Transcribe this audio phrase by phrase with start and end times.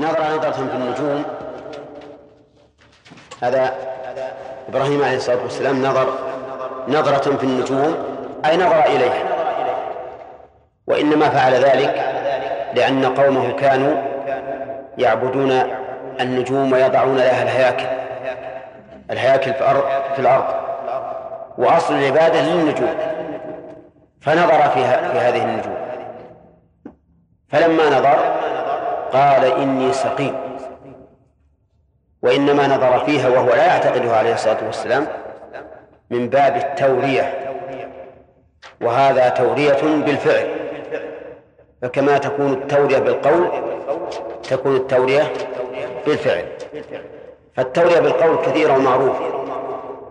[0.00, 1.24] نظر نظرة في النجوم.
[3.42, 3.74] هذا
[4.68, 6.06] إبراهيم عليه الصلاة والسلام نظر
[6.88, 7.96] نظرة في النجوم
[8.44, 9.22] أي نظر إليها
[10.86, 11.94] وإنما فعل ذلك
[12.74, 14.02] لأن قومه كانوا
[14.98, 15.62] يعبدون
[16.20, 17.86] النجوم ويضعون لها الهياكل
[19.10, 20.54] الهياكل في الأرض, في الأرض.
[21.58, 22.94] وأصل العبادة للنجوم.
[24.20, 25.76] فنظر فيها في هذه النجوم.
[27.48, 28.18] فلما نظر
[29.12, 30.34] قال إني سقيم.
[32.22, 35.06] وإنما نظر فيها وهو لا يعتقدها عليه الصلاة والسلام
[36.10, 37.34] من باب التورية.
[38.80, 40.48] وهذا تورية بالفعل.
[41.82, 43.48] فكما تكون التورية بالقول
[44.42, 45.32] تكون التورية
[46.06, 46.44] بالفعل.
[47.56, 49.24] فالتورية بالقول كثيرة ومعروفة.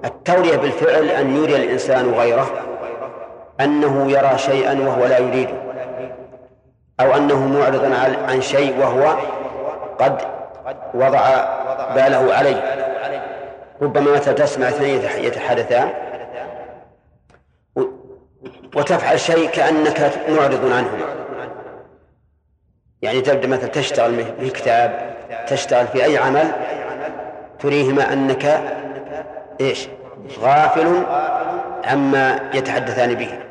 [0.05, 2.49] التورية بالفعل أن يري الإنسان غيره
[3.59, 5.68] أنه يرى شيئا وهو لا يريده.
[6.99, 7.93] أو أنه معرض
[8.29, 9.17] عن شيء وهو
[9.99, 10.21] قد
[10.93, 11.45] وضع
[11.95, 12.75] باله عليه.
[13.81, 15.89] ربما مثلا تسمع اثنين يتحدثان.
[18.75, 21.05] وتفعل شيء كأنك معرض عنهما.
[23.01, 25.15] يعني تبدأ مثلا تشتغل في كتاب
[25.47, 26.51] تشتغل في أي عمل
[27.59, 28.61] تريهما أنك
[29.61, 29.87] إيش؟
[30.39, 31.03] غافل
[31.85, 33.48] عما يتحدثان به.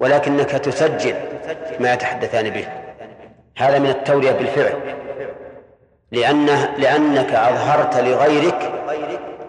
[0.00, 1.14] ولكنك تسجل
[1.80, 2.68] ما يتحدثان به.
[3.58, 4.74] هذا من التورية بالفعل.
[6.12, 8.72] لأنه لأنك أظهرت لغيرك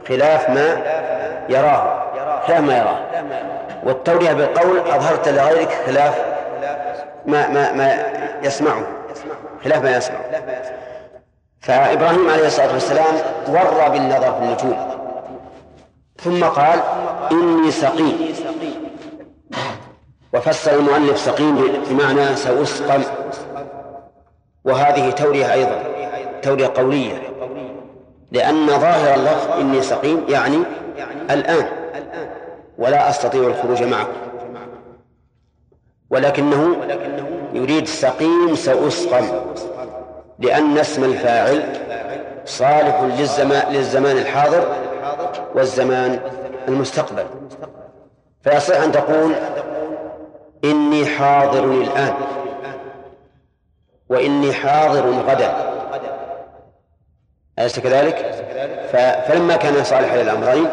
[0.07, 0.81] خلاف ما
[1.49, 2.03] يراه.
[2.47, 2.99] خلاف ما يراه.
[3.83, 6.25] والتورية بالقول أظهرت لغيرك خلاف
[7.25, 8.05] ما ما ما
[8.44, 8.81] يسمعه.
[9.63, 10.17] خلاف ما يسمع
[11.59, 13.16] فإبراهيم عليه الصلاة والسلام
[13.47, 14.77] ورى بالنظر في النجوم.
[16.17, 16.79] ثم قال
[17.31, 18.33] إني سقيم.
[20.34, 23.02] وفسر المؤلف سقيم بمعنى سأسقم.
[24.66, 25.84] وهذه تورية أيضا
[26.42, 27.22] تورية قولية.
[28.32, 30.58] لأن ظاهر اللفظ إني سقيم يعني
[31.32, 31.66] الآن
[32.78, 34.12] ولا أستطيع الخروج معكم.
[36.09, 36.75] ولكنه
[37.53, 39.25] يريد سقيم سأسقم
[40.40, 41.64] لأن اسم الفاعل
[42.46, 44.75] صالح للزمان, للزمان الحاضر
[45.56, 46.20] والزمان
[46.68, 47.25] المستقبل.
[48.44, 49.31] فيصح أن تقول
[50.66, 52.13] إني حاضر الآن.
[54.09, 55.53] وإني حاضر غدا.
[57.59, 58.16] أليس كذلك؟
[59.27, 60.67] فلما كان صالحا للأمرين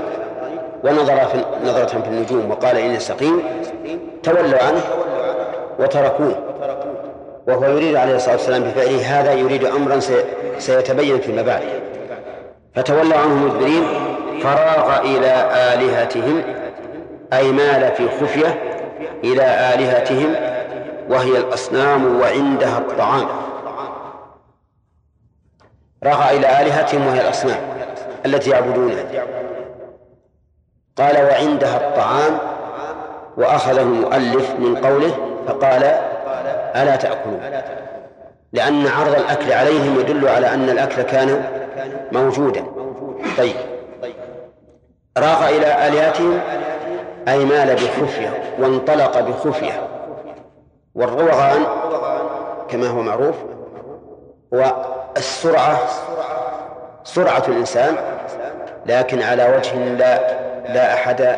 [0.85, 3.43] ونظر في نظرة في النجوم وقال إني سقيم
[4.23, 4.83] تولوا عنه
[5.79, 6.49] وتركوه.
[7.49, 10.01] وهو يريد عليه الصلاة والسلام بفعله هذا يريد أمرا
[10.59, 11.63] سيتبين فيما بعد
[12.75, 13.85] فتولوا عنه مدبرين
[14.43, 16.43] فراغ إلى آلهتهم
[17.33, 18.78] أي مال في خفية
[19.25, 20.35] إلى آلهتهم
[21.09, 23.29] وهي الأصنام وعندها الطعام.
[26.05, 27.61] راغ إلى آلهتهم وهي الأصنام
[28.27, 29.05] التي يعبدونها.
[30.99, 32.39] قال وعندها الطعام
[33.37, 35.15] وأخذه المؤلف من قوله
[35.47, 35.83] فقال
[36.77, 37.41] ألا تأكلون.
[38.53, 41.45] لأن عرض الأكل عليهم يدل على أن الأكل كان
[42.13, 42.65] موجودا.
[43.39, 43.57] طيب.
[45.19, 46.41] راغ إلى آلهتهم
[47.29, 49.89] أي مال بخفية وانطلق بخفية.
[50.95, 51.67] والروغان
[52.69, 53.37] كما هو معروف
[54.55, 54.75] هو
[55.17, 55.79] السرعة
[57.05, 57.97] سرعة الإنسان
[58.87, 60.39] لكن على وجه لا
[60.75, 61.37] لا أحد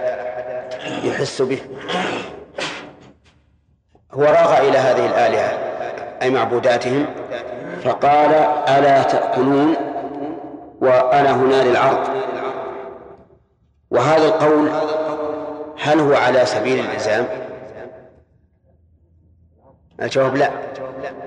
[1.04, 1.58] يحس به.
[4.12, 5.58] هو راغ إلى هذه الآلهة
[6.22, 7.06] أي معبوداتهم
[7.84, 8.34] فقال
[8.68, 9.74] ألا تأكلون
[10.80, 12.08] وأنا هنا للعرض.
[13.90, 14.70] وهذا القول
[15.82, 17.26] هل هو على سبيل الإلزام؟
[20.02, 20.50] الجواب لا.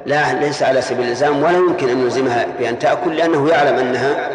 [0.05, 4.29] لا ليس على سبيل الإلزام ولا يمكن أن يلزمها بأن تأكل لأنه يعلم أنها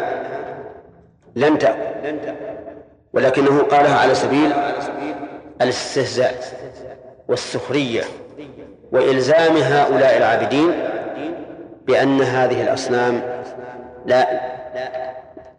[1.35, 1.79] لن تأكل.
[3.13, 4.53] ولكنه قالها على سبيل
[5.61, 6.35] الاستهزاء
[7.27, 8.03] والسخرية
[8.91, 10.71] وإلزام هؤلاء العابدين
[11.87, 13.21] بأن هذه الأصنام
[14.05, 14.27] لا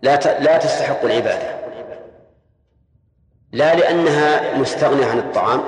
[0.02, 1.60] لا لا تستحق العبادة.
[3.52, 5.60] لا لأنها مستغنية عن الطعام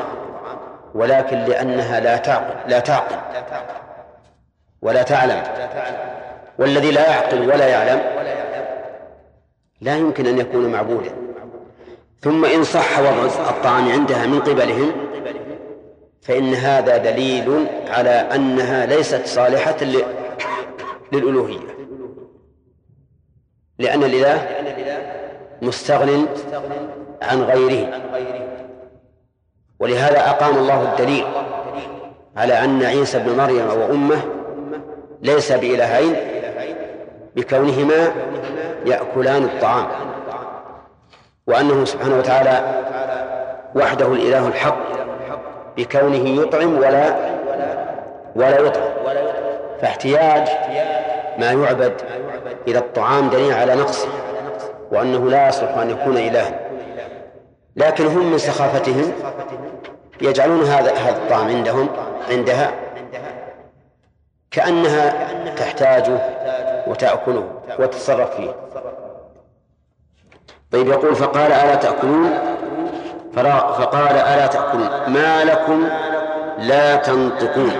[0.94, 3.16] ولكن لأنها لا تعقل لا تعقل
[4.82, 5.42] ولا تعلم
[6.58, 8.02] والذي لا يعقل ولا يعلم
[9.80, 11.12] لا يمكن أن يكون معبودا.
[12.20, 14.92] ثم إن صح وضع الطعام عندها من قبلهم
[16.22, 19.76] فإن هذا دليل على أنها ليست صالحة
[21.12, 21.76] للألوهية.
[23.78, 24.48] لأن الإله
[25.62, 26.26] مستغن
[27.22, 27.88] عن غيره.
[29.80, 31.24] ولهذا أقام الله الدليل
[32.36, 34.22] على أن عيسى ابن مريم وأمه
[35.22, 36.16] ليس بإلهين
[37.36, 38.12] بكونهما
[38.86, 39.86] يأكلان الطعام
[41.46, 42.82] وأنه سبحانه وتعالى
[43.74, 44.78] وحده الإله الحق
[45.76, 47.16] بكونه يطعم ولا
[48.36, 48.90] ولا يطعم.
[49.80, 50.48] فاحتياج
[51.38, 51.92] ما يعبد
[52.68, 54.08] إلى الطعام دليل على نقصه
[54.92, 56.71] وأنه لا يصلح أن يكون إلها.
[57.76, 59.12] لكن هم من سخافتهم
[60.20, 61.88] يجعلون هذا هذا الطعام عندهم
[62.30, 62.72] عندها
[64.50, 66.18] كأنها تحتاجه
[66.86, 68.54] وتأكله وتتصرف فيه.
[70.70, 72.30] طيب يقول فقال ألا تأكلون؟
[73.34, 75.88] فقال ألا تأكلون؟ ما لكم
[76.58, 77.72] لا تنطقون.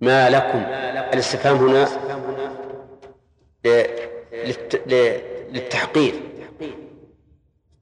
[0.00, 0.62] ما لكم؟
[1.12, 1.88] الاستفهام هنا
[5.50, 6.14] للتحقير.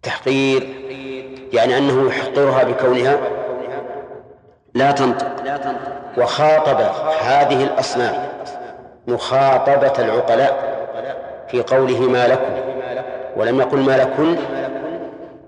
[0.05, 0.69] التحقير
[1.53, 3.19] يعني أنه يحقرها بكونها
[4.75, 5.27] لا تنطق
[6.19, 6.81] وخاطب
[7.23, 8.15] هذه الأصنام
[9.07, 10.75] مخاطبة العقلاء
[11.49, 12.53] في قوله ما لكم
[13.37, 14.37] ولم يقل ما لكن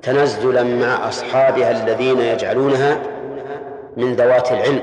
[0.03, 2.99] تنزلا مع أصحابها الذين يجعلونها
[3.97, 4.83] من ذوات العلم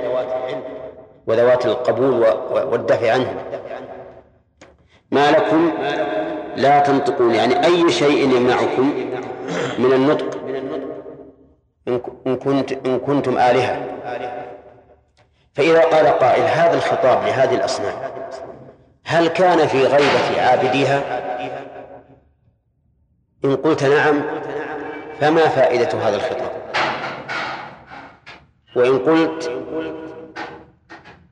[1.27, 2.25] وذوات القبول
[2.71, 3.35] والدفع عنهم.
[5.11, 5.71] ما لكم
[6.55, 8.93] لا تنطقون يعني أي شيء يمنعكم
[9.79, 10.37] من النطق.
[12.27, 13.93] إن, كنت إن كنتم آلهة.
[15.53, 17.93] فإذا قال قائل هذا الخطاب لهذه الأصنام
[19.05, 21.23] هل كان في غيبة عابديها؟
[23.45, 24.21] إن قلت نعم
[25.19, 26.51] فما فائدة هذا الخطاب؟
[28.75, 29.51] وإن قلت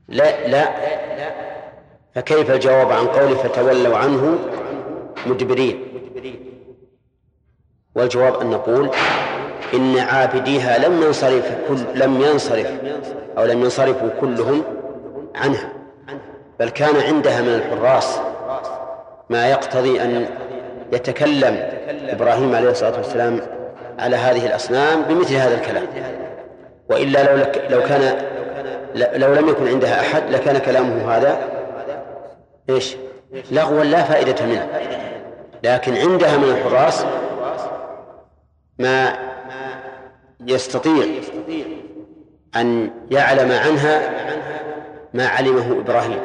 [0.08, 0.68] لا لا
[2.14, 4.38] فكيف الجواب عن قوله فتولوا عنه
[5.26, 5.84] مدبرين
[7.94, 8.90] والجواب أن نقول
[9.74, 12.72] إن عابديها لم ينصرف كل لم ينصرف
[13.38, 14.62] أو لم ينصرفوا كلهم
[15.34, 15.68] عنها
[16.60, 18.18] بل كان عندها من الحراس
[19.30, 20.26] ما يقتضي أن
[20.92, 21.68] يتكلم
[22.08, 23.40] إبراهيم عليه الصلاة والسلام
[23.98, 25.86] على هذه الأصنام بمثل هذا الكلام
[26.88, 28.16] وإلا لو لو كان
[28.94, 31.38] لو لم يكن عندها أحد لكان كلامه هذا
[32.70, 32.96] إيش؟
[33.50, 34.68] لغوا لا فائدة منه
[35.62, 37.04] لكن عندها من الحراس
[38.82, 39.18] ما
[40.46, 41.06] يستطيع
[42.56, 44.10] أن يعلم عنها
[45.14, 46.20] ما علمه إبراهيم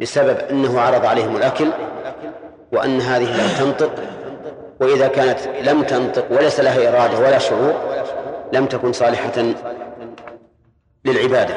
[0.00, 1.68] بسبب أنه عرض عليهم الأكل
[2.72, 3.92] وأن هذه لم تنطق
[4.80, 7.74] وإذا كانت لم تنطق وليس لها إرادة ولا شعور
[8.52, 9.54] لم تكن صالحة
[11.04, 11.54] للعبادة.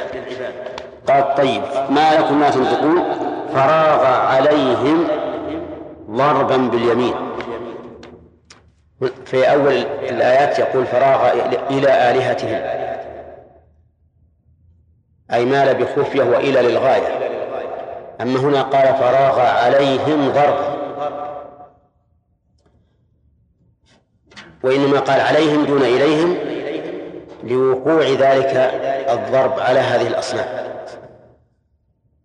[1.07, 3.03] قال طيب ما لكم لا تنطقون؟
[3.53, 5.07] فراغ عليهم
[6.09, 7.28] ضربا باليمين.
[9.25, 9.73] في أول
[10.09, 11.31] الآيات يقول فراغ
[11.69, 12.61] إلى آلهتهم.
[15.33, 17.19] أي مال بخفية وإلى للغاية.
[18.21, 20.79] أما هنا قال فراغ عليهم ضربا
[24.63, 26.37] وإنما قال عليهم دون إليهم
[27.43, 28.55] لوقوع ذلك
[29.09, 30.47] الضرب على هذه الأصنام.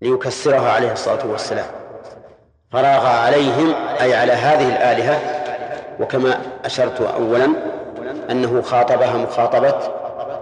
[0.02, 1.66] ليكسرها عليه الصلاة والسلام.
[2.72, 5.20] فراغ عليهم أي على هذه الآلهة
[6.00, 7.48] وكما أشرت أولا
[8.30, 9.74] أنه خاطبها مخاطبة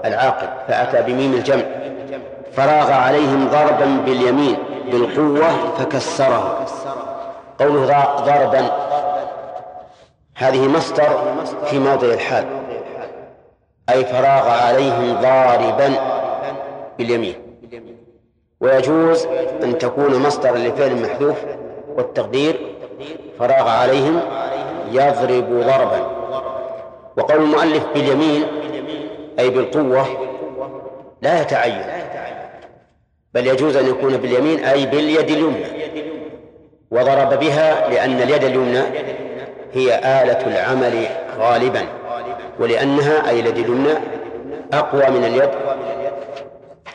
[0.04, 1.62] العاقل فأتى بميم الجمع
[2.52, 4.56] فراغ عليهم ضربا باليمين
[4.92, 6.64] بالقوة فكسرها.
[7.60, 8.70] قوله ضربا.
[10.36, 11.18] هذه مصدر
[11.66, 12.44] في موضع الحال
[13.90, 15.94] أي فراغ عليهم ضاربا
[16.98, 17.34] باليمين.
[18.60, 19.26] ويجوز
[19.62, 21.36] أن تكون مصدرا لفعل محذوف
[21.96, 22.60] والتقدير
[23.38, 24.20] فراغ عليهم
[24.90, 26.11] يضرب ضربا.
[27.16, 28.44] وقول المؤلف باليمين
[29.38, 30.06] أي بالقوة
[31.22, 31.82] لا يتعين.
[33.34, 35.66] بل يجوز أن يكون باليمين أي باليد اليمنى.
[36.90, 38.82] وضرب بها لأن اليد اليمنى
[39.72, 41.06] هي آلة العمل
[41.38, 41.86] غالبا.
[42.58, 43.94] ولأنها أي اليد اليمنى
[44.72, 45.50] أقوى من اليد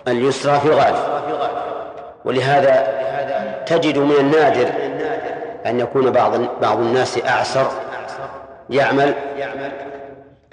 [0.08, 0.98] اليسرى في الغالب.
[2.26, 2.98] ولهذا
[3.66, 4.68] تجد من النادر
[5.66, 6.32] أن يكون بعض
[6.62, 7.68] بعض الناس أعسر
[8.70, 9.14] يعمل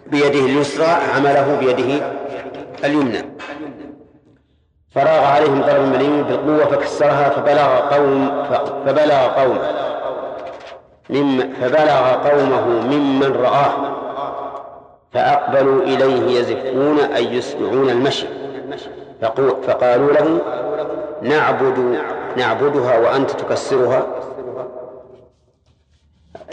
[0.07, 2.07] بيده اليسرى عمله بيده
[2.85, 3.35] اليمنى.
[4.91, 8.45] فراغ عليهم ضرب مليم بالقوة فكسرها فبلغ قوم
[8.87, 9.59] فبلغ قوم
[11.11, 13.73] مم فبلغ قومه ممن رآه.
[15.13, 18.27] فأقبلوا إليه يزفون أي يسمعون المشي.
[19.67, 20.41] فقالوا له
[21.23, 21.99] نعبد
[22.37, 24.07] نعبدها وأنت تكسرها.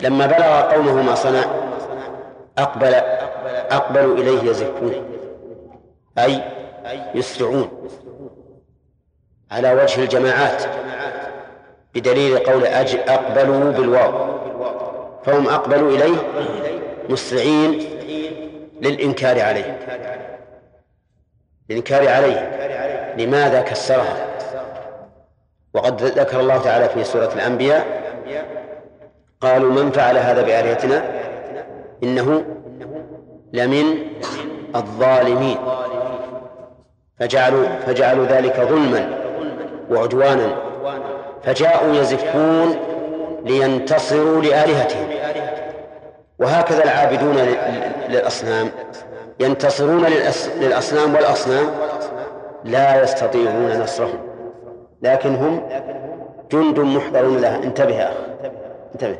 [0.03, 1.43] لما بلغ قومه ما صنع
[2.57, 2.93] أقبل
[3.71, 4.93] أقبلوا إليه يزفون
[6.17, 6.41] أي
[7.15, 7.89] يسرعون
[9.51, 10.63] على وجه الجماعات
[11.95, 14.31] بدليل قول أج أقبلوا بالواو
[15.23, 16.17] فهم أقبلوا إليه
[17.09, 17.79] مسرعين
[18.81, 19.79] للإنكار عليه.
[21.69, 22.49] للإنكار عليه.
[23.17, 24.27] لماذا كسرها؟
[25.73, 28.01] وقد ذكر الله تعالى في سورة الأنبياء
[29.41, 31.20] قالوا من فعل هذا بآلهتنا؟
[32.03, 32.43] إنه
[33.53, 33.97] لمن
[34.75, 35.57] الظالمين.
[37.19, 39.09] فجعلوا فجعلوا ذلك ظلما
[39.91, 40.55] وعدوانا.
[41.43, 42.75] فجاءوا يزفون
[43.45, 45.07] لينتصروا لآلهتهم.
[46.39, 47.35] وهكذا العابدون
[48.09, 48.69] للأصنام.
[49.39, 50.05] ينتصرون
[50.59, 51.67] للأصنام والأصنام
[52.63, 54.19] لا يستطيعون نصرهم.
[55.01, 55.69] لكن هم
[56.51, 57.55] جند محضرون لها.
[57.63, 58.15] انتبه يا أخ
[58.93, 59.19] انتبه.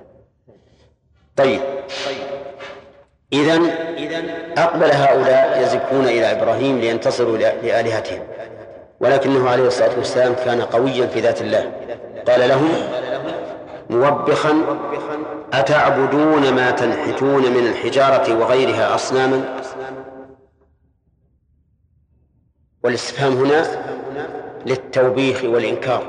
[1.38, 1.60] طيب.
[3.34, 3.62] إذا
[4.58, 8.24] أقبل هؤلاء يزفون إلى إبراهيم لينتصروا لآلهتهم.
[9.00, 11.72] ولكنه عليه الصلاة والسلام كان قويا في ذات الله.
[12.28, 12.70] قال لهم
[13.90, 14.54] موبخا
[15.54, 19.62] أتعبدون ما تنحتون من الحجارة وغيرها أصناما؟
[22.84, 23.66] والاستفهام هنا
[24.66, 26.04] للتوبيخ والإنكار.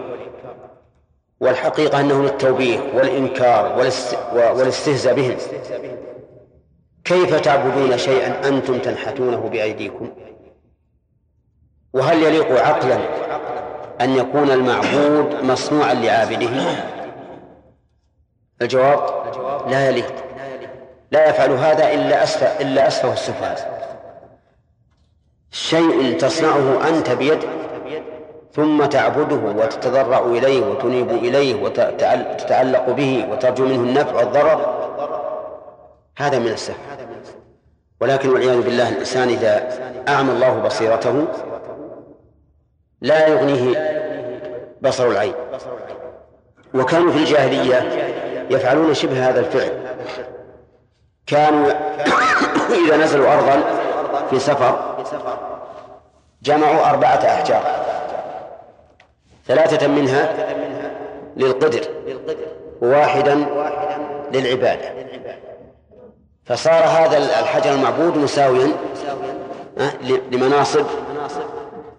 [1.40, 3.78] والحقيقة أنه للتوبيخ والإنكار
[4.34, 5.36] والاستهزاء بهم.
[7.04, 10.12] كيف تعبدون شيئا أنتم تنحتونه بأيديكم؟
[11.92, 12.99] وهل يليق عقلا
[14.00, 16.50] أن يكون المعبود مصنوعا لعابده؟
[18.62, 19.00] الجواب
[19.68, 20.14] لا يليق.
[21.11, 23.82] لا يفعل هذا إلا أسفه إلا أسفه السفهاء.
[25.50, 27.49] شيء تصنعه أنت بيدك
[28.52, 34.82] ثم تعبده وتتضرع إليه وتنيب إليه وتتعلق به وترجو منه النفع والضرر.
[36.18, 36.91] هذا من السفه.
[38.02, 39.68] ولكن والعياذ بالله الإنسان إذا
[40.09, 41.26] أعمى الله بصيرته
[43.00, 43.92] لا يغنيه
[44.80, 45.35] بصر العين.
[46.75, 48.09] وكانوا في الجاهلية
[48.50, 49.71] يفعلون شبه هذا الفعل.
[51.26, 51.71] كانوا
[52.87, 53.62] إذا نزلوا أرضا
[54.30, 54.97] في سفر
[56.42, 57.62] جمعوا أربعة أحجار.
[59.47, 60.32] ثلاثة منها
[61.37, 61.80] للقدر
[62.82, 63.47] وواحدا
[64.32, 65.12] للعبادة.
[66.44, 68.68] فصار هذا الحجر المعبود مساويا
[70.32, 70.87] لمناصب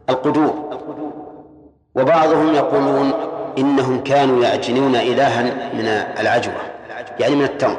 [0.10, 0.80] القدور.
[1.96, 3.14] وبعضهم يقولون
[3.58, 5.42] إنهم كانوا يعجنون إلها
[5.74, 5.88] من
[6.20, 6.62] العجوة
[7.20, 7.78] يعني من التمر.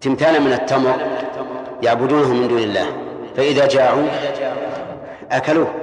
[0.00, 0.96] تمثالا من التمر
[1.82, 2.86] يعبدونه من دون الله.
[3.36, 4.08] فإذا جاعوا
[5.30, 5.74] أكلوه.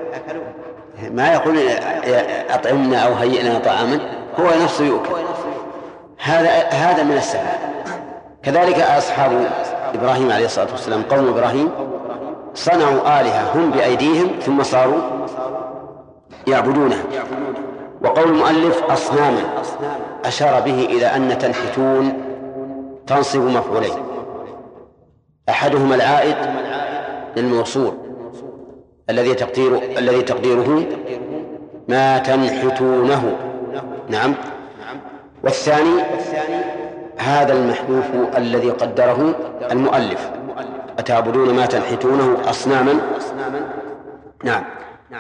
[1.12, 1.59] ما يقول
[2.50, 4.00] أطعمنا أو هيئنا طعاما
[4.39, 5.15] هو نفسه يؤكل.
[6.19, 7.68] هذا هذا من السفه
[8.43, 9.31] كذلك أصحاب
[9.93, 11.69] إبراهيم عليه الصلاة والسلام قوم إبراهيم
[12.53, 15.01] صنعوا آلهة هم بأيديهم ثم صاروا
[16.48, 17.03] يعبدونها.
[18.03, 19.41] وقول المؤلف أصناما
[20.25, 22.13] أشار به إلى أن تنحتون
[23.08, 23.93] تنصب مفعولين.
[25.50, 26.36] أحدهما العائد
[27.38, 27.93] للموصول
[29.10, 30.84] الذي تقدير الذي تقديره
[31.88, 33.36] ما تنحتونه.
[34.10, 34.34] نعم.
[35.43, 36.01] والثاني
[37.19, 38.05] هذا المحذوف
[38.38, 39.35] الذي قدره
[39.71, 40.29] المؤلف.
[40.99, 42.99] أتعبدون ما تنحتونه أصناما؟
[44.43, 44.63] نعم.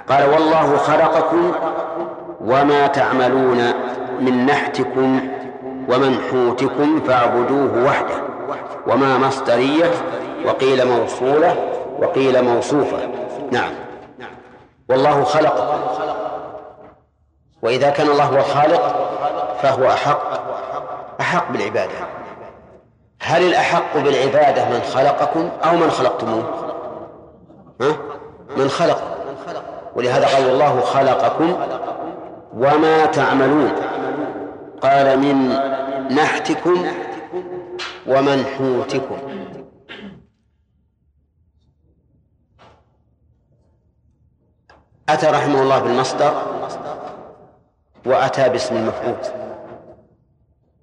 [0.09, 1.51] قال والله خلقكم
[2.41, 3.73] وما تعملون
[4.19, 5.19] من نحتكم
[5.89, 8.23] ومنحوتكم فاعبدوه وحده.
[8.87, 9.91] وما مصدرية
[10.45, 11.55] وقيل موصولة
[11.99, 12.97] وقيل موصوفة.
[13.51, 13.71] نعم.
[14.89, 15.79] والله خلقكم.
[17.61, 18.95] وإذا كان الله هو الخالق
[19.61, 20.49] فهو أحق.
[21.29, 22.07] أحق بالعبادة.
[23.21, 26.43] هل الأحق بالعبادة من خلقكم أو من خلقتموه؟
[27.81, 27.97] ها؟
[28.57, 29.17] من خلق.
[29.95, 31.57] ولهذا قال الله خلقكم
[32.53, 33.71] وما تعملون.
[34.81, 35.49] قال من
[36.15, 36.85] نحتكم
[38.07, 39.17] ومنحوتكم.
[45.09, 46.33] أتى رحمه الله بالمصدر
[48.05, 49.48] وأتى باسم المفعول.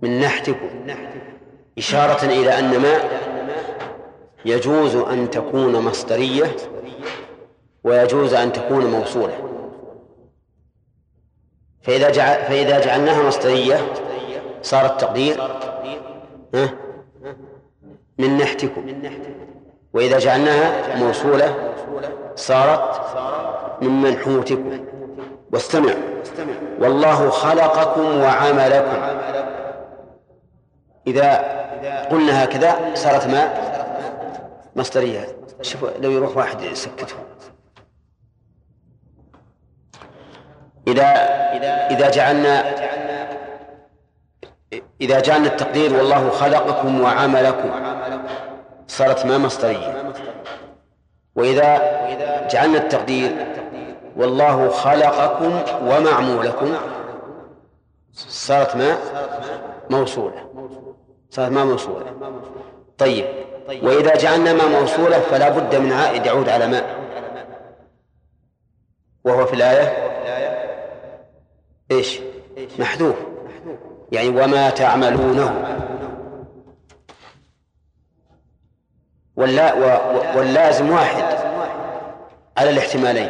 [0.03, 0.71] من نحتكم
[1.79, 3.00] إشارة إلى أن ما
[4.45, 6.57] يجوز أن تكون مصدرية
[7.85, 9.35] ويجوز أن تكون موصولة.
[11.83, 13.93] فإذا جعل فإذا جعلناها مصدرية
[14.62, 15.43] صار التقدير
[16.55, 16.69] ها؟
[18.19, 19.03] من نحتكم.
[19.93, 21.75] وإذا جعلناها موصولة
[22.35, 23.00] صارت
[23.83, 24.87] من منحوتكم
[25.53, 25.93] واستمع.
[26.81, 29.03] والله خلقكم وعملكم.
[31.06, 31.56] إذا
[32.10, 33.54] قلنا هكذا صارت ما
[34.76, 35.36] مصدرية.
[35.62, 37.16] شوف لو يروح واحد يسكته.
[40.88, 41.06] إذا
[41.90, 42.64] إذا جعلنا
[45.00, 47.70] إذا جعلنا التقدير والله خلقكم وعملكم
[48.86, 50.12] صارت ما مصدرية.
[51.36, 51.78] وإذا
[52.50, 53.46] جعلنا التقدير
[54.16, 56.75] والله خلقكم ومعمولكم
[58.14, 58.96] صارت ما
[59.90, 60.46] موصولة.
[61.30, 62.06] صارت ما موصولة.
[62.99, 63.25] طيب.
[63.68, 66.83] وإذا جعلنا ما موصولة فلا بد من عائد يعود على ما.
[69.25, 70.06] وهو في الآية؟
[71.90, 72.18] إيش؟
[72.78, 73.14] محذوف.
[74.12, 75.76] يعني وما تعملونه.
[79.37, 79.75] واللا
[80.37, 81.25] واللازم واحد
[82.56, 83.28] على الاحتمالين.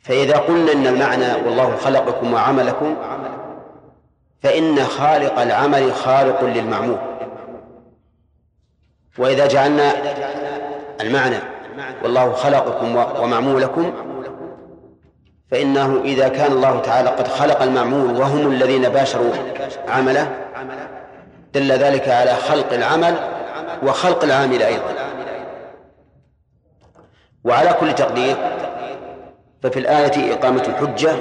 [0.00, 2.96] فإذا قلنا إن المعنى والله خلقكم وعملكم
[4.42, 6.98] فإن خالق العمل خالق للمعمول.
[9.18, 9.92] وإذا جعلنا
[11.00, 11.36] المعنى
[12.02, 13.92] والله خلقكم ومعمولكم
[15.50, 19.32] فإنه إذا كان الله تعالى قد خلق المعمول وهم الذين باشروا
[19.88, 20.28] عمله
[21.54, 23.14] دل ذلك على خلق العمل
[23.82, 24.94] وخلق العامل أيضا.
[27.44, 28.36] وعلى كل تقدير
[29.62, 31.12] ففي الآية إقامة الحجة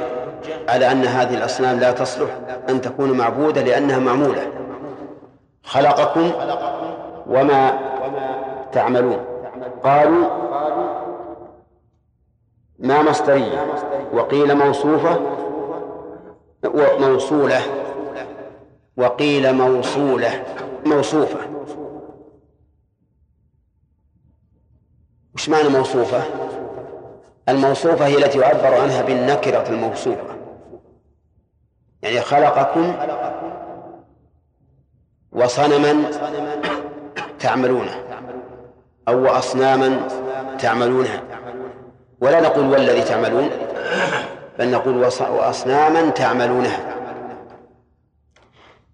[0.70, 2.30] على أن هذه الأصنام لا تصلح
[2.70, 4.52] أن تكون معبودة لأنها معمولة.
[5.64, 6.32] خلقكم
[7.28, 7.80] وما
[8.72, 9.26] تعملون.
[9.84, 10.26] قالوا
[12.80, 13.66] ما مصدرية.
[14.14, 15.20] وقيل موصوفة
[17.00, 17.62] موصولة.
[18.98, 20.44] وقيل موصولة.
[20.86, 21.40] موصوفة.
[25.36, 26.24] وش معنى موصوفة؟
[27.50, 30.36] الموصوفة هي التي يعبر عنها بالنكرة الموصوفة.
[32.02, 32.96] يعني خلقكم
[35.32, 36.12] وصنما
[37.40, 38.04] تعملونه
[39.08, 40.08] أو أصناما
[40.60, 41.24] تعملونها.
[42.22, 43.50] ولا نقول والذي تعملون
[44.60, 44.98] بل نقول
[45.30, 46.96] وأصناما تعملونها.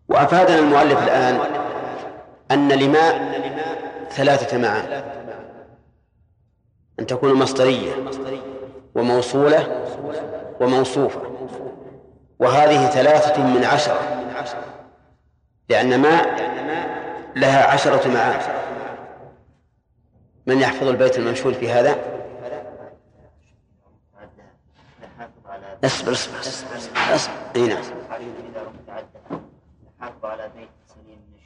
[0.09, 1.39] وأفادنا المؤلف الآن
[2.51, 3.31] أن لما
[4.09, 5.03] ثلاثة معاني.
[6.99, 7.91] أن تكون مصدرية.
[8.97, 9.85] وموصولة
[10.59, 11.21] وموصوفة.
[12.39, 13.99] وهذه ثلاثة من عشرة
[15.69, 16.21] لأن ما
[17.35, 18.43] لها عشرة معاني.
[20.47, 22.17] من يحفظ البيت المنشور في هذا؟
[25.83, 26.39] اصبر اصبر
[27.15, 27.83] اصبر إي نعم.
[30.23, 31.39] على بيت سليم من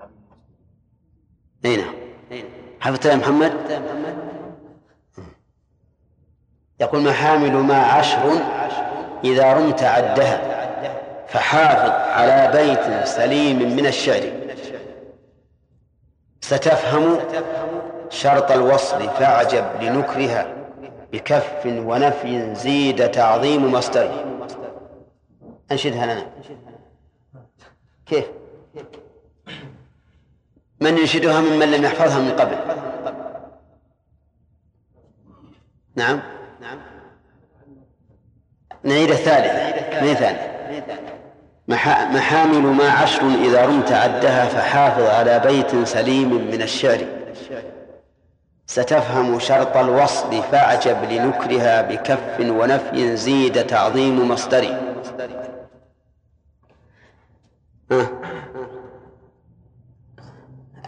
[0.00, 0.26] عظيم
[1.64, 2.15] إي نعم.
[2.86, 3.52] حفظت يا محمد؟
[6.80, 8.32] يقول محامل ما عشر
[9.24, 10.40] إذا رمت عدها
[11.28, 14.22] فحافظ على بيت سليم من الشعر.
[16.40, 17.18] ستفهم
[18.10, 20.46] شرط الوصل فاعجب لنكرها
[21.12, 24.24] بكف ونفي زيد تعظيم مصدره
[25.72, 26.26] أنشدها لنا.
[28.06, 28.24] كيف؟
[30.80, 32.56] من ينشدها ممن لم يحفظها من قبل.
[35.96, 36.20] نعم.
[38.84, 39.52] نعيد الثالثة.
[40.00, 40.56] نعيد الثالثة.
[42.14, 47.06] محامل ما عشر إذا رمت عدها فحافظ على بيت سليم من الشعر.
[48.66, 54.76] ستفهم شرط الوصل فاعجب لنكرها بكف ونفي زيد تعظيم مصدري.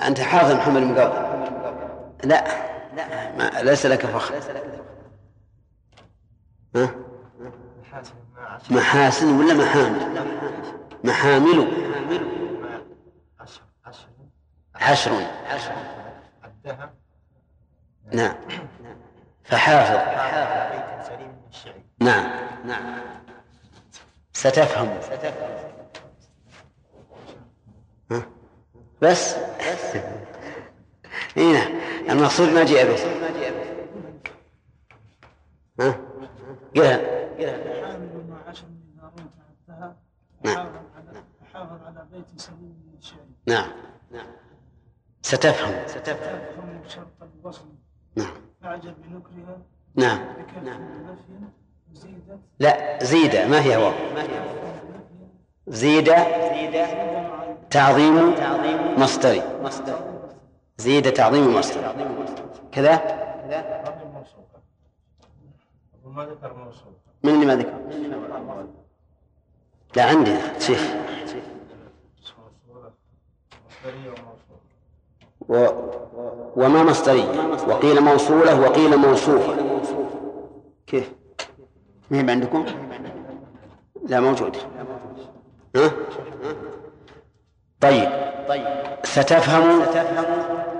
[0.06, 1.38] أنت حافظ محمد المقاضي
[2.24, 2.44] لا.
[3.36, 4.34] ما ليس لك فخر.
[6.76, 6.90] ها؟
[8.70, 9.38] محاسن.
[9.38, 10.24] ولا محامل؟
[11.04, 11.68] محامل.
[14.74, 15.12] حشر.
[18.12, 18.34] نعم.
[19.44, 19.96] فحافظ.
[22.00, 22.30] نعم.
[22.64, 22.98] نعم.
[24.32, 24.88] ستفهم.
[24.88, 25.77] ها؟
[29.02, 29.36] بس؟
[31.36, 31.68] هنا
[32.10, 32.96] المقصود ما جاء به.
[35.80, 35.98] ها؟
[36.76, 37.00] قلها
[40.44, 40.68] ما نعم.
[43.46, 43.70] نعم.
[44.10, 44.26] نعم
[45.22, 45.86] ستفهم.
[45.86, 46.40] ستفهم
[46.88, 47.06] شرط
[47.40, 47.64] الوصل
[48.16, 48.32] نعم.
[48.64, 49.58] أعجب بنكرها
[49.94, 50.18] نعم.
[52.60, 53.92] لا زيد ما هي هو
[55.68, 56.12] زيد
[57.70, 58.34] تعظيم
[58.98, 59.42] مصدري
[60.78, 61.82] زيد تعظيم مصدري
[62.72, 63.18] كذا؟
[67.22, 67.74] من اللي ما ذكر؟
[69.96, 70.94] لا عندي شيخ.
[75.48, 75.66] و
[76.56, 77.24] وما مصدرية
[77.68, 79.56] وقيل موصولة وقيل موصوفة.
[80.86, 81.12] كيف؟
[82.10, 82.64] مهم عندكم؟
[84.08, 84.56] لا موجود؟
[87.80, 88.08] طيب.
[89.04, 89.82] ستفهم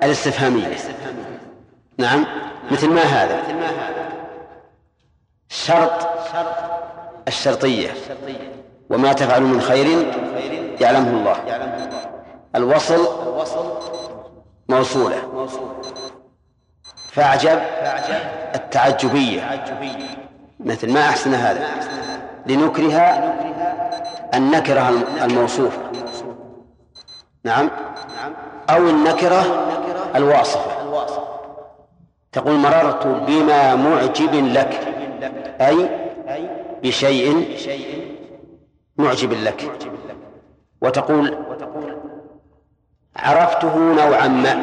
[0.03, 0.77] الاستفهامية.
[1.99, 2.27] نعم.
[2.71, 3.43] مثل ما هذا.
[5.49, 6.09] شرط
[7.29, 7.91] الشرطية.
[8.91, 10.13] وما تفعل من خير
[10.81, 11.37] يعلمه الله.
[12.57, 13.09] الوصل
[14.69, 15.49] موصولة.
[17.13, 17.59] فأعجب
[18.55, 19.65] التعجبية.
[20.61, 21.67] مثل ما أحسن هذا.
[22.47, 23.48] لنكره
[24.35, 24.89] النكرة
[25.25, 25.79] الموصوفة.
[27.45, 27.71] نعم.
[28.71, 29.43] أو النكرة
[30.15, 30.71] الواصفة.
[32.33, 34.95] تقول مررت بما معجب لك.
[35.61, 35.89] أي
[36.83, 37.57] بشيء
[38.99, 39.71] معجب لك.
[40.83, 41.39] وتقول
[43.17, 44.55] عرفته نوعا ما.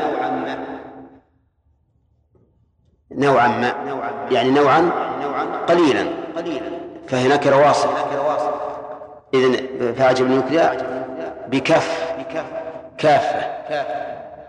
[3.12, 3.74] نوعا ما.
[4.32, 4.92] يعني نوعا
[5.68, 6.06] قليلا.
[7.08, 7.92] فهي نكرة واصلة
[9.34, 10.78] إذن فأعجب النكرة
[11.48, 12.16] بكف
[12.98, 13.56] كافة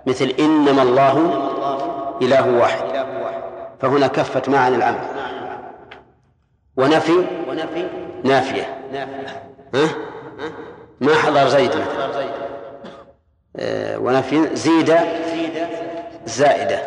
[0.06, 1.18] مثل إنما الله
[2.22, 3.06] إله واحد.
[3.80, 4.98] فهنا كفت معا العمل.
[6.76, 7.24] ونفي
[8.24, 8.78] نافية.
[9.74, 9.88] ها؟
[11.00, 12.30] ما حضر زيد مثلا.
[13.56, 14.94] آه ونفي زيد
[16.26, 16.78] زائدة.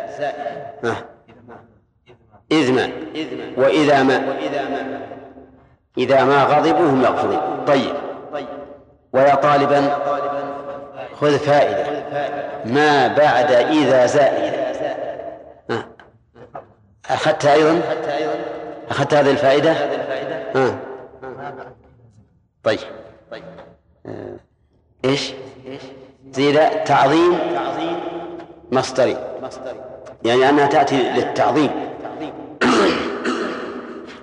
[0.84, 1.04] ها؟
[2.52, 2.90] إذ ما؟
[3.56, 4.36] وإذا ما؟
[5.98, 7.64] إذا ما غضبوا هم يغفرون.
[7.66, 7.94] طيب.
[9.12, 9.96] ويا طالبا
[11.20, 11.84] خذ فائدة.
[12.64, 14.60] ما بعد إذا زائدة
[17.10, 17.80] أخذتها أيضا؟
[18.90, 19.72] أخذت هذه الفائدة؟
[20.54, 20.76] ها.
[22.64, 22.78] طيب.
[24.06, 24.36] آه.
[25.04, 25.32] إيش؟
[26.32, 27.38] زيد تعظيم
[28.72, 29.16] مصدري.
[30.24, 31.70] يعني أنها تأتي للتعظيم.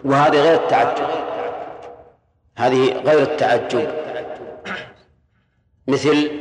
[0.05, 1.26] وهذه غير التعجب.
[2.57, 3.87] هذه غير التعجب.
[5.87, 6.31] مثل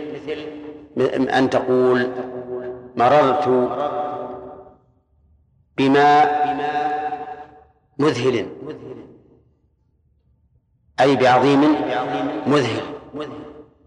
[1.29, 2.12] أن تقول
[2.96, 3.48] مررت
[5.79, 6.57] بماء
[7.98, 8.48] مذهل
[11.00, 11.61] أي بعظيم
[12.46, 12.83] مذهل.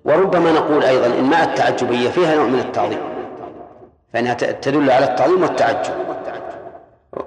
[0.05, 2.99] وربما نقول أيضا إن ماء التعجبية فيها نوع من التعظيم
[4.13, 5.93] فإنها تدل على التعظيم والتعجب.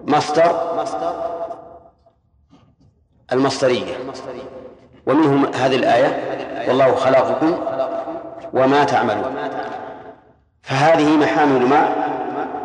[0.03, 0.85] مصدر؟
[3.33, 3.97] المصدرية.
[5.07, 6.21] ومنهم هذه الآية
[6.69, 7.59] والله خلقكم
[8.53, 9.37] وما تعملون.
[10.63, 11.93] فهذه محامل ماء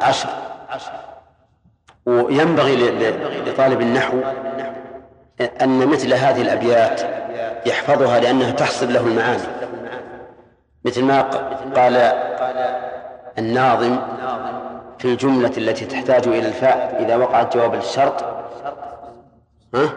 [0.01, 0.29] عشر.
[2.05, 2.75] وينبغي
[3.45, 4.17] لطالب النحو
[5.61, 7.01] أن مثل هذه الأبيات
[7.65, 9.43] يحفظها لأنها تحصل له المعاني.
[10.85, 11.21] مثل ما
[11.75, 12.13] قال
[13.37, 13.97] الناظم
[14.99, 18.23] في الجملة التي تحتاج إلى الفاء إذا وقعت جواب الشرط.
[19.75, 19.89] ها؟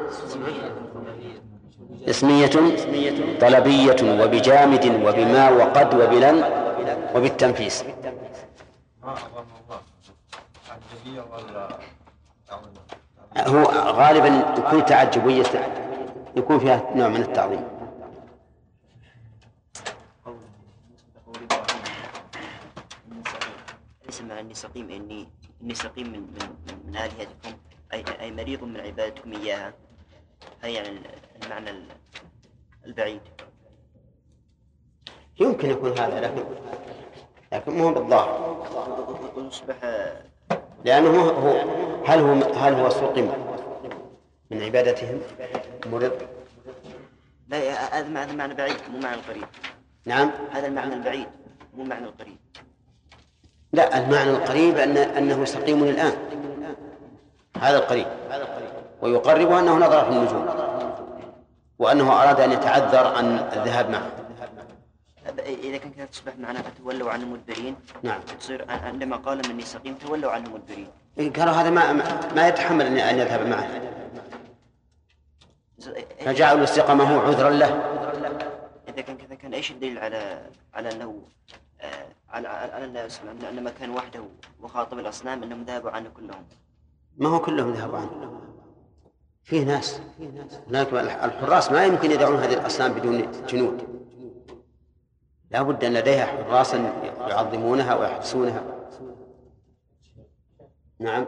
[2.09, 2.51] اسمية
[3.41, 6.45] طلبية وبجامد وبما وقد وبلن
[7.15, 7.85] وبالتنفيس.
[13.37, 15.45] هو غالبا يكون تعجبية
[16.37, 17.81] يكون فيها نوع من التعظيم.
[24.41, 25.29] أني سقيم أني
[25.63, 26.49] أني سقيم من من,
[26.87, 27.53] من الهتكم
[27.93, 29.75] أي أي مريض من عبادتكم إياها.
[30.63, 31.01] هي يعني
[31.45, 31.71] المعنى
[32.87, 33.21] البعيد.
[35.41, 36.45] يمكن يكون هذا لكن
[37.53, 38.67] لكن مو بالظاهر
[39.37, 39.77] ويصبح
[40.85, 41.61] لأنه هو
[42.07, 43.29] هل هو هل هو سقم
[44.51, 45.21] من عبادتهم؟
[45.87, 46.23] مرض؟
[47.49, 49.45] لا هذا معنى بعيد مو معنى القريب.
[50.05, 50.31] نعم.
[50.51, 51.27] هذا المعنى البعيد
[51.75, 52.37] مو معنى القريب.
[53.73, 56.13] لا المعنى القريب أن أنه سقيم الآن.
[57.61, 58.07] هذا القريب.
[59.03, 60.47] ويقرب أنه نظر في النجوم
[61.79, 64.11] وأنه أراد أن يتعذر عن الذهاب معه.
[65.47, 68.21] إذا كان كذا تصبح معناها فتولوا عنه مدبرين نعم.
[68.21, 70.89] تصير عندما قال مني سقيم تولوا عنه مدبرين
[71.21, 71.93] إن كان هذا ما
[72.37, 73.69] ما يتحمل أن يذهب معه.
[76.21, 77.69] فجعلوا الاستقامة هو عذرا له.
[78.89, 81.23] إذا كان كذا كان إيش الدليل على على أنه
[81.81, 83.09] آه، على على أن
[83.47, 84.21] عندما كان وحده
[84.61, 86.45] وخاطب الأصنام أنهم ذهبوا عنه كلهم؟
[87.17, 88.41] ما هو كلهم ذهبوا عنه.
[89.43, 90.01] فيه ناس.
[90.69, 90.93] هناك
[91.25, 94.01] الحراس ما يمكن يدعون هذه الأصنام بدون جنود.
[95.51, 96.79] لا بد أن لديها حراسا
[97.29, 98.63] يعظمونها ويحرسونها.
[100.99, 101.27] نعم.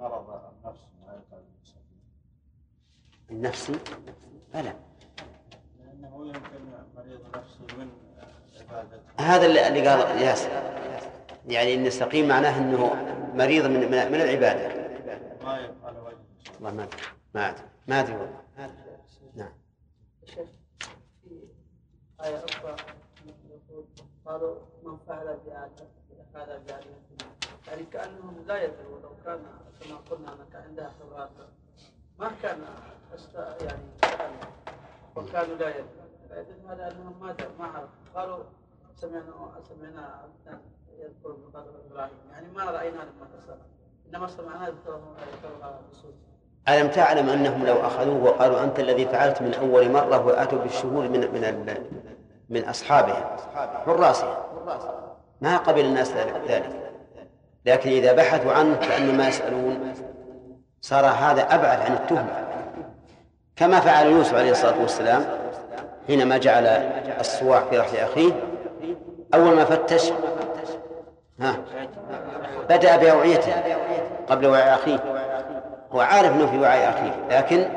[0.00, 0.42] المرض
[3.30, 3.72] النفسي
[4.54, 4.74] بلى
[9.18, 10.50] هذا اللي قال ياسر.
[11.48, 12.94] يعني إن السقيم معناه إنه
[13.34, 13.80] مريض من
[14.12, 14.68] من العبادة.
[15.44, 15.74] ما
[16.62, 17.00] والله ما أدري.
[17.34, 18.42] ما أدري ما أدري والله.
[19.34, 19.52] نعم.
[22.20, 22.76] آية أخرى
[24.26, 25.88] قالوا من فعل بآلهتنا
[26.34, 27.28] هذا بآلهتنا
[27.68, 29.40] يعني كأنهم لا يدروا لو كان
[29.80, 31.30] كما قلنا أنك عندها خبرات
[32.18, 32.64] ما كان
[33.60, 34.30] يعني فعل
[35.16, 38.44] وكانوا لا يدروا فيدل هذا أنهم ما ما عرفوا قالوا
[38.96, 40.28] سمعنا سمعنا
[40.98, 41.36] يذكر
[41.90, 42.12] إبراهيم.
[42.32, 43.58] يعني ما رأينا لما
[44.08, 46.14] إنما سمعنا يذكرها بصوت
[46.68, 51.20] ألم تعلم أنهم لو أخذوه وقالوا أنت الذي فعلت من أول مرة وآتوا بالشهود من
[51.20, 51.74] من
[52.48, 53.24] من أصحابهم؟
[53.86, 54.34] حراسهم.
[55.40, 56.62] ما قبل الناس ذلك.
[57.66, 59.94] لكن إذا بحثوا عنه كأنما يسألون.
[60.80, 62.48] صار هذا أبعد عن التهمة.
[63.56, 65.24] كما فعل يوسف عليه الصلاة والسلام
[66.06, 66.66] حينما جعل
[67.20, 68.32] الصواع في رحل أخيه
[69.34, 70.12] أول ما فتش
[71.40, 71.56] ها.
[72.68, 73.52] بدأ بأوعيته
[74.28, 75.04] قبل وعاء أخيه.
[75.92, 77.68] هو عارف أنه في وعاء أخيه لكن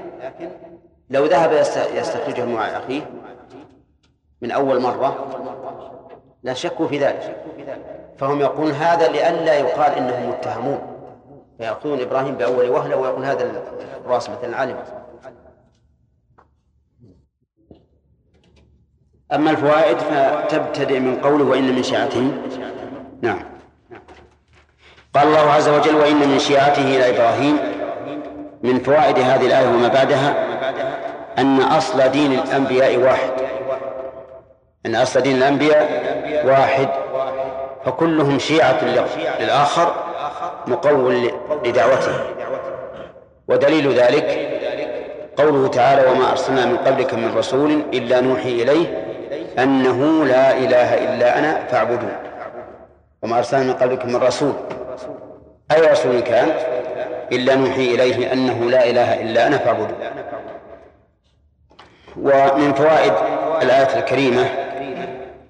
[1.10, 3.02] لو ذهب يست- يستخرجه من وعاء أخيه
[4.42, 5.28] من أول مرة
[6.44, 7.36] لا شكوا في ذلك.
[8.18, 10.80] فهم يقولون هذا لئلا يقال إنهم متهمون.
[11.58, 13.52] فيأخذون إبراهيم بأول وهلة ويقول هذا
[14.06, 14.78] الرأس مثلا علم
[19.34, 22.32] أما الفوائد فتبتدئ من قوله وإن من شيعته
[23.22, 23.40] نعم.
[25.16, 27.58] قال الله عز وجل وإن من شيعته إلى إبراهيم
[28.64, 30.34] من فوائد هذه الآية وما بعدها
[31.38, 33.30] أن أصل دين الأنبياء واحد.
[34.86, 35.88] أن أصل دين الأنبياء
[36.46, 36.90] واحد.
[37.86, 38.86] فكلهم شيعة
[39.40, 39.94] للآخر
[40.68, 41.32] مقول
[41.66, 42.14] لدعوته.
[43.48, 44.50] ودليل ذلك
[45.38, 49.08] قوله تعالى وما أرسلنا من قبلك من رسول إلا نوحي إليه
[49.60, 52.14] أنه لا إله إلا أنا فاعبدون.
[53.24, 54.54] وما أرسلنا من قبلك من رسول.
[55.72, 56.48] أي رسول كان؟
[57.32, 59.94] إلا نوحي إليه أنه لا إله إلا أنا فاعبدون
[62.18, 63.14] ومن فوائد
[63.62, 64.46] الآية الكريمة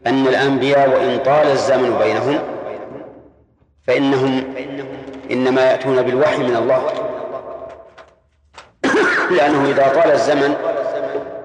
[0.08, 2.40] أن الأنبياء وإن طال الزمن بينهم
[3.88, 4.54] فإنهم
[5.32, 6.92] إنما يأتون بالوحي من الله.
[9.38, 10.56] لأنه إذا طال الزمن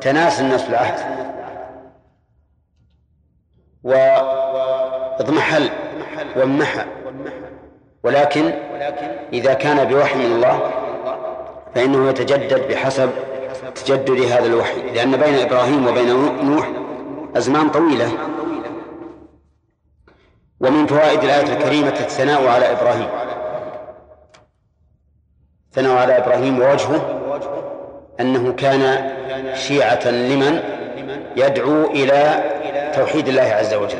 [0.00, 1.26] تناسى الناس العهد.
[3.84, 5.70] واضمحل
[6.36, 6.84] وانمحى.
[8.06, 8.52] ولكن
[9.32, 10.70] إذا كان بوحي من الله
[11.74, 13.10] فإنه يتجدد بحسب
[13.74, 16.06] تجدد هذا الوحي لأن بين إبراهيم وبين
[16.42, 16.70] نوح
[17.36, 18.08] أزمان طويلة.
[20.60, 23.08] ومن فوائد الآية الكريمة الثناء على إبراهيم.
[25.70, 27.20] الثناء على إبراهيم ووجهه
[28.20, 29.10] أنه كان
[29.54, 30.60] شيعة لمن
[31.36, 32.44] يدعو إلى
[32.94, 33.98] توحيد الله عز وجل.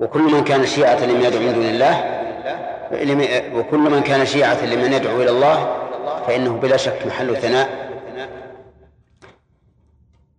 [0.00, 2.19] وكل من كان شيعة لمن يدعو من دون الله
[3.54, 5.76] وكل من كان شيعة لمن يدعو إلى الله
[6.26, 7.90] فإنه بلا شك محل ثناء.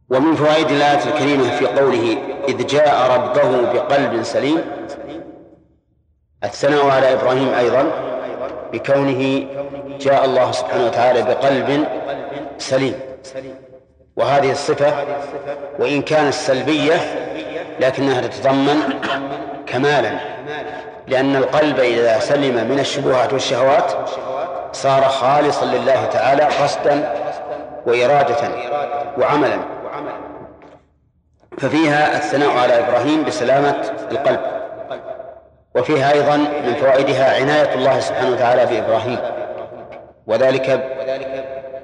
[0.10, 4.62] ومن فوائد الآية الكريمة في قوله إذ جاء ربه بقلب سليم
[6.44, 7.92] الثناء على إبراهيم أيضا
[8.74, 9.48] بكونه
[10.00, 11.88] جاء الله سبحانه وتعالى بقلب
[12.58, 13.00] سليم.
[14.16, 15.06] وهذه الصفة
[15.80, 16.96] وإن كانت سلبية
[17.80, 18.78] لكنها تتضمن
[19.68, 20.20] كمالا.
[21.12, 23.94] لأن القلب إذا سلم من الشبهات والشهوات
[24.72, 27.14] صار خالصا لله تعالى قصدا
[27.86, 28.50] وإرادة
[29.18, 29.58] وعملا.
[31.58, 34.40] ففيها الثناء على إبراهيم بسلامة القلب.
[35.76, 39.20] وفيها أيضا من فوائدها عناية الله سبحانه وتعالى بإبراهيم
[40.28, 40.98] وذلك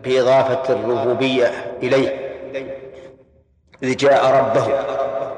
[0.04, 1.52] بإضافة الربوبية
[1.84, 2.28] إليه
[3.84, 4.68] إذ جاء ربه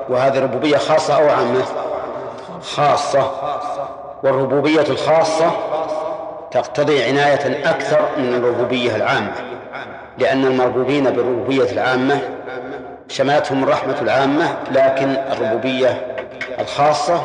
[0.10, 1.66] وهذه ربوبية خاصة أو عامة؟
[2.62, 3.32] خاصة.
[4.24, 5.52] والربوبية الخاصة
[6.52, 9.32] تقتضي عناية أكثر من الربوبية العامة
[10.18, 12.20] لأن المربوبين بالربوبية العامة
[13.08, 16.16] شملتهم الرحمة العامة لكن الربوبية
[16.60, 17.22] الخاصة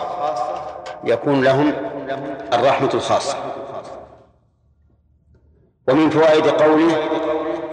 [1.05, 1.73] يكون لهم
[2.53, 3.37] الرحمة الخاصة.
[5.89, 6.97] ومن فوائد قوله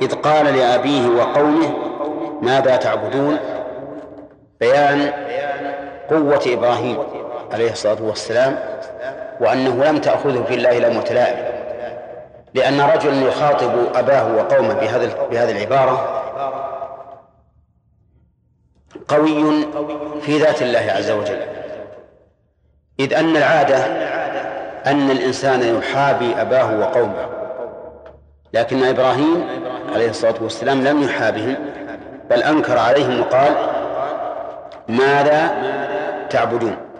[0.02, 1.74] إذ قال لأبيه وقومه
[2.42, 3.38] ماذا تعبدون؟
[4.60, 5.14] بيان
[6.10, 6.98] قوة إبراهيم
[7.52, 8.60] عليه الصلاة والسلام
[9.42, 11.52] وأنه لم تأخذه في الله لومة لائم
[12.54, 16.22] لأن رجلا يخاطب أباه وقومه بهذا بهذه العبارة
[19.08, 19.68] قوي
[20.22, 21.40] في ذات الله عز وجل.
[23.00, 23.78] إذ أن العادة
[24.86, 27.26] أن الإنسان يحابي أباه وقومه.
[28.54, 29.48] لكن إبراهيم
[29.94, 31.56] عليه الصلاة والسلام لم يحابهم
[32.30, 33.56] بل أنكر عليهم وقال
[34.88, 35.52] ماذا
[36.30, 36.91] تعبدون؟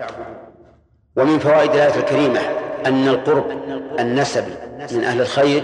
[1.18, 2.40] ومن فوائد الآية الكريمة
[2.86, 3.52] أن القرب
[4.00, 4.54] النسبي
[4.92, 5.64] من أهل الخير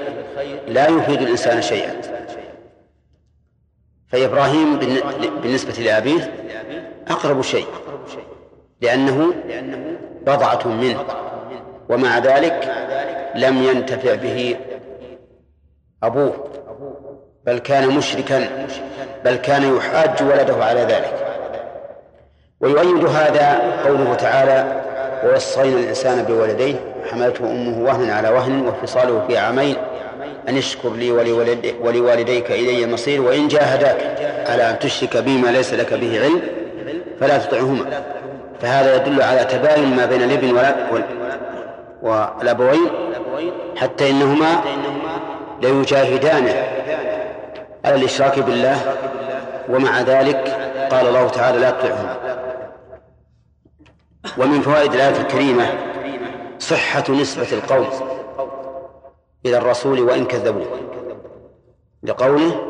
[0.68, 2.02] لا يفيد الإنسان شيئا.
[4.08, 4.80] فإبراهيم
[5.42, 6.34] بالنسبة لأبيه
[7.08, 7.68] أقرب شيء
[8.82, 9.34] لأنه
[10.22, 11.04] بضعة منه
[11.90, 12.74] ومع ذلك
[13.36, 14.56] لم ينتفع به
[16.04, 16.50] أبوه
[17.46, 18.68] بل كان مشركا
[19.26, 21.28] بل كان يحاج ولده على ذلك.
[22.60, 24.87] ويؤيد هذا قوله تعالى
[25.24, 26.76] ووصينا الإنسان بولديه
[27.12, 29.76] حملته أمه وهنا على وهن وفصاله في عامين.
[30.50, 31.12] أن اشكر لي
[31.82, 33.98] ولوالديك إلي المصير وإن جاهداك
[34.50, 36.42] على أن تشرك بي ما ليس لك به علم
[37.20, 37.86] فلا تطعهما.
[38.62, 40.58] فهذا يدل على تباين ما بين الإبن
[42.02, 42.88] والأبوين
[43.76, 44.62] حتى إنهما
[45.62, 46.54] ليجاهدانه
[47.86, 48.78] على الإشراك بالله.
[49.70, 50.58] ومع ذلك
[50.92, 52.16] قال الله تعالى لا تطعهما.
[54.38, 55.66] ومن فوائد الآية الكريمة
[56.60, 57.88] صحة نسبة القوم
[59.46, 60.80] إلى الرسول وإن كذبوه
[62.04, 62.62] لقوله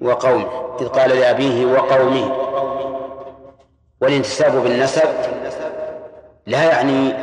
[0.00, 2.36] وقومه إذ قال لأبيه وقومه
[4.00, 5.08] والانتساب بالنسب
[6.46, 7.14] لا يعني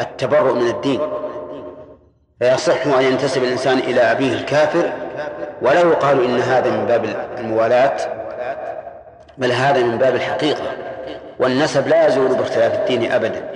[0.00, 1.00] التبرؤ من الدين
[2.38, 4.92] فيصح أن ينتسب الإنسان إلى أبيه الكافر
[5.62, 7.04] ولا يقال إن هذا من باب
[7.38, 7.96] الموالاة
[9.38, 10.95] بل هذا من باب الحقيقة.
[11.38, 13.50] والنسب لا يزول باختلاف الدين أبدا.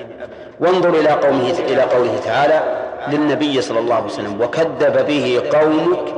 [0.61, 2.63] وانظر إلى قومه إلى قوله تعالى
[3.09, 6.15] للنبي صلى الله عليه وسلم وكذب به قومك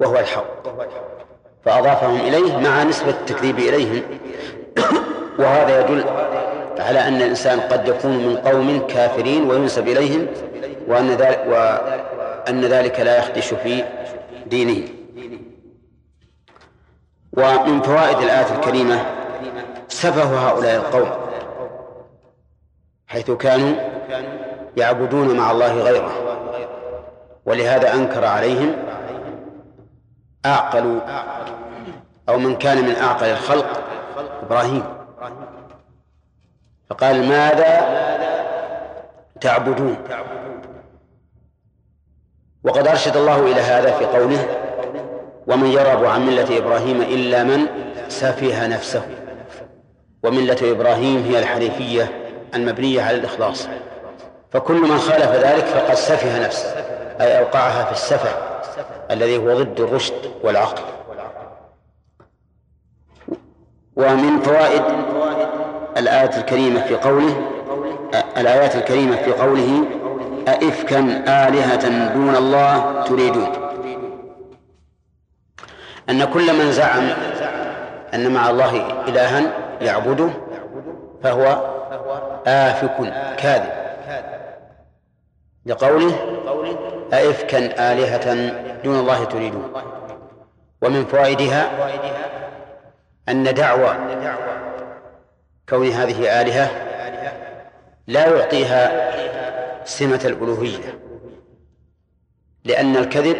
[0.00, 0.62] وهو الحق.
[1.64, 4.02] فأضافهم إليه مع نسبة التكذيب إليهم.
[5.38, 6.04] وهذا يدل
[6.78, 10.26] على أن الإنسان قد يكون من قوم كافرين وينسب إليهم
[10.88, 13.84] وأن ذلك, وأن ذلك لا يخدش في
[14.46, 14.88] دينه.
[17.36, 19.06] ومن فوائد الآية الكريمة
[20.02, 21.10] سفه هؤلاء القوم
[23.06, 23.76] حيث كانوا
[24.76, 26.12] يعبدون مع الله غيره
[27.46, 28.76] ولهذا أنكر عليهم
[30.46, 30.98] أعقل
[32.28, 33.82] أو من كان من أعقل الخلق
[34.42, 34.84] إبراهيم.
[36.90, 37.72] فقال ماذا
[39.40, 39.96] تعبدون؟
[42.64, 44.46] وقد أرشد الله إلى هذا في قوله
[45.46, 47.66] ومن يرغب عن ملة إبراهيم إلا من
[48.08, 49.21] سفه نفسه.
[50.22, 52.12] وملة إبراهيم هي الحنيفية
[52.54, 53.68] المبنية على الإخلاص.
[54.50, 56.68] فكل من خالف ذلك فقد سفه نفسه
[57.20, 58.30] أي أوقعها في السفه
[59.10, 60.82] الذي هو ضد الرشد والعقل.
[63.96, 64.82] ومن فوائد
[65.96, 67.42] الآية الكريمة في قوله
[68.36, 69.84] الآيات الكريمة في قوله
[70.48, 70.98] أئفكا
[71.48, 73.52] آلهة دون الله تريدون.
[76.10, 77.08] أن كل من زعم
[78.14, 79.52] أن مع الله إلها
[79.84, 80.28] يعبده
[81.22, 81.44] فهو
[82.46, 83.72] آفك كاذب.
[85.66, 86.18] لقوله
[87.12, 88.34] أئفكا آلهة
[88.84, 89.72] دون الله تريدون.
[90.82, 91.70] ومن فوائدها
[93.28, 93.96] أن دعوى
[95.68, 96.70] كون هذه آلهة
[98.06, 99.12] لا يعطيها
[99.84, 100.98] سمة الألوهية
[102.64, 103.36] لأن الكذب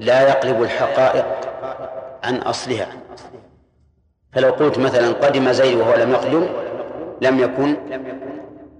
[0.00, 1.26] لا يقلب الحقائق
[2.24, 2.86] عن أصلها.
[4.34, 6.46] فلو قلت مثلا قدم زيد وهو لم يقدم
[7.20, 7.76] لم يكن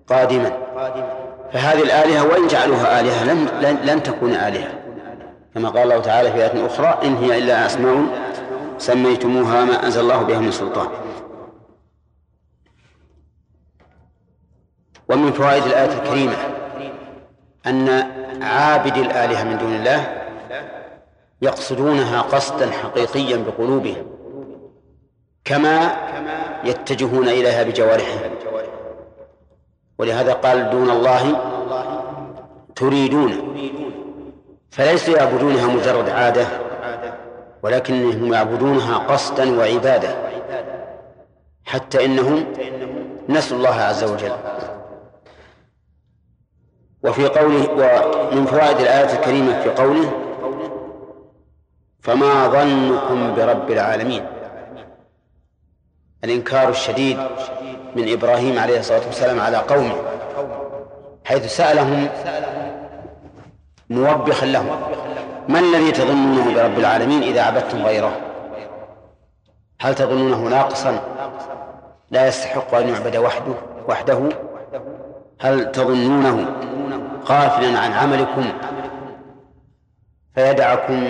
[0.08, 0.52] قادما.
[1.52, 4.68] فهذه الآلهة وإن جعلوها آلهة لن, لن تكون آلهة.
[5.54, 8.04] كما قال الله تعالى في آية أخرى إن هي إلا أسماء
[8.78, 10.88] سميتموها ما أنزل الله بها من سلطان.
[15.08, 16.36] ومن فوائد الآية الكريمة
[17.66, 17.88] أن
[18.42, 20.24] عابد الآلهة من دون الله
[21.42, 24.13] يقصدونها قصدا حقيقيا بقلوبهم.
[25.44, 25.96] كما
[26.64, 28.30] يتجهون إليها بجوارحهم
[29.98, 31.40] ولهذا قال دون الله
[32.76, 33.54] تريدون.
[34.70, 36.46] فليسوا يعبدونها مجرد عادة
[37.62, 40.16] ولكنهم يعبدونها قصدا وعبادة
[41.64, 42.46] حتى إنهم
[43.28, 44.32] نسوا الله عز وجل.
[47.04, 47.70] وفي قوله
[48.32, 50.12] ومن فوائد الآية الكريمة في قوله
[52.00, 54.33] فما ظنكم برب العالمين.
[56.24, 57.18] الإنكار الشديد
[57.96, 59.94] من إبراهيم عليه الصلاة والسلام على قومه
[61.24, 62.08] حيث سألهم
[63.90, 64.80] موبخا لهم
[65.48, 68.16] ما الذي تظنونه برب العالمين إذا عبدتم غيره؟
[69.80, 71.00] هل تظنونه ناقصا
[72.10, 73.54] لا يستحق أن يعبد وحده
[73.88, 74.28] وحده؟
[75.40, 76.46] هل تظنونه
[77.26, 78.44] غافلا عن عملكم
[80.34, 81.08] فيدعكم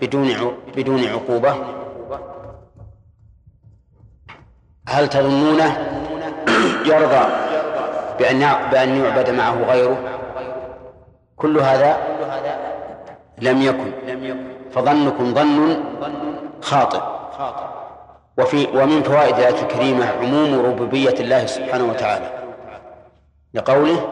[0.00, 1.54] بدون بدون عقوبة؟
[4.88, 5.88] هل تظنونه
[6.86, 7.26] يرضى
[8.18, 9.96] بأن بأن يعبد معه غيره؟
[11.36, 11.96] كل هذا
[13.38, 13.92] لم يكن.
[14.72, 15.84] فظنكم ظن
[16.62, 17.00] خاطئ.
[18.38, 22.30] وفي ومن فوائد الآية الكريمة عموم ربوبية الله سبحانه وتعالى.
[23.54, 24.08] لقوله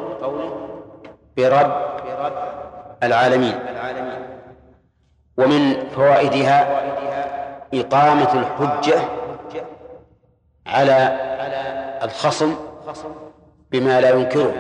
[1.37, 1.73] برب
[3.03, 3.55] العالمين.
[5.39, 6.83] ومن فوائدها
[7.75, 8.99] إقامة الحجة
[10.69, 11.19] على
[12.03, 12.55] الخصم
[13.71, 14.55] بما لا ينكره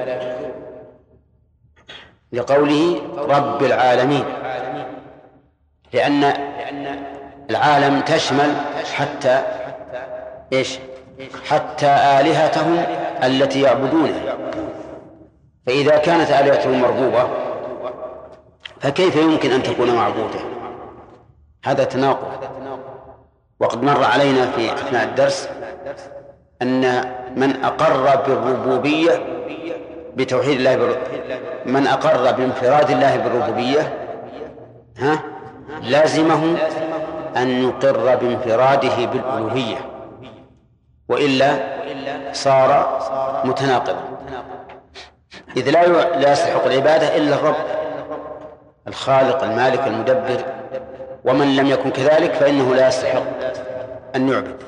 [2.32, 4.24] لقوله رب العالمين
[5.92, 6.24] لأن
[7.50, 8.54] العالم تشمل
[8.94, 9.42] حتى
[10.52, 10.78] إيش؟
[11.48, 12.84] حتى آلهتهم
[13.22, 14.36] التي يعبدونها
[15.66, 17.28] فإذا كانت آلهتهم مرغوبة
[18.80, 20.40] فكيف يمكن أن تكون معبودة؟
[21.64, 22.48] هذا تناقض
[23.60, 25.48] وقد مر علينا في أثناء الدرس
[26.62, 27.04] أن
[27.36, 29.12] من أقر بالربوبية
[30.16, 30.96] بتوحيد الله بر...
[31.66, 33.92] من أقر بانفراد الله بالربوبية
[34.98, 35.18] ها
[35.82, 36.56] لازمه
[37.36, 39.76] أن يقر بانفراده بالألوهية
[41.08, 41.54] وإلا
[42.32, 42.98] صار
[43.44, 44.02] متناقضا.
[45.56, 45.86] إذ لا
[46.16, 47.56] لا يستحق العبادة إلا الرب
[48.88, 50.44] الخالق المالك المدبر
[51.24, 53.22] ومن لم يكن كذلك فإنه لا يستحق
[54.16, 54.62] أن يعبد.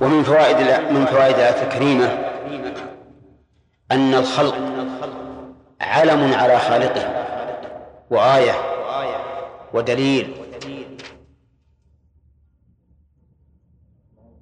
[0.00, 0.56] ومن فوائد
[0.90, 2.18] من فوائد الآية الكريمة
[3.92, 4.54] أن الخلق
[5.80, 7.24] علم على خالقه
[8.10, 8.52] وآية
[9.74, 10.34] ودليل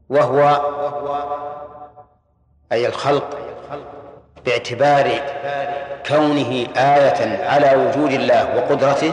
[0.08, 0.60] وهو
[2.72, 3.38] أي الخلق
[4.46, 5.10] باعتبار
[6.06, 9.12] كونه آية على وجود الله وقدرته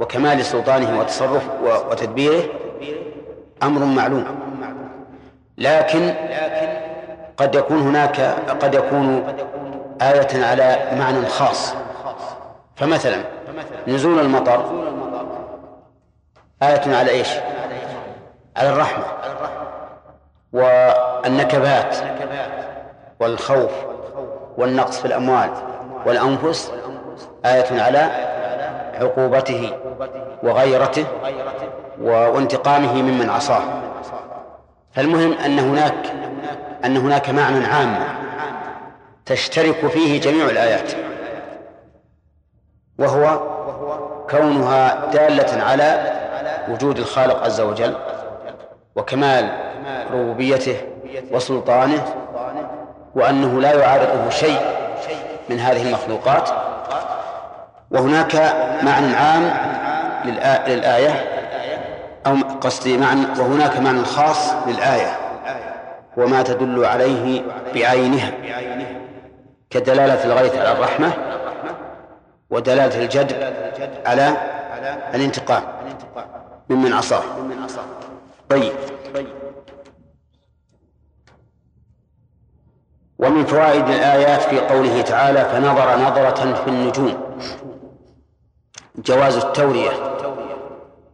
[0.00, 1.42] وكمال سلطانه وتصرف
[1.90, 2.42] وتدبيره
[3.62, 4.47] أمر معلوم.
[5.58, 6.14] لكن
[7.36, 8.20] قد يكون هناك
[8.60, 9.24] قد يكون
[10.02, 11.74] آية على معنى خاص
[12.76, 13.16] فمثلا
[13.88, 14.64] نزول المطر
[16.62, 17.28] آية على إيش؟
[18.56, 19.04] على الرحمة
[20.52, 21.96] والنكبات
[23.20, 23.72] والخوف
[24.58, 25.50] والنقص في الأموال
[26.06, 26.72] والأنفس
[27.44, 27.98] آية على
[29.00, 29.72] عقوبته
[30.42, 31.04] وغيرته
[32.00, 33.62] وانتقامه ممن عصاه
[34.98, 36.12] فالمهم أن هناك
[36.84, 37.98] أن هناك معنى عام
[39.26, 40.92] تشترك فيه جميع الآيات
[42.98, 43.40] وهو
[44.30, 46.12] كونها دالة على
[46.68, 47.94] وجود الخالق عز وجل
[48.96, 49.50] وكمال
[50.12, 50.76] ربوبيته
[51.32, 52.14] وسلطانه
[53.14, 54.60] وأنه لا يعارضه شيء
[55.48, 56.50] من هذه المخلوقات.
[57.90, 58.34] وهناك
[58.82, 59.50] معنى عام
[60.66, 61.37] للآية
[62.28, 65.18] أو قصدي معنى وهناك معنى خاص للآية
[66.16, 67.42] وما تدل عليه
[67.74, 68.32] بعينها
[69.70, 71.12] كدلالة الغيث على الرحمة
[72.50, 73.54] ودلالة الجد
[74.06, 74.36] على
[75.14, 75.62] الانتقام
[76.70, 77.22] ممن عصاه.
[78.50, 78.72] طيب.
[83.18, 87.14] ومن فوائد الآيات في قوله تعالى فنظر نظرة في النجوم
[88.96, 89.90] جواز التورية.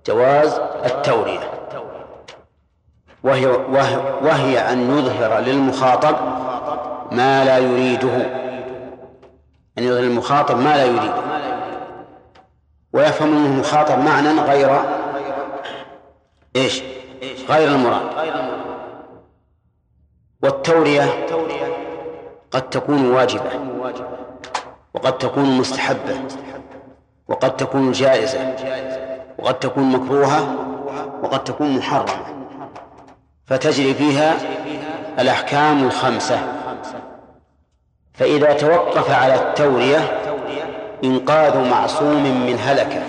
[0.06, 1.50] جواز التورية.
[3.24, 6.16] وهي, وهي, وهي أن يظهر للمخاطب
[7.12, 8.16] ما لا يريده.
[9.78, 11.14] أن يظهر للمخاطب ما لا يريده.
[12.92, 14.80] ويفهم منه المخاطب معنى غير
[16.56, 16.82] إيش؟
[17.48, 18.02] غير المراد.
[20.42, 21.26] والتورية
[22.50, 23.50] قد تكون واجبة.
[24.94, 26.20] وقد تكون مستحبة.
[27.28, 28.54] وقد تكون جائزة.
[29.44, 30.56] وقد تكون مكروهة
[31.22, 32.12] وقد تكون محرمة.
[33.46, 34.34] فتجري فيها
[35.18, 36.38] الأحكام الخمسة.
[38.14, 40.20] فإذا توقف على التورية
[41.04, 43.02] إنقاذ معصوم من هلكة.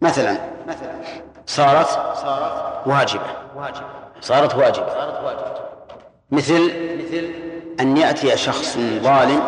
[0.00, 0.38] مثلا
[1.46, 1.98] صارت
[2.86, 3.26] واجبة.
[4.20, 4.86] صارت واجبة.
[6.30, 6.72] مثل
[7.80, 9.40] أن يأتي شخص ظالم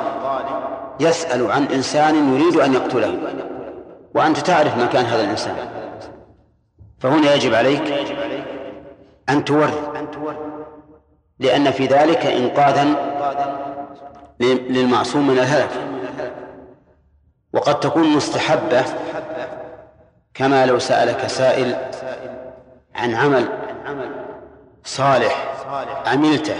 [1.01, 3.19] يسأل عن إنسان يريد أن يقتله.
[4.17, 5.57] وأنت تعرف مكان هذا الإنسان.
[6.99, 7.93] فهنا يجب عليك
[9.29, 9.79] أن تورث
[11.39, 12.85] لأن في ذلك إنقاذا
[14.41, 15.71] للمعصوم من الهلك.
[17.53, 18.85] وقد تكون مستحبة
[20.35, 21.77] كما لو سألك سائل
[22.95, 23.49] عن عمل
[24.85, 25.55] صالح
[26.07, 26.57] عملته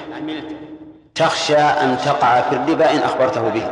[1.15, 3.71] تخشى أن تقع في الربا إن أخبرته به.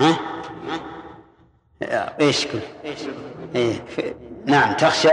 [0.00, 0.31] ها؟
[2.20, 2.58] إيش كل؟
[3.54, 3.74] إيه.
[4.46, 5.08] نعم تخشى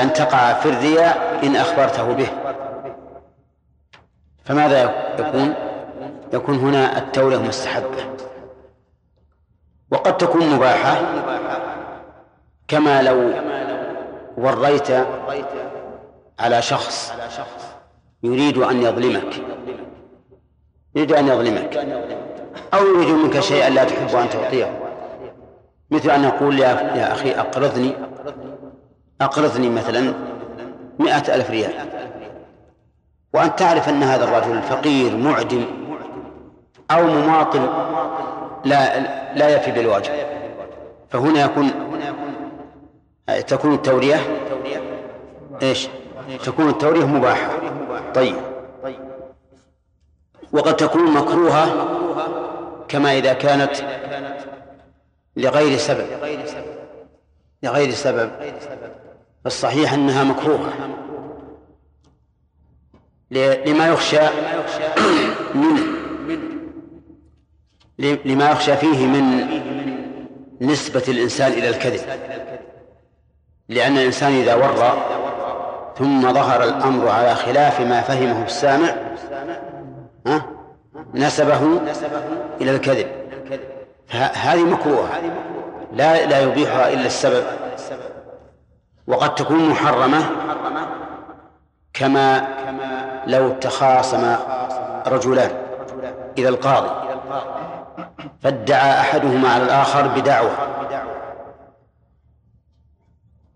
[0.00, 2.28] أن تقع في الرياء إن أخبرته به.
[4.44, 5.54] فماذا يكون؟
[6.32, 8.06] يكون هنا التورية مستحبة.
[9.90, 10.96] وقد تكون مباحة.
[12.68, 13.32] كما لو
[14.36, 14.88] وريت
[16.38, 17.12] على شخص
[18.22, 19.34] يريد أن يظلمك.
[20.94, 21.76] يريد أن يظلمك.
[22.74, 24.83] أو يريد منك شيئا لا تحب أن تعطيه.
[25.90, 27.92] مثل أن يقول يا, أخي أقرضني
[29.20, 30.14] أقرضني مثلا
[30.98, 31.72] مئة ألف ريال.
[33.32, 35.64] وأنت تعرف أن هذا الرجل فقير معدم
[36.90, 37.68] أو مماطل
[38.64, 39.00] لا
[39.34, 40.12] لا يفي بالواجب.
[41.10, 41.70] فهنا يكون
[43.46, 44.16] تكون التورية
[45.62, 45.88] إيش؟
[46.44, 47.50] تكون التورية مباحة.
[48.14, 48.36] طيب.
[50.52, 51.66] وقد تكون مكروهة
[52.88, 53.76] كما إذا كانت
[55.36, 56.06] لغير سبب.
[57.62, 58.30] لغير سبب.
[59.46, 60.72] الصحيح أنها مكروهة.
[63.30, 64.20] لما يخشى
[65.54, 65.82] منه.
[68.24, 69.46] لما يخشى فيه من
[70.60, 72.00] نسبة الإنسان إلى الكذب.
[73.68, 75.04] لأن الإنسان إذا ورى
[75.98, 78.94] ثم ظهر الأمر على خلاف ما فهمه السامع
[80.26, 80.46] ها
[81.14, 81.80] نسبه
[82.60, 83.23] إلى الكذب.
[84.10, 85.20] هذه مكروهة.
[85.92, 87.44] لا لا يبيحها إلا السبب.
[89.06, 90.30] وقد تكون محرمة
[91.92, 92.48] كما
[93.26, 94.36] لو تخاصم
[95.06, 95.50] رجلان
[96.38, 96.90] إلى القاضي.
[98.42, 100.50] فادعى أحدهما على الآخر بدعوة.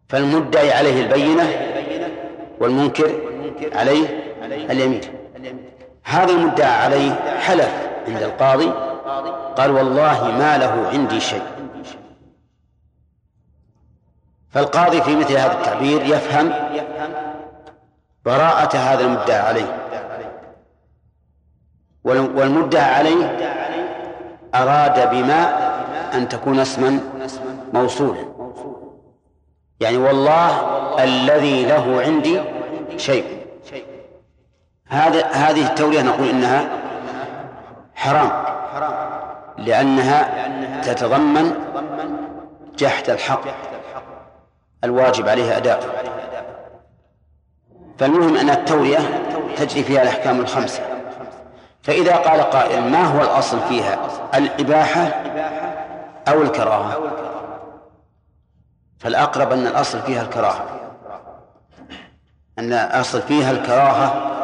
[0.09, 1.47] فالمدعي عليه البينة
[2.61, 3.15] والمنكر
[3.73, 5.01] عليه اليمين.
[6.05, 8.88] هذا المدعى عليه حلف عند القاضي
[9.57, 11.43] قال والله ما له عندي شيء.
[14.51, 16.53] فالقاضي في مثل هذا التعبير يفهم
[18.25, 19.85] براءة هذا المدعى عليه.
[22.05, 23.37] والمدعى عليه
[24.55, 25.69] أراد بما
[26.15, 27.01] أن تكون اسما
[27.73, 28.25] موصولا.
[29.81, 30.51] يعني والله
[31.05, 32.41] الذي له عندي
[32.97, 33.39] شيء.
[34.89, 36.69] هذا هذه التورية نقول إنها
[37.95, 38.48] حرام.
[39.59, 40.49] لأنها
[40.81, 41.55] تتضمن
[42.77, 43.41] جحد الحق.
[44.85, 45.81] الواجب عليه أداء.
[47.99, 48.99] فالمهم أن التورية
[49.57, 50.83] تجري فيها الأحكام الخمسة.
[51.83, 53.99] فإذا قال قائل ما هو الأصل فيها؟
[54.35, 55.09] الإباحة
[56.29, 56.99] أو الكراهة.
[58.99, 60.65] فالأقرب أن الأصل فيها الكراهة.
[62.59, 64.38] أن الأصل فيها الكراهة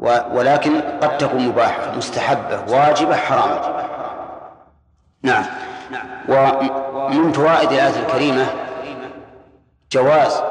[0.00, 3.86] ولكن قد تكون مباحة مستحبة واجبة حرام.
[5.22, 5.44] نعم.
[6.28, 8.46] ومن فوائد الآية الكريمة
[9.92, 10.42] جواز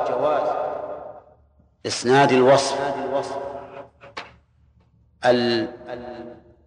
[1.85, 2.77] إسناد الوصف.
[5.25, 5.67] ال...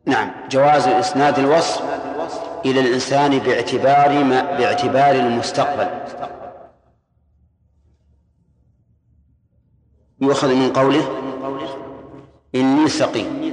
[0.07, 1.83] نعم جواز إسناد الوصف
[2.65, 5.89] إلى الإنسان باعتبار ما باعتبار المستقبل.
[10.21, 11.23] يؤخذ من قوله
[12.55, 13.53] إني سقيم.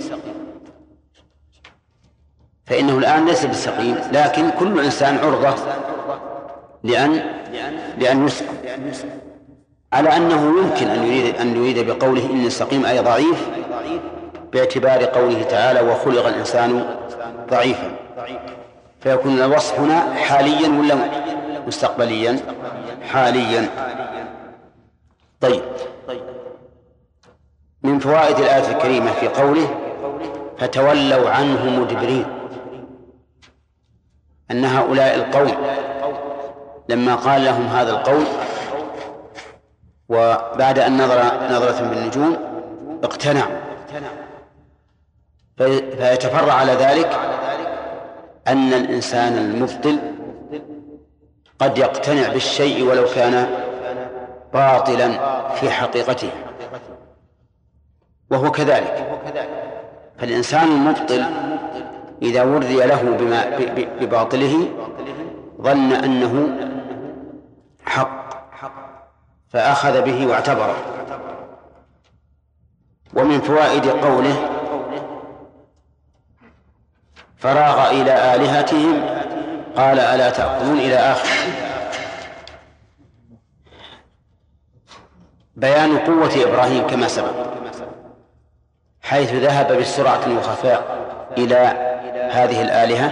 [2.65, 5.55] فإنه الآن ليس بالسقيم لكن كل إنسان عرضة
[6.83, 7.23] لأن
[7.97, 8.55] لأن يسقم
[9.93, 13.49] على أنه يمكن أن يريد أن يريد بقوله إني سقيم أي ضعيف
[14.53, 16.97] باعتبار قوله تعالى وخلق الإنسان
[17.49, 17.91] ضعيفا.
[19.01, 20.95] فيكون الوصف هنا حاليا ولا
[21.67, 22.39] مستقبليا؟
[23.11, 23.69] حاليا.
[25.41, 25.61] طيب.
[27.83, 29.69] من فوائد الآية الكريمة في قوله
[30.57, 32.25] فتولوا عنه مدبرين
[34.51, 35.51] أن هؤلاء القوم
[36.89, 38.23] لما قال لهم هذا القول
[40.09, 42.37] وبعد أن نظر نظرة بالنجوم
[43.03, 43.59] اقتنعوا
[45.97, 47.19] فيتفرع على ذلك
[48.47, 49.99] أن الإنسان المبطل
[51.59, 53.47] قد يقتنع بالشيء ولو كان
[54.53, 55.09] باطلا
[55.55, 56.31] في حقيقته.
[58.31, 59.21] وهو كذلك.
[60.17, 61.25] فالإنسان المبطل
[62.21, 63.57] إذا وري له بما
[64.01, 64.67] بباطله
[65.61, 66.57] ظن أنه
[67.85, 68.29] حق
[69.49, 70.75] فأخذ به واعتبره.
[73.13, 74.49] ومن فوائد قوله
[77.37, 79.01] فراغ إلى آلهتهم
[79.75, 81.29] قال ألا تأكلون إلى آخر.
[85.55, 87.49] بيان قوة إبراهيم كما سبق.
[89.03, 90.83] حيث ذهب بسرعة وخفاء
[91.37, 91.55] إلى
[92.31, 93.11] هذه الآلهة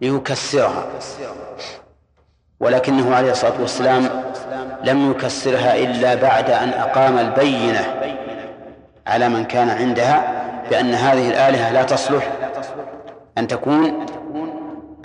[0.00, 0.86] ليكسرها.
[2.60, 4.08] ولكنه عليه الصلاة والسلام
[4.84, 7.94] لم يكسرها إلا بعد أن أقام البينة
[9.06, 12.28] على من كان عندها بأن هذه الآلهة لا تصلح
[13.38, 14.06] أن تكون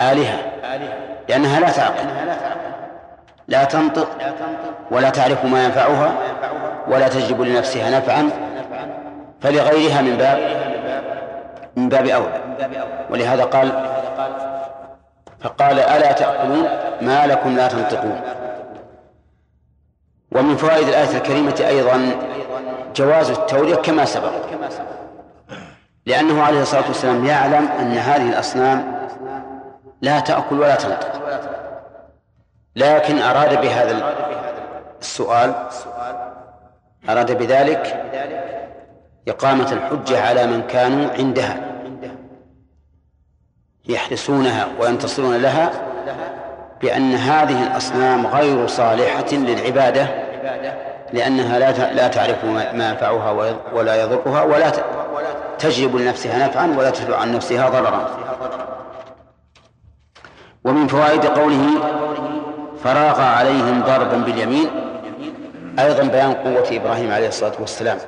[0.02, 0.38] آلهة
[1.28, 2.06] لأنها لا تعقل
[3.48, 4.08] لا تنطق
[4.90, 6.12] ولا تعرف ما ينفعها
[6.88, 8.30] ولا تجلب لنفسها نفعا
[9.42, 10.38] فلغيرها من باب
[11.76, 12.40] من باب أولى.
[13.10, 13.86] ولهذا قال
[15.40, 16.68] فقال ألا تأكلون
[17.00, 18.20] ما لكم لا تنطقون.
[20.32, 22.10] ومن فوائد الآية الكريمة أيضا
[22.96, 24.32] جواز التورية كما سبق.
[26.06, 29.08] لأنه عليه الصلاة والسلام يعلم أن هذه الأصنام
[30.02, 31.20] لا تأكل ولا تنطق.
[32.76, 34.14] لكن أراد بهذا
[35.00, 35.54] السؤال
[37.08, 38.02] أراد بذلك
[39.28, 41.60] إقامة الحجة على من كانوا عندها.
[43.88, 45.70] يحرسونها وينتصرون لها
[46.82, 50.08] بأن هذه الأصنام غير صالحة للعبادة
[51.12, 53.30] لأنها لا لا تعرف ما ينفعها
[53.72, 54.72] ولا يضرها ولا
[55.58, 58.18] تجلب لنفسها نفعا ولا تدفع عن نفسها ضررا.
[60.64, 61.66] ومن فوائد قوله
[62.84, 64.70] فراغ عليهم ضربا باليمين
[65.78, 67.98] أيضا بيان قوة إبراهيم عليه الصلاة والسلام.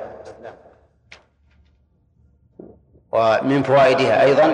[3.13, 4.53] ومن فوائدها أيضا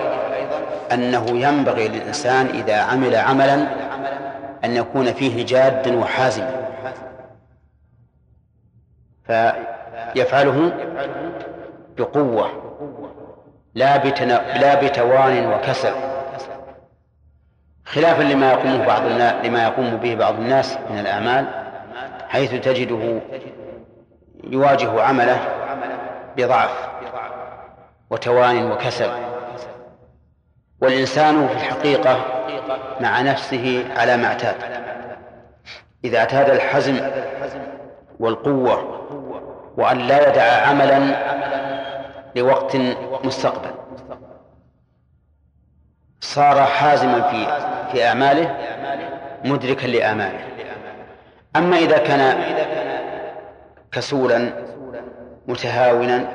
[0.92, 3.54] أنه ينبغي للإنسان إذا عمل عملا
[4.64, 6.46] أن يكون فيه جاد وحازم.
[9.26, 10.72] فيفعله
[11.98, 12.50] بقوة
[13.74, 14.04] لا
[14.60, 15.92] لا بتوان وكسل.
[17.84, 19.02] خلافا لما يقوم بعض
[19.44, 21.46] لما يقوم به بعض الناس من الأعمال
[22.28, 23.20] حيث تجده
[24.44, 25.38] يواجه عمله
[26.36, 26.89] بضعف.
[28.10, 29.10] وتوان وكسل.
[30.80, 32.24] والإنسان في الحقيقة
[33.00, 34.54] مع نفسه على ما اعتاد.
[36.04, 37.00] إذا اعتاد الحزم
[38.20, 39.00] والقوة
[39.76, 41.00] وأن لا يدع عملا
[42.36, 42.76] لوقت
[43.24, 43.70] مستقبل
[46.20, 47.46] صار حازما في
[47.92, 48.56] في أعماله
[49.44, 50.40] مدركا لآماله.
[51.56, 52.42] أما إذا كان
[53.92, 54.52] كسولا
[55.46, 56.28] متهاونا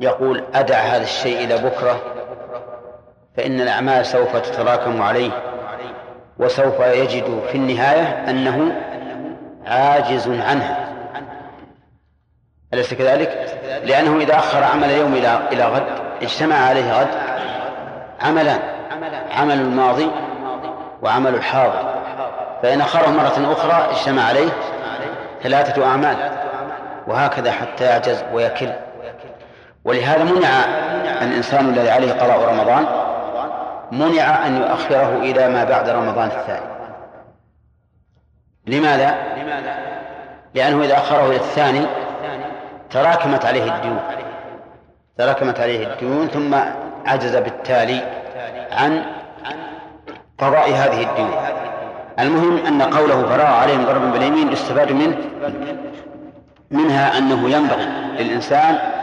[0.00, 2.00] يقول أدع هذا الشيء إلى بكرة
[3.36, 5.30] فإن الأعمال سوف تتراكم عليه
[6.38, 8.72] وسوف يجد في النهاية أنه
[9.66, 10.88] عاجز عنها.
[12.74, 15.86] أليس كذلك؟ لأنه إذا أخر عمل اليوم إلى إلى غد
[16.22, 17.08] اجتمع عليه غد
[18.20, 18.60] عملان
[19.36, 20.10] عمل الماضي
[21.02, 21.94] وعمل الحاضر.
[22.62, 24.48] فإن أخره مرة أخرى اجتمع عليه
[25.42, 26.16] ثلاثة أعمال
[27.06, 28.70] وهكذا حتى يعجز ويكل.
[29.88, 30.48] ولهذا منع
[31.22, 32.86] الإنسان الذي عليه قضاء رمضان
[33.92, 36.66] منع أن يؤخره إلى ما بعد رمضان الثاني.
[38.66, 39.14] لماذا؟
[40.54, 41.86] لأنه إذا أخره إلى الثاني
[42.90, 44.00] تراكمت عليه الديون.
[45.18, 46.54] تراكمت عليه الديون ثم
[47.06, 48.02] عجز بالتالي
[48.72, 49.02] عن
[50.38, 51.34] قضاء هذه الديون.
[52.18, 55.16] المهم أن قوله فراغ عليهم ضربا باليمين يستفاد منه
[56.70, 57.84] منها أنه ينبغي
[58.18, 58.97] للإنسان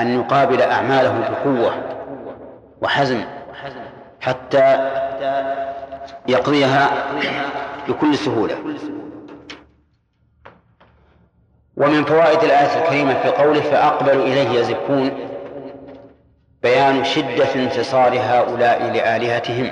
[0.00, 1.74] أن يقابل أعماله بقوة
[2.82, 3.24] وحزم
[4.20, 4.90] حتى
[6.28, 6.90] يقضيها
[7.88, 8.56] بكل سهولة.
[11.76, 15.10] ومن فوائد الآية الكريمة في قوله فأقبلوا إليه يزفون
[16.62, 19.70] بيان شدة انتصار هؤلاء لآلهتهم.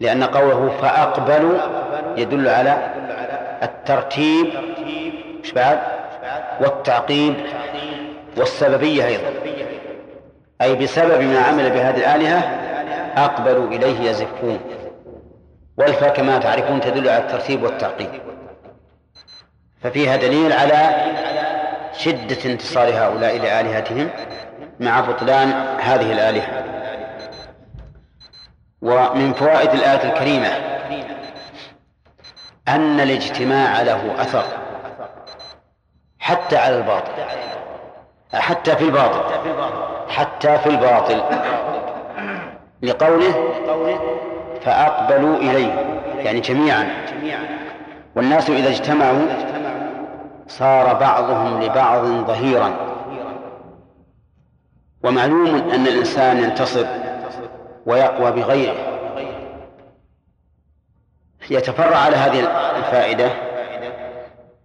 [0.00, 1.58] لأن قوله فأقبلوا
[2.16, 2.94] يدل على
[3.62, 4.46] الترتيب.
[5.42, 5.95] مش بعد؟
[6.60, 7.34] والتعقيب
[8.36, 9.30] والسببية أيضا.
[10.62, 12.38] أي بسبب ما عمل بهذه الآلهة
[13.16, 14.60] أقبلوا إليه يزفون.
[15.78, 18.10] والفاء كما تعرفون تدل على الترتيب والتعقيب
[19.82, 20.94] ففيها دليل على
[21.92, 24.10] شدة انتصار هؤلاء لآلهتهم
[24.80, 25.48] مع بطلان
[25.80, 26.64] هذه الآلهة.
[28.82, 30.48] ومن فوائد الآية الكريمة
[32.68, 34.65] أن الاجتماع له أثر.
[36.26, 37.12] حتى على الباطل.
[38.34, 39.20] حتى في الباطل.
[40.08, 41.22] حتى في الباطل.
[42.82, 43.52] لقوله
[44.62, 45.72] فأقبلوا إليه.
[46.18, 46.88] يعني جميعا.
[48.16, 49.26] والناس إذا اجتمعوا
[50.48, 52.76] صار بعضهم لبعض ظهيرا.
[55.04, 56.86] ومعلوم أن الإنسان ينتصر
[57.86, 58.76] ويقوى بغيره.
[61.50, 62.40] يتفرع على هذه
[62.78, 63.45] الفائدة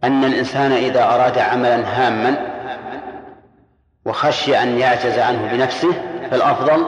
[0.03, 2.35] أن الإنسان إذا أراد عملا هاما
[4.05, 5.93] وخشي أن يعجز عنه بنفسه
[6.31, 6.85] فالأفضل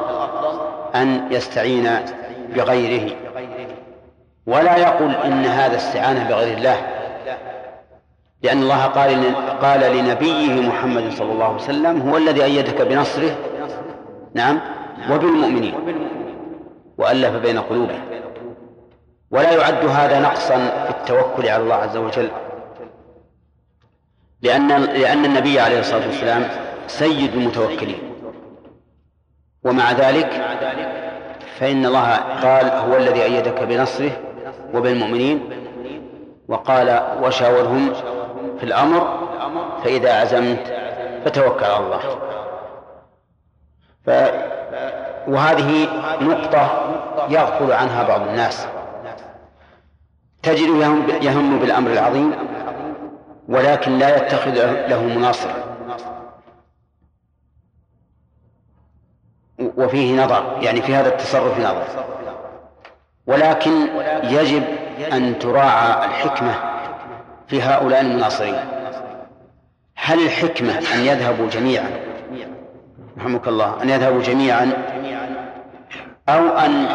[0.96, 1.90] أن يستعين
[2.56, 3.16] بغيره.
[4.48, 6.78] ولا يقول إن هذا استعانة بغير الله
[8.44, 13.36] لأن الله قال قال لنبيه محمد صلى الله عليه وسلم هو الذي أيدك بنصره؟
[14.34, 14.60] نعم.
[15.12, 15.74] وبالمؤمنين.
[16.98, 18.02] وألف بين قلوبهم.
[19.32, 22.30] ولا يعد هذا نقصا في التوكل على الله عز وجل.
[24.44, 26.48] لأن لأن النبي عليه الصلاة والسلام
[26.88, 28.00] سيد المتوكلين.
[29.64, 30.30] ومع ذلك
[31.60, 34.12] فإن الله قال هو الذي أيدك بنصره
[34.74, 35.50] وبالمؤمنين
[36.48, 37.94] وقال وشاورهم
[38.60, 39.30] في الأمر
[39.84, 40.74] فإذا عزمت
[41.26, 42.00] فتوكل على الله.
[44.06, 44.10] ف
[45.28, 45.88] وهذه
[46.22, 46.94] نقطة
[47.30, 48.68] يغفل عنها بعض الناس.
[50.44, 50.70] تجد
[51.22, 52.34] يهم بالأمر العظيم
[53.48, 54.52] ولكن لا يتخذ
[54.88, 55.50] له مناصر.
[59.60, 61.84] وفيه نظر يعني في هذا التصرف نظر.
[63.28, 63.88] ولكن
[64.24, 64.64] يجب
[65.14, 66.56] أن تراعى الحكمة
[67.48, 68.56] في هؤلاء المناصرين.
[69.96, 71.90] هل الحكمة أن يذهبوا جميعا؟
[73.18, 74.72] رحمك الله أن يذهبوا جميعا؟
[76.30, 76.88] أو أن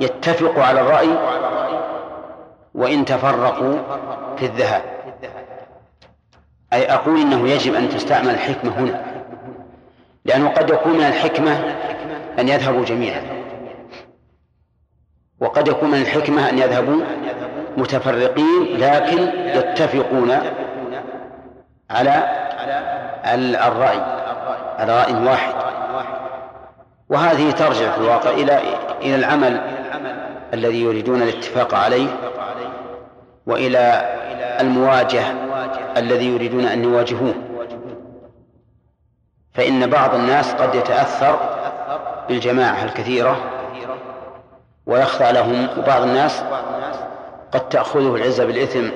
[0.00, 1.08] يتفقوا على الرأي
[2.74, 3.78] وإن تفرقوا
[4.36, 4.97] في الذهاب؟
[6.72, 9.02] أي أقول إنه يجب أن تستعمل الحكمة هنا
[10.24, 11.74] لأنه قد يكون من الحكمة
[12.38, 13.22] أن يذهبوا جميعا
[15.40, 17.04] وقد يكون من الحكمة أن يذهبوا
[17.76, 20.38] متفرقين لكن يتفقون
[21.90, 22.24] على
[23.66, 24.00] الرأي
[24.78, 25.54] على رأي واحد
[27.08, 28.60] وهذه ترجع في الواقع إلى
[29.02, 29.60] إلى العمل
[30.54, 32.08] الذي يريدون الاتفاق عليه
[33.46, 34.14] وإلى
[34.60, 35.47] المواجهة
[35.98, 37.34] الذي يريدون أن يواجهوه.
[39.54, 41.38] فإن بعض الناس قد يتأثر
[42.28, 43.36] بالجماعة الكثيرة
[44.86, 46.42] ويخضع لهم وبعض الناس
[47.52, 48.88] قد تأخذه العزة بالإثم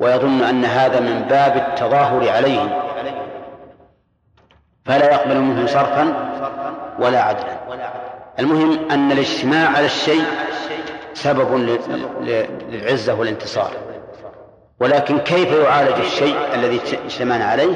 [0.00, 2.70] ويظن أن هذا من باب التظاهر عليهم.
[4.84, 6.14] فلا يقبل منه صرفا
[6.98, 7.58] ولا عدلا.
[8.38, 10.24] المهم أن الاجتماع على الشيء
[11.14, 11.54] سبب
[12.68, 13.91] للعزة والانتصار.
[14.80, 17.74] ولكن كيف يعالج الشيء الذي اجتمعنا عليه؟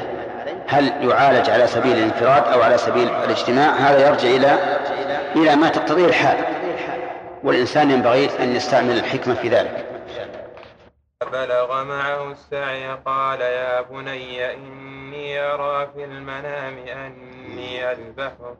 [0.67, 4.79] هل يعالج على سبيل الانفراد أو على سبيل الاجتماع؟ هذا يرجع إلى
[5.35, 6.37] إلى ما تقتضيه الحال.
[7.43, 9.85] والإنسان ينبغي أن يستعمل الحكمة في ذلك.
[11.31, 18.57] بلغ معه السعي قال يا بني إني أرى في المنام أني أذبحك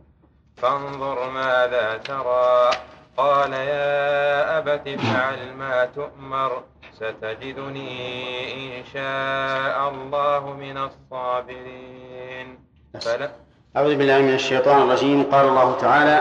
[0.57, 2.69] فانظر ماذا ترى.
[3.17, 6.63] قال يا أبت افعل ما تؤمر
[6.93, 12.59] ستجدني إن شاء الله من الصابرين.
[13.01, 13.31] فلا
[13.77, 15.23] أعوذ بالله من الشيطان الرجيم.
[15.23, 16.17] قال الله تعالى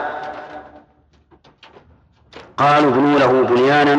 [2.57, 3.97] قالوا ابنوا له بنيانا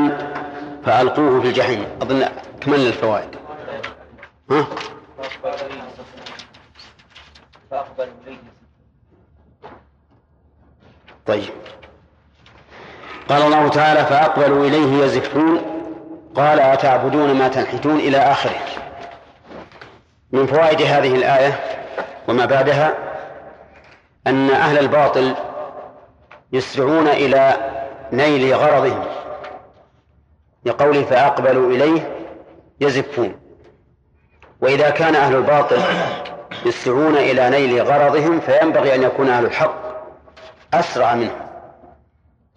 [0.85, 1.85] فألقوه في الجحيم.
[2.01, 2.25] أظن
[2.61, 3.35] كملنا الفوائد.
[4.51, 4.67] ها؟
[11.25, 11.53] طيب.
[13.29, 15.61] قال الله تعالى فأقبلوا إليه يزفون
[16.35, 18.59] قال أتعبدون ما تنحتون إلى آخره.
[20.31, 21.59] من فوائد هذه الآية
[22.27, 22.93] وما بعدها
[24.27, 25.35] أن أهل الباطل
[26.53, 27.53] يسرعون إلى
[28.11, 29.03] نيل غرضهم
[30.65, 32.15] لقوله فأقبلوا إليه
[32.81, 33.39] يزفون.
[34.61, 35.81] وإذا كان أهل الباطل
[36.65, 39.75] يسرعون إلى نيل غرضهم فينبغي أن يكون أهل الحق
[40.73, 41.46] أسرع منهم.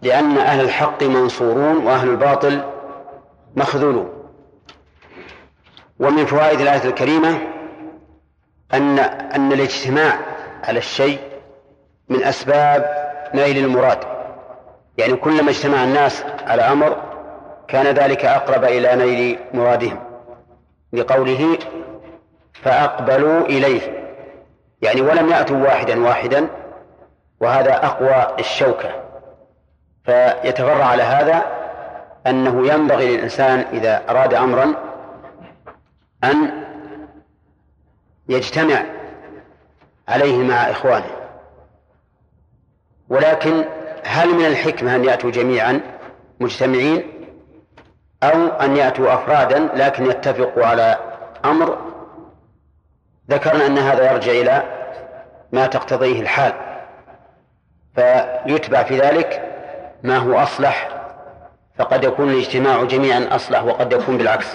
[0.03, 2.63] لأن أهل الحق منصورون وأهل الباطل
[3.57, 4.09] مخذولون.
[6.01, 7.39] ومن فوائد الآية الكريمة
[8.75, 10.19] أن أن الاجتماع
[10.65, 11.19] على الشيء
[12.09, 13.99] من أسباب نيل المراد.
[14.99, 16.97] يعني كلما اجتمع الناس على أمر
[17.69, 20.01] كان ذلك أقرب إلى نيل مرادهم.
[20.93, 21.59] لقوله
[22.63, 23.81] فأقبلوا إليه.
[24.83, 26.47] يعني ولم يأتوا واحدا واحدا
[27.41, 29.10] وهذا أقوى الشوكة.
[30.05, 31.43] فيتفرع على هذا
[32.27, 34.75] أنه ينبغي للإنسان إذا أراد أمرا
[36.25, 36.65] أن
[38.29, 38.85] يجتمع
[40.09, 41.11] عليه مع إخوانه.
[43.09, 43.65] ولكن
[44.05, 45.81] هل من الحكمة أن يأتوا جميعا
[46.41, 47.03] مجتمعين
[48.23, 50.99] أو أن يأتوا أفرادا لكن يتفقوا على
[51.45, 51.79] أمر؟
[53.31, 54.63] ذكرنا أن هذا يرجع إلى
[55.53, 56.53] ما تقتضيه الحال.
[57.95, 59.50] فيتبع في ذلك
[60.03, 60.89] ما هو أصلح
[61.79, 64.47] فقد يكون الاجتماع جميعا أصلح وقد يكون بالعكس.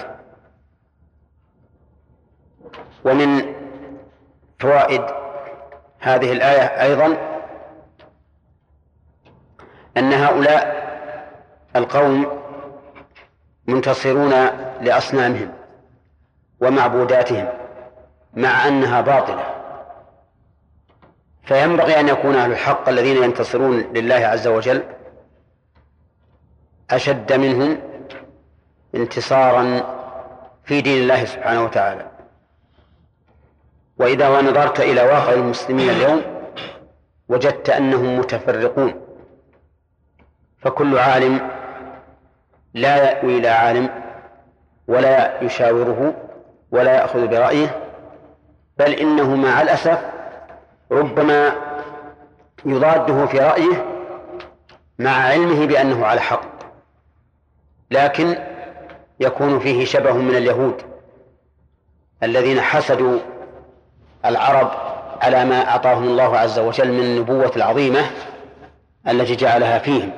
[3.06, 3.54] ومن
[4.60, 5.02] فوائد
[6.00, 7.18] هذه الآية أيضا
[9.98, 10.86] أن هؤلاء
[11.76, 12.42] القوم
[13.68, 14.32] منتصرون
[14.82, 15.54] لأصنامهم
[16.62, 17.48] ومعبوداتهم
[18.34, 19.44] مع أنها باطلة.
[21.44, 24.84] فينبغي أن يكون أهل الحق الذين ينتصرون لله عز وجل
[26.92, 27.78] أشد منهم
[28.96, 29.82] انتصارا
[30.64, 32.06] في دين الله سبحانه وتعالى.
[33.98, 36.22] وإذا نظرت إلى واقع المسلمين اليوم
[37.30, 39.02] وجدت أنهم متفرقون.
[40.58, 41.50] فكل عالم
[42.74, 43.90] لا يأوي إلى عالم
[44.88, 46.14] ولا يشاوره
[46.72, 47.82] ولا يأخذ برأيه
[48.78, 50.00] بل إنه مع الأسف
[50.92, 51.56] ربما
[52.66, 53.86] يضاده في رأيه
[55.00, 56.55] مع علمه بأنه على حق.
[57.92, 58.38] لكن
[59.20, 60.82] يكون فيه شبه من اليهود
[62.24, 63.20] الذين حسدوا
[64.26, 64.72] العرب
[65.22, 68.02] على ما أعطاهم الله عز وجل من النبوة العظيمة
[69.08, 70.12] التي جعلها فيهم.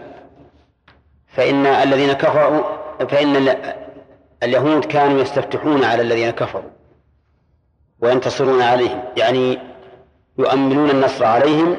[1.27, 2.63] فإن الذين كفروا
[3.09, 3.55] فإن
[4.43, 6.69] اليهود كانوا يستفتحون على الذين كفروا
[7.99, 9.59] وينتصرون عليهم يعني
[10.37, 11.75] يؤمنون النصر عليهم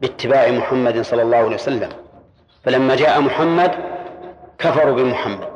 [0.00, 1.88] باتباع محمد صلى الله عليه وسلم.
[2.64, 3.70] فلما جاء محمد
[4.60, 5.48] كفروا بمحمد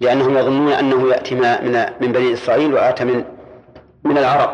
[0.00, 3.24] لأنهم يظنون أنه يأتي من من بني إسرائيل وآتى من
[4.04, 4.50] من العرب.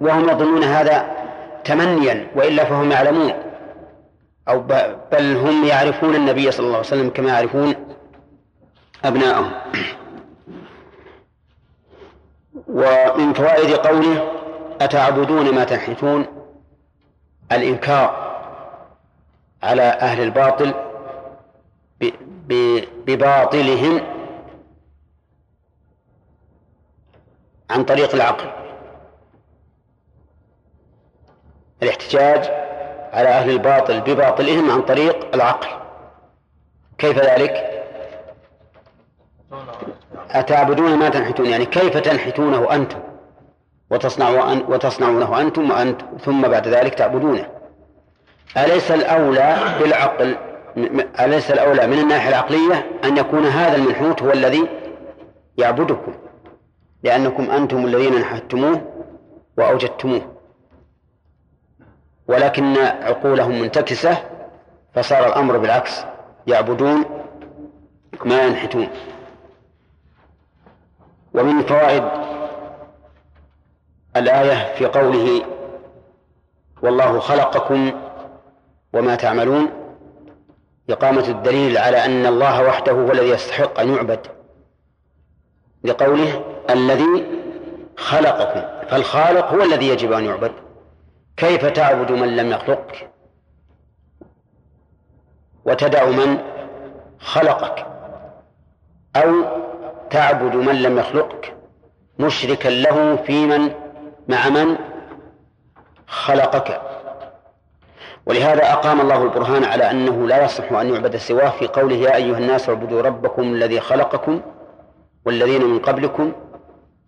[0.00, 1.10] وهم يظنون هذا
[1.64, 3.32] تمنيا وإلا فهم يعلمون.
[4.48, 4.60] أو
[5.12, 7.74] بل هم يعرفون النبي صلى الله عليه وسلم كما يعرفون
[9.04, 9.50] أبناءهم.
[12.68, 14.32] ومن فوائد قوله
[14.80, 16.26] أتعبدون ما تنحتون؟
[17.52, 18.32] الإنكار
[19.62, 20.74] على أهل الباطل
[23.06, 24.00] بباطلهم
[27.70, 28.50] عن طريق العقل.
[31.82, 32.50] الاحتجاج
[33.12, 35.68] على أهل الباطل بباطلهم عن طريق العقل.
[36.98, 37.84] كيف ذلك؟
[40.30, 42.98] أتعبدون ما تنحتون؟ يعني كيف تنحتونه أنتم؟
[44.68, 47.48] وتصنعونه أنتم وأنت ثم بعد ذلك تعبدونه.
[48.56, 50.51] أليس الأولى بالعقل؟
[51.20, 54.68] أليس الأولى من الناحية العقلية أن يكون هذا المنحوت هو الذي
[55.58, 56.14] يعبدكم؟
[57.02, 58.80] لأنكم أنتم الذين نحتموه
[59.58, 60.22] وأوجدتموه.
[62.28, 64.16] ولكن عقولهم منتكسة
[64.94, 66.04] فصار الأمر بالعكس
[66.46, 67.04] يعبدون
[68.24, 68.88] ما ينحتون.
[71.34, 72.04] ومن فوائد
[74.16, 75.42] الآية في قوله
[76.82, 77.92] والله خلقكم
[78.92, 79.81] وما تعملون
[80.92, 84.26] إقامة الدليل على أن الله وحده هو الذي يستحق أن يعبد.
[85.84, 87.26] لقوله الذي
[87.96, 90.52] خلقكم فالخالق هو الذي يجب أن يعبد.
[91.36, 93.10] كيف تعبد من لم يخلقك؟
[95.64, 96.38] وتدع من
[97.20, 97.86] خلقك.
[99.16, 99.44] أو
[100.10, 101.56] تعبد من لم يخلقك
[102.18, 103.72] مشركا له في من؟
[104.28, 104.76] مع من
[106.06, 107.01] خلقك.
[108.26, 112.38] ولهذا أقام الله البرهان على أنه لا يصح أن يعبد سواه في قوله يا أيها
[112.38, 114.40] الناس اعبدوا ربكم الذي خلقكم
[115.24, 116.32] والذين من قبلكم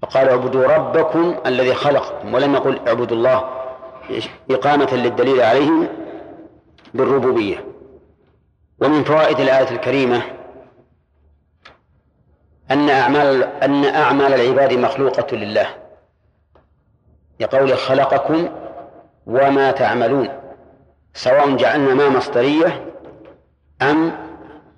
[0.02, 3.44] فقال اعبدوا ربكم الذي خلقكم ولم يقل اعبدوا الله
[4.50, 5.88] إقامة للدليل عليهم
[6.94, 7.64] بالربوبية.
[8.82, 10.22] ومن فوائد الآية الكريمة
[12.70, 15.66] أن أعمال أن أعمال العباد مخلوقة لله.
[17.40, 18.48] لقول خلقكم
[19.26, 20.28] وما تعملون.
[21.14, 22.84] سواء جعلنا ما مصدرية
[23.82, 24.12] أم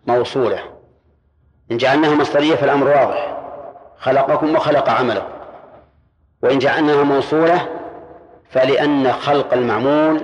[0.06, 0.58] موصولة.
[1.70, 3.36] إن جعلناها مصدرية فالأمر واضح.
[3.98, 5.32] خلقكم وخلق عملكم.
[6.42, 7.68] وإن جعلناها موصولة
[8.50, 10.20] فلأن خلق المعمول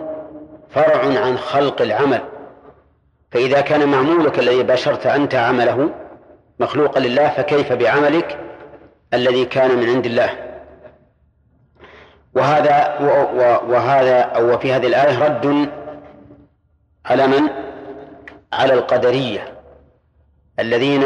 [0.71, 2.21] فرع عن خلق العمل.
[3.31, 5.91] فإذا كان معمولك الذي باشرت أنت عمله
[6.61, 8.39] مخلوقا لله فكيف بعملك
[9.15, 10.31] الذي كان من عند الله؟
[12.35, 12.99] وهذا
[13.69, 15.71] وهذا أو في هذه الآية رد
[17.07, 17.49] على من؟
[18.53, 19.59] على القدرية
[20.59, 21.05] الذين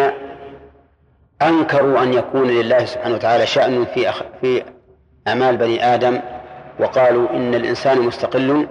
[1.43, 4.63] أنكروا أن يكون لله سبحانه وتعالى شأن في أخ في
[5.29, 6.21] أعمال بني آدم
[6.81, 8.69] وقالوا إن الإنسان مستقل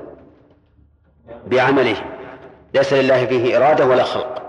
[1.48, 1.96] بعمله
[2.74, 4.42] ليس لله فيه إرادة ولا خلق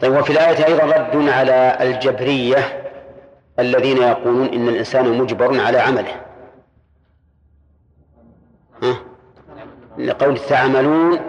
[0.00, 2.90] طيب وفي الآية أيضا رد على الجبرية
[3.58, 6.20] الذين يقولون إن الإنسان مجبر على عمله
[8.82, 9.09] ها؟
[10.06, 11.20] لقول تعملون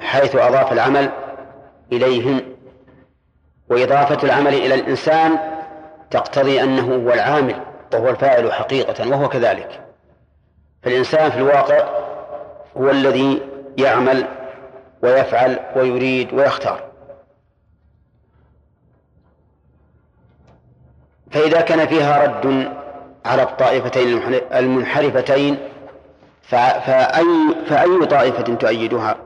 [0.00, 1.10] حيث أضاف العمل
[1.92, 2.40] إليهم.
[3.70, 5.38] وإضافة العمل إلى الإنسان
[6.10, 7.56] تقتضي أنه هو العامل
[7.92, 9.80] وهو الفاعل حقيقة وهو كذلك.
[10.82, 11.88] فالإنسان في الواقع
[12.76, 13.42] هو الذي
[13.78, 14.24] يعمل
[15.02, 16.90] ويفعل ويريد ويختار.
[21.30, 22.72] فإذا كان فيها رد
[23.24, 24.22] على الطائفتين
[24.54, 25.58] المنحرفتين
[26.50, 29.16] فأي فأي طائفة تؤيدها؟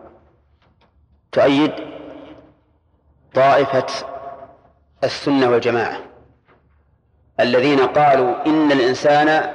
[1.32, 1.72] تؤيد
[3.34, 3.86] طائفة
[5.04, 5.96] السنة والجماعة
[7.40, 9.50] الذين قالوا إن الإنسان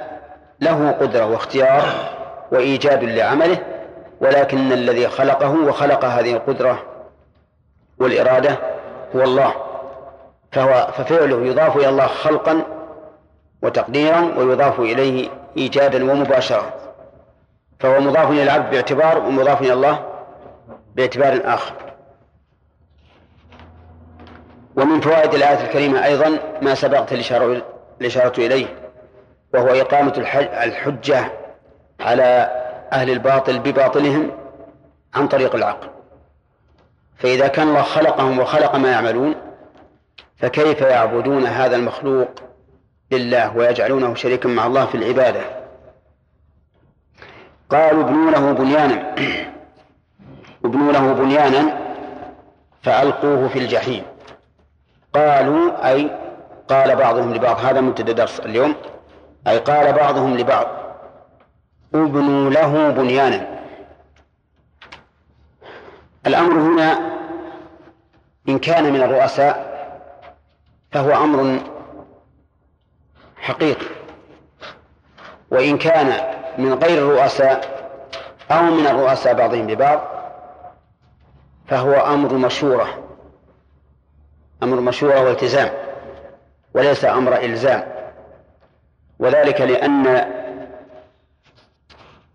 [0.60, 1.82] له قدرة واختيار
[2.52, 3.58] وإيجاد لعمله
[4.20, 6.82] ولكن الذي خلقه وخلق هذه القدرة
[7.98, 8.58] والإرادة
[9.16, 9.54] هو الله
[10.52, 12.62] فهو ففعله يضاف إلى الله خلقا
[13.62, 16.79] وتقديرا ويضاف إليه إيجادا ومباشرة
[17.80, 20.06] فهو مضاف إلى العبد باعتبار ومضاف إلى الله
[20.94, 21.74] باعتبار آخر.
[24.76, 27.12] ومن فوائد الآية الكريمة أيضا ما سبقت
[28.00, 28.66] الإشارة إليه
[29.54, 30.12] وهو إقامة
[30.64, 31.32] الحجة
[32.00, 32.50] على
[32.92, 34.30] أهل الباطل بباطلهم
[35.14, 35.88] عن طريق العقل.
[37.16, 39.34] فإذا كان الله خلقهم وخلق ما يعملون
[40.36, 42.28] فكيف يعبدون هذا المخلوق
[43.10, 45.59] لله ويجعلونه شريكا مع الله في العبادة؟
[47.70, 49.14] قالوا ابنوا له بنيانا.
[50.64, 51.78] ابنوا له بنيانا
[52.82, 54.02] فألقوه في الجحيم.
[55.14, 56.10] قالوا أي
[56.68, 58.74] قال بعضهم لبعض هذا مبتدا درس اليوم.
[59.46, 60.66] أي قال بعضهم لبعض
[61.94, 63.60] ابنوا له بنيانا.
[66.26, 66.98] الأمر هنا
[68.48, 69.70] إن كان من الرؤساء
[70.92, 71.60] فهو أمر
[73.36, 73.86] حقيقي.
[75.50, 76.29] وإن كان
[76.60, 77.80] من غير الرؤساء
[78.50, 80.00] أو من الرؤساء بعضهم لبعض
[81.66, 83.04] فهو أمر مشورة.
[84.62, 85.70] أمر مشورة والتزام
[86.74, 87.82] وليس أمر إلزام.
[89.18, 90.06] وذلك لأن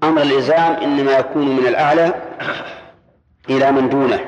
[0.03, 2.13] أمر الإلزام إنما يكون من الأعلى
[3.49, 4.19] إلى من دونه.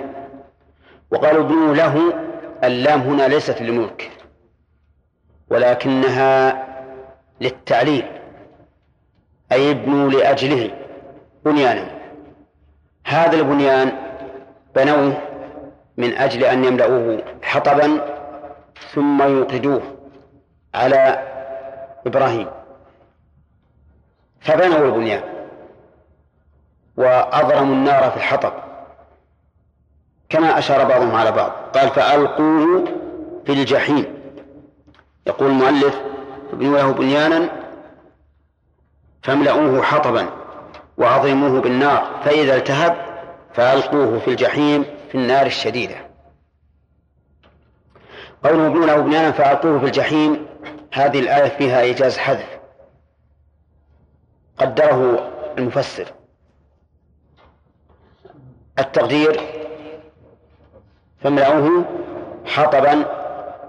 [1.12, 2.14] وقالوا ابنوا له
[2.64, 4.12] اللام هنا ليست للملك
[5.50, 6.68] ولكنها
[7.42, 8.17] للتعليل.
[9.52, 10.72] أي ابنوا لأجله
[11.46, 11.88] بنيانا.
[13.06, 13.92] هذا البنيان
[14.76, 15.18] بنوه
[15.98, 18.02] من أجل أن يملؤوه حطبا
[18.94, 19.82] ثم يوقدوه
[20.76, 21.24] على
[22.08, 22.48] إبراهيم.
[24.40, 25.24] فبنوا البنيان
[26.98, 28.54] وأضرموا النار في الحطب.
[30.30, 31.52] كما أشار بعضهم على بعض.
[31.52, 32.86] قال فألقوه
[33.46, 34.06] في الجحيم.
[35.28, 36.02] يقول المؤلف
[36.54, 37.50] ابنوا له بنيانا
[39.28, 40.30] فاملؤوه حطبا
[40.98, 42.96] وأضرموه بالنار فإذا التهب
[43.54, 45.96] فألقوه في الجحيم في النار الشديدة.
[48.44, 50.46] قوله ابنوا له بنيانا فألقوه في الجحيم
[50.94, 52.60] هذه الآية فيها إيجاز حذف.
[54.58, 56.06] قدره المفسر.
[58.80, 59.42] التقدير
[61.22, 61.86] فاملأوه
[62.46, 63.06] حطبا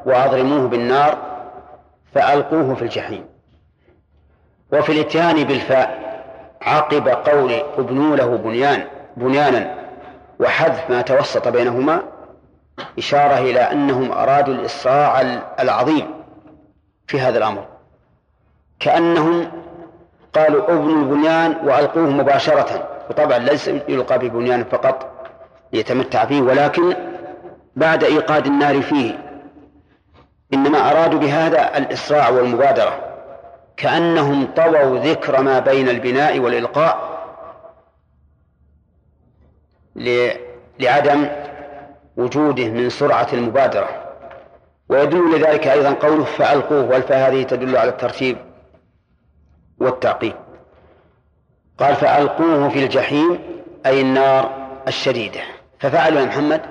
[0.07, 1.19] وأضرموه بالنار
[2.15, 3.38] فألقوه في الجحيم.
[4.73, 6.09] وفي الاتيان بالفاء
[6.63, 8.85] عقب قول ابنوا له بنيان
[9.17, 9.75] بنيانا
[10.41, 12.03] وحذف ما توسط بينهما
[12.99, 15.21] إشارة إلى أنهم أرادوا الإسراع
[15.61, 16.07] العظيم
[17.07, 17.65] في هذا الأمر.
[18.81, 19.49] كأنهم
[20.35, 22.89] قالوا ابنوا البنيان وألقوه مباشرة.
[23.11, 25.29] وطبعا ليس يلقى ببنيان فقط
[25.73, 26.97] ليتمتع فيه ولكن
[27.77, 29.19] بعد إيقاد النار فيه.
[30.55, 33.08] إنما أرادوا بهذا الإسراع والمبادرة.
[33.79, 37.19] كأنهم طووا ذكر ما بين البناء والإلقاء
[40.79, 41.29] لعدم
[42.17, 43.89] وجوده من سرعة المبادرة.
[44.89, 48.37] ويدل لذلك أيضا قوله فألقوه والفاء هذه تدل على الترتيب
[49.79, 50.35] والتعقيب
[51.79, 53.39] قال فألقوه في الجحيم
[53.87, 55.41] أي النار الشديدة.
[55.79, 56.63] ففعلوا يا محمد؟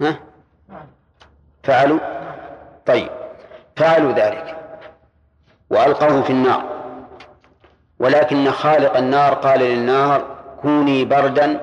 [0.00, 0.20] ها؟
[1.62, 1.98] فعلوا؟
[2.86, 3.08] طيب
[3.76, 4.65] فعلوا ذلك.
[5.70, 6.62] وألقوه في النار.
[7.98, 10.24] ولكن خالق النار قال للنار
[10.62, 11.60] كوني بردا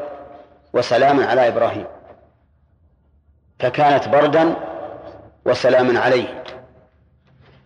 [0.74, 1.86] وسلاما على إبراهيم.
[3.60, 4.56] فكانت بردا
[5.46, 6.44] وسلاما عليه.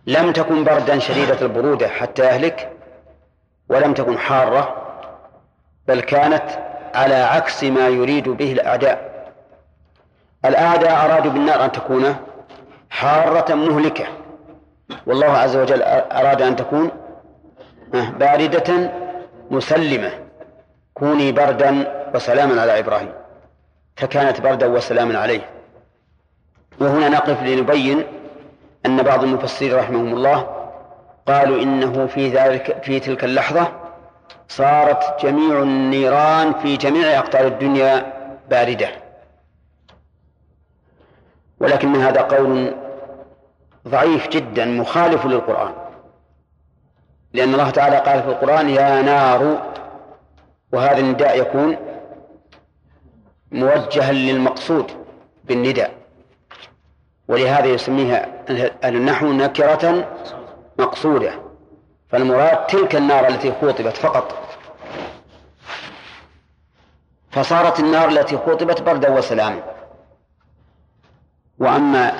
[0.06, 2.72] لم تكن بردا شديدة البرودة حتى يهلك
[3.68, 4.76] ولم تكن حارة
[5.88, 6.44] بل كانت
[6.94, 9.28] على عكس ما يريد به الأعداء.
[10.44, 12.16] الأعداء أرادوا بالنار أن تكون
[12.90, 14.06] حارة مهلكة.
[15.06, 16.90] والله عز وجل أراد أن تكون
[17.92, 18.92] باردة
[19.50, 20.10] مسلمة.
[20.94, 23.12] كوني بردا وسلاما على إبراهيم.
[23.96, 25.50] فكانت بردا وسلاما عليه.
[26.80, 28.04] وهنا نقف لنبين
[28.86, 30.46] أن بعض المفسرين رحمهم الله
[31.26, 33.72] قالوا إنه في ذلك في تلك اللحظة
[34.48, 38.12] صارت جميع النيران في جميع أقطار الدنيا
[38.50, 38.88] باردة.
[41.60, 42.74] ولكن هذا قول
[43.88, 45.72] ضعيف جدا مخالف للقرآن.
[47.32, 49.72] لأن الله تعالى قال في القرآن يا نار
[50.72, 51.76] وهذا النداء يكون
[53.52, 54.90] موجها للمقصود
[55.44, 55.94] بالنداء.
[57.28, 58.28] ولهذا يسميها
[58.84, 60.08] النحو نكرة
[60.78, 61.32] مقصودة.
[62.08, 64.38] فالمراد تلك النار التي خوطبت فقط.
[67.30, 69.62] فصارت النار التي خوطبت بردا وسلاما.
[71.58, 72.12] وأما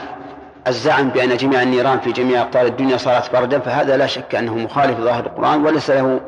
[0.66, 5.00] الزعم بأن جميع النيران في جميع أقطار الدنيا صارت بردا فهذا لا شك أنه مخالف
[5.00, 6.20] لظاهر القرآن وليس له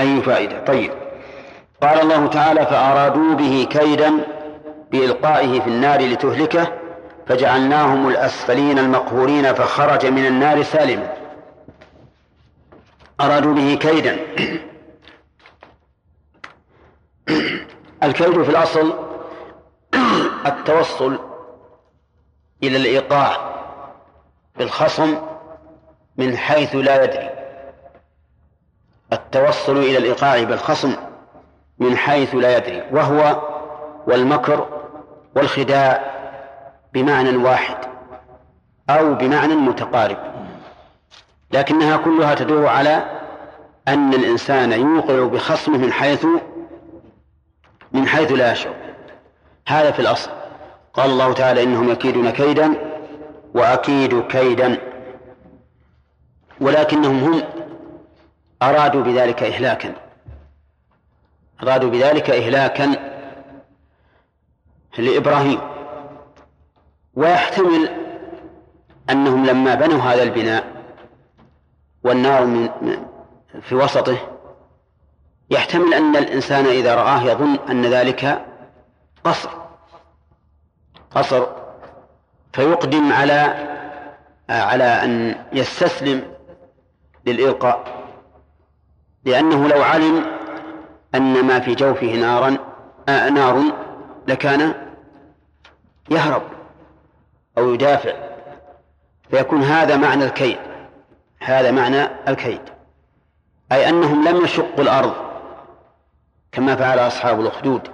[0.00, 0.64] أي فائدة.
[0.64, 0.92] طيب.
[1.82, 4.12] قال الله تعالى فأرادوا به كيدا
[4.92, 6.66] بإلقائه في النار لتهلكه
[7.26, 11.12] فجعلناهم الأسفلين المقهورين فخرج من النار سالما.
[13.20, 14.16] أرادوا به كيدا.
[18.02, 18.92] الكيد في الأصل
[20.46, 21.31] التوصل
[22.62, 23.36] إلى الإيقاع
[24.58, 25.18] بالخصم
[26.16, 27.30] من حيث لا يدري.
[29.12, 30.96] التوصل إلى الإيقاع بالخصم
[31.78, 32.84] من حيث لا يدري.
[32.92, 33.42] وهو
[34.06, 34.68] والمكر
[35.36, 36.12] والخداع
[36.92, 37.76] بمعنى واحد
[38.90, 40.18] أو بمعنى متقارب.
[41.50, 43.20] لكنها كلها تدور على
[43.88, 46.26] أن الإنسان يوقع بخصمه من حيث
[47.92, 48.74] من حيث لا يشعر.
[49.68, 50.41] هذا في الأصل.
[50.94, 52.74] قال الله تعالى إنهم يكيدون كيدا
[53.54, 54.78] وأكيد كيدا
[56.60, 57.42] ولكنهم هم
[58.62, 59.94] أرادوا بذلك إهلاكا.
[61.62, 63.12] أرادوا بذلك إهلاكا
[64.98, 65.60] لإبراهيم.
[67.14, 67.90] ويحتمل
[69.10, 70.64] أنهم لما بنوا هذا البناء
[72.04, 72.68] والنار من
[73.62, 74.16] في وسطه
[75.50, 78.46] يحتمل أن الإنسان إذا رآه يظن أن ذلك
[79.24, 79.61] قصر.
[81.14, 81.46] قصر
[82.52, 83.68] فيقدم على
[84.50, 86.22] على أن يستسلم
[87.26, 87.84] للإلقاء
[89.24, 90.26] لأنه لو علم
[91.14, 92.56] أن ما في جوفه نارا
[93.08, 93.62] آه نار
[94.26, 94.74] لكان
[96.10, 96.42] يهرب
[97.58, 98.12] أو يدافع
[99.30, 100.58] فيكون هذا معنى الكيد
[101.42, 102.60] هذا معنى الكيد.
[103.72, 105.14] أي أنهم لم يشقوا الأرض
[106.52, 107.88] كما فعل أصحاب الأخدود.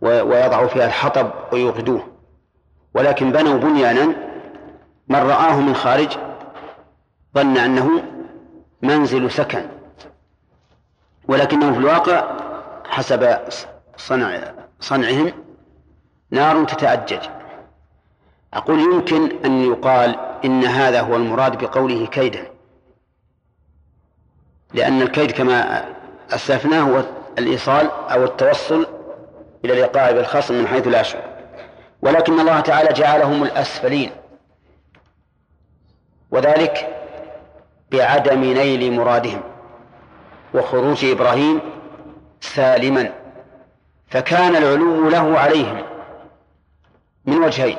[0.00, 2.08] ويضعوا فيها الحطب ويوقدوه.
[2.94, 4.06] ولكن بنوا بنيانا
[5.08, 6.16] من رآه من خارج
[7.34, 8.02] ظن أنه
[8.82, 9.66] منزل سكن.
[11.28, 12.36] ولكنه في الواقع
[12.84, 13.38] حسب
[13.96, 15.32] صنع صنعهم
[16.30, 17.28] نار تتأجج.
[18.54, 22.46] أقول يمكن أن يقال إن هذا هو المراد بقوله كيدا.
[24.74, 25.84] لأن الكيد كما
[26.30, 27.04] أسلفناه هو
[27.38, 28.86] الإيصال أو التوصل
[29.64, 31.22] إلى الإيقاع بالخصم من حيث لا يشعر
[32.02, 34.10] ولكن الله تعالى جعلهم الأسفلين.
[36.30, 37.04] وذلك
[37.90, 39.40] بعدم نيل مرادهم
[40.54, 41.60] وخروج إبراهيم
[42.40, 43.12] سالما.
[44.08, 45.82] فكان العلو له عليهم.
[47.24, 47.76] من وجهين.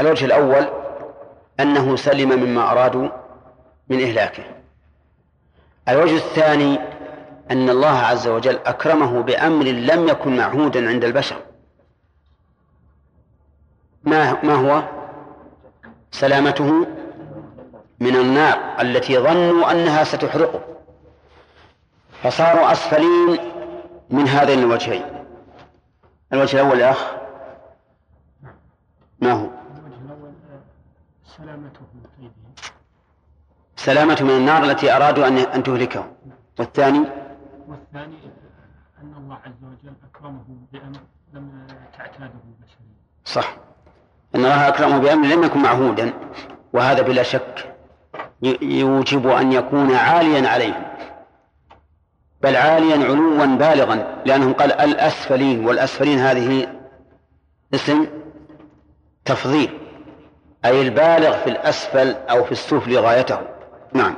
[0.00, 0.66] الوجه الأول
[1.60, 3.08] أنه سلم مما أرادوا
[3.88, 4.44] من إهلاكه.
[5.88, 6.78] الوجه الثاني
[7.50, 11.36] أن الله عز وجل أكرمه بأمر لم يكن معهودا عند البشر.
[14.04, 14.82] ما ما هو؟
[16.10, 16.86] سلامته
[18.00, 20.60] من النار التي ظنوا أنها ستحرقه.
[22.22, 23.38] فصاروا أسفلين
[24.10, 25.02] من هذين الوجهين.
[26.32, 27.14] الوجه الأول يا أخ؟
[29.20, 29.46] ما هو؟
[31.36, 32.30] سلامته من
[33.76, 36.04] سلامته من النار التي أرادوا أن أن تهلكه.
[36.58, 37.23] والثاني؟
[37.94, 38.16] والثاني
[39.02, 41.00] أن الله عز وجل أكرمه بأمر
[41.32, 41.66] لم
[41.98, 42.94] تعتاده البشرية.
[43.24, 43.56] صح.
[44.34, 46.12] أن الله أكرمه بأمر لم يكن معهودا
[46.72, 47.74] وهذا بلا شك
[48.62, 50.84] يوجب أن يكون عاليا عليهم.
[52.42, 56.66] بل عاليا علوا بالغا لأنه قال الأسفلين والأسفلين هذه
[57.74, 58.06] اسم
[59.24, 59.78] تفضيل
[60.64, 63.38] أي البالغ في الأسفل أو في السفل غايته.
[63.92, 64.14] نعم.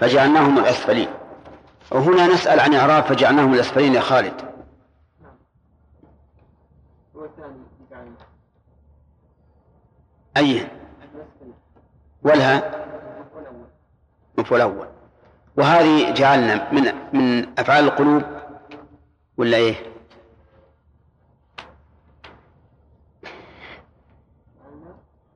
[0.00, 1.08] فجعلناهم الأسفلين.
[1.90, 4.54] وهنا نسأل عن إعراب فجعلناهم الأسفلين يا خالد.
[10.36, 10.68] أي؟
[12.22, 12.84] ولها
[14.38, 14.86] مفعول أول.
[15.56, 18.22] وهذه جعلنا من من أفعال القلوب
[19.36, 19.74] ولا إيه؟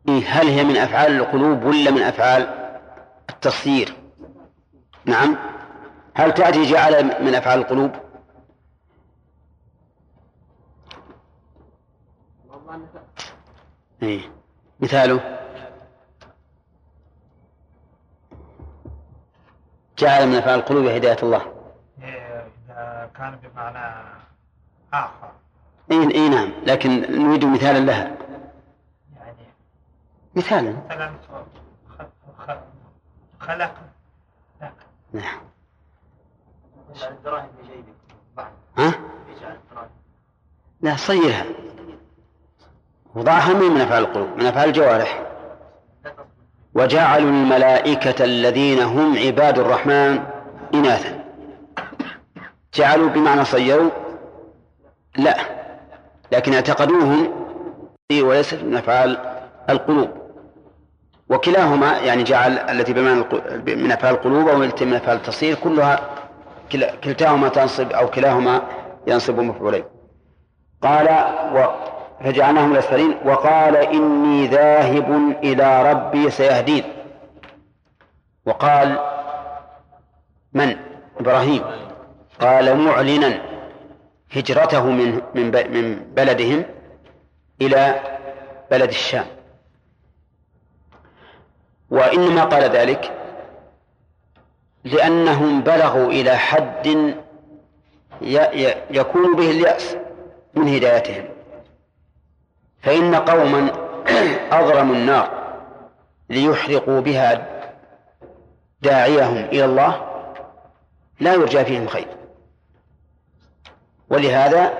[0.09, 2.71] إيه هل هي من أفعال القلوب ولا من أفعال
[3.31, 3.97] التصيير؟
[5.05, 5.37] نعم.
[6.19, 7.91] هل تأتي جعل من أفعال القلوب؟
[14.03, 14.33] إيه.
[14.81, 15.39] مثاله؟
[19.99, 21.43] جعل من أفعال القلوب هداية الله.
[21.99, 24.09] إذا كان بمعنى
[24.93, 25.33] آخر
[25.91, 26.53] إيه, إيه نعم.
[26.67, 28.19] لكن نريد مثالا لها.
[29.17, 29.47] يعني
[30.35, 30.77] مثالا.
[30.87, 31.13] مثلا
[33.41, 33.75] خلق.
[35.13, 35.41] نعم.
[36.97, 37.95] يجعل الدراهم في جيبك
[38.37, 38.53] بعد.
[38.79, 38.95] ها؟
[39.37, 39.89] يجعل الدراهم
[40.81, 41.45] لا صيرها
[43.15, 45.23] وضعها من من أفعال القلوب؟ من أفعال الجوارح.
[46.75, 50.25] وجعلوا الملائكة الذين هم عباد الرحمن
[50.75, 51.25] إناثا.
[52.75, 53.91] جعلوا بمعنى صيروا؟
[55.17, 55.37] لا.
[56.33, 57.47] لكن اعتقدوهم
[58.13, 59.19] وليست من أفعال
[59.71, 60.11] القلوب.
[61.29, 63.25] وكلاهما يعني جعل التي بمعنى
[63.77, 66.18] من أفعال القلوب أو التي من أفعال التصير كلها
[67.05, 68.63] كلتاهما تنصب أو كلاهما
[69.07, 69.85] ينصب مفعولين.
[70.83, 71.09] قال
[71.55, 71.67] و
[72.25, 76.85] فجعلناهم الأسفلين وقال إني ذاهب إلى ربي سيهدين.
[78.47, 78.99] وقال
[80.53, 80.77] من؟
[81.21, 81.63] إبراهيم.
[82.41, 83.43] قال معلنا
[84.33, 86.65] هجرته من من من بلدهم
[87.61, 88.01] إلى
[88.71, 89.27] بلد الشام.
[91.91, 93.18] وإنما قال ذلك
[94.93, 97.15] لأنهم بلغوا إلى حد
[98.91, 99.97] يكون به اليأس
[100.55, 101.25] من هدايتهم.
[102.83, 103.71] فإن قوما
[104.53, 105.31] أضرموا النار
[106.31, 107.47] ليحرقوا بها
[108.83, 110.07] داعيهم إلى الله
[111.21, 112.07] لا يرجى فيهم خير.
[114.11, 114.73] ولهذا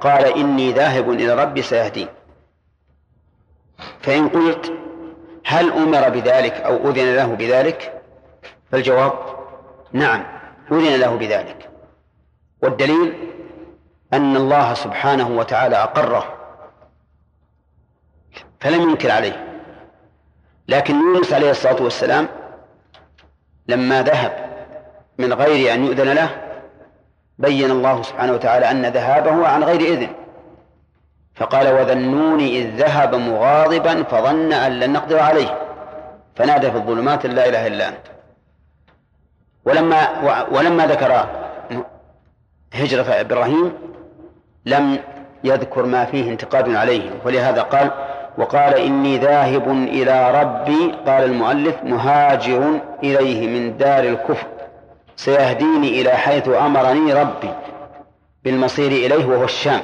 [0.00, 2.08] قال إني ذاهب إلى ربي سيهدين.
[4.00, 4.72] فإن قلت
[5.44, 8.02] هل أمر بذلك أو أذن له بذلك؟
[8.72, 9.39] فالجواب
[9.92, 10.24] نعم
[10.72, 11.68] أذن له بذلك.
[12.62, 13.14] والدليل
[14.12, 16.36] أن الله سبحانه وتعالى أقره
[18.60, 19.46] فلم ينكر عليه.
[20.68, 22.28] لكن يونس عليه الصلاة والسلام
[23.68, 24.50] لما ذهب
[25.18, 26.30] من غير أن يؤذن له
[27.38, 30.08] بين الله سبحانه وتعالى أن ذهابه عن غير إذن.
[31.34, 35.58] فقال وذنون إذ ذهب مغاضبا فظن أن لن نقدر عليه.
[36.36, 38.09] فنادى في الظلمات لا إله إلا أنت.
[39.64, 40.20] ولما
[40.52, 41.26] ولما ذكر
[42.74, 43.72] هجرة إبراهيم
[44.66, 44.98] لم
[45.44, 47.90] يذكر ما فيه انتقاد عليه ولهذا قال
[48.38, 54.46] وقال إني ذاهب إلى ربي قال المؤلف مهاجر إليه من دار الكفر
[55.16, 57.50] سيهديني إلى حيث أمرني ربي
[58.44, 59.80] بالمصير إليه وهو الشام.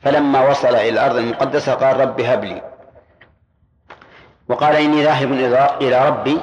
[0.00, 2.62] فلما وصل إلى الأرض المقدسة قال رب هب لي.
[4.48, 5.28] وقال إني ذاهب
[5.80, 6.38] إلى- ربي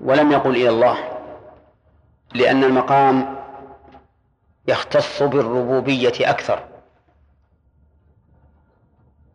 [0.00, 0.98] ولم يقل إلى الله
[2.34, 3.36] لأن المقام
[4.68, 6.64] يختص بالربوبية أكثر.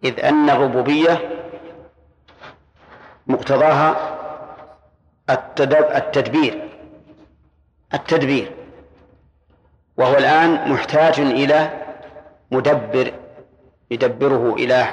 [0.04, 1.30] إذ أن الربوبية
[3.28, 3.96] مقتضاها
[5.30, 6.70] التدب التدبير
[7.94, 8.52] التدبير.
[9.98, 11.70] وهو الآن محتاج إلى
[12.52, 13.14] مدبر
[13.92, 14.86] يدبره إلى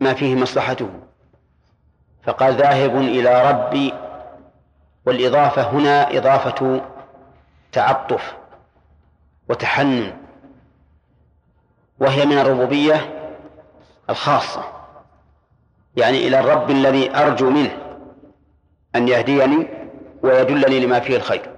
[0.00, 0.90] ما فيه مصلحته.
[2.22, 3.92] فقال ذاهب إلى ربي
[5.06, 6.80] والإضافة هنا إضافة
[7.72, 8.34] تعطف
[9.48, 10.12] وتحنن
[12.00, 13.30] وهي من الربوبية
[14.10, 14.64] الخاصة
[15.96, 17.78] يعني إلى الرب الذي أرجو منه
[18.96, 19.66] أن يهديني
[20.22, 21.50] ويدلني لما فيه الخير.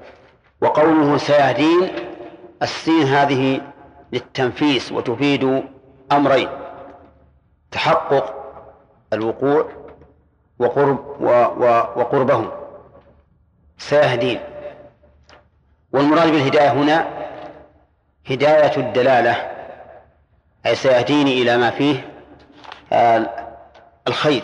[0.61, 1.89] وقوله سيهدين
[2.63, 3.61] السين هذه
[4.13, 5.63] للتنفيس وتفيد
[6.13, 6.49] أمرين
[7.71, 8.35] تحقق
[9.13, 9.69] الوقوع
[10.59, 11.65] وقرب و و
[11.97, 12.66] وقربه
[13.79, 14.41] سيهدين
[15.93, 17.07] والمراد بالهداية هنا
[18.31, 19.51] هداية الدلالة
[20.67, 22.09] أي سيهديني إلى ما فيه
[22.93, 23.27] آه،
[24.09, 24.43] الخير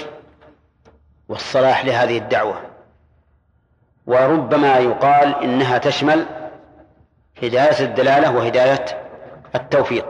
[1.29, 2.61] والصلاح لهذه الدعوة.
[4.07, 6.27] وربما يقال إنها تشمل
[7.43, 8.85] هداية الدلالة وهداية
[9.55, 10.07] التوفيق.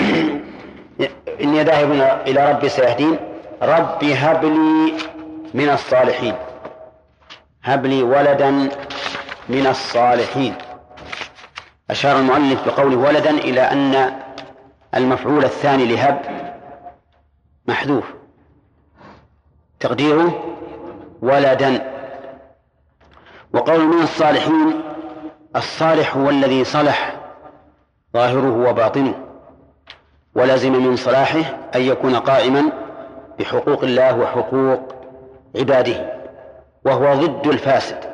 [1.42, 1.92] إني ذاهب
[2.26, 3.18] إلى ربي سيهدين
[3.62, 4.92] ربي هب لي
[5.54, 6.34] من الصالحين.
[7.62, 8.50] هب لي ولدا
[9.48, 10.54] من الصالحين.
[11.90, 14.12] أشار المؤلف بقوله ولدا إلى أن
[14.94, 16.20] المفعول الثاني لهب
[17.66, 18.04] محذوف.
[19.80, 20.56] تقديره
[21.22, 21.92] ولدا.
[23.52, 24.82] وقول من الصالحين
[25.56, 27.16] الصالح هو الذي صلح
[28.14, 29.14] ظاهره وباطنه.
[30.34, 31.40] ولزم من صلاحه
[31.74, 32.72] أن يكون قائما
[33.38, 34.94] بحقوق الله وحقوق
[35.56, 36.19] عباده.
[36.84, 38.10] وهو ضد الفاسد.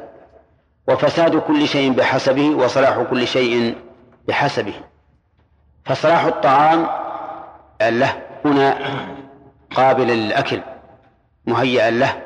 [0.88, 3.78] وفساد كل شيء بحسبه وصلاح كل شيء
[4.28, 4.74] بحسبه.
[5.84, 6.86] فصلاح الطعام
[7.82, 8.78] له هنا
[9.76, 10.60] قابل للأكل
[11.47, 12.22] مهيئا له.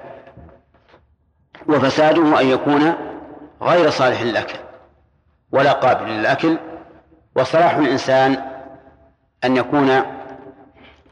[1.69, 2.95] وفساده أن يكون
[3.63, 4.59] غير صالح للأكل
[5.53, 6.59] ولا قابل للأكل.
[7.37, 8.43] وصلاح الإنسان
[9.45, 10.03] أن يكون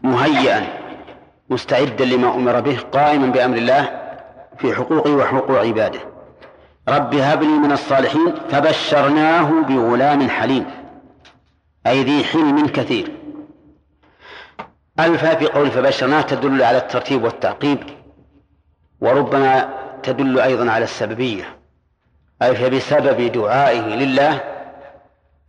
[0.03, 0.67] مهيئا
[1.51, 4.08] مستعدا لما أمر به قائما بأمر الله.
[4.59, 6.01] في حقوقه وحقوق عباده.
[6.89, 10.67] رب هب لي من الصالحين فبشرناه بغلام حليم.
[11.87, 13.13] أي ذي حلم كثير.
[15.01, 17.79] ألفا في قول فبشرناه تدل على الترتيب والتعقيب
[19.01, 21.59] وربما تدل أيضا على السببية.
[22.43, 24.41] أي فبسبب دعائه لله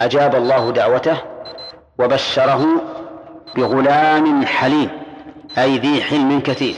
[0.02, 1.18] أجاب الله دعوته
[2.00, 2.66] وبشره
[3.56, 4.90] بغلام حليم
[5.58, 6.76] أي ذي حلم كثير.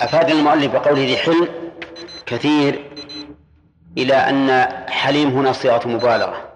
[0.00, 1.48] وأفاد المؤلف بقوله ذي حلم
[2.26, 2.90] كثير
[3.98, 6.50] إلى أن حليم هنا صيغة مبالغة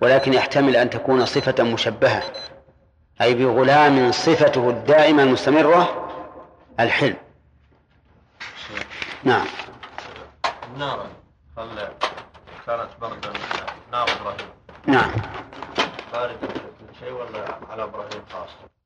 [0.00, 2.22] ولكن يحتمل أن تكون صفة مشبهة
[3.20, 6.08] أي بغلام صفته الدائمة المستمرة
[6.80, 7.16] الحلم.
[9.24, 9.46] نعم.
[10.74, 11.06] النار
[11.58, 11.88] هل
[12.66, 13.32] كانت بردا
[13.92, 14.48] نار إبراهيم.
[14.86, 15.10] نعم.
[16.12, 18.77] باردة كل شيء ولا على إبراهيم خاص؟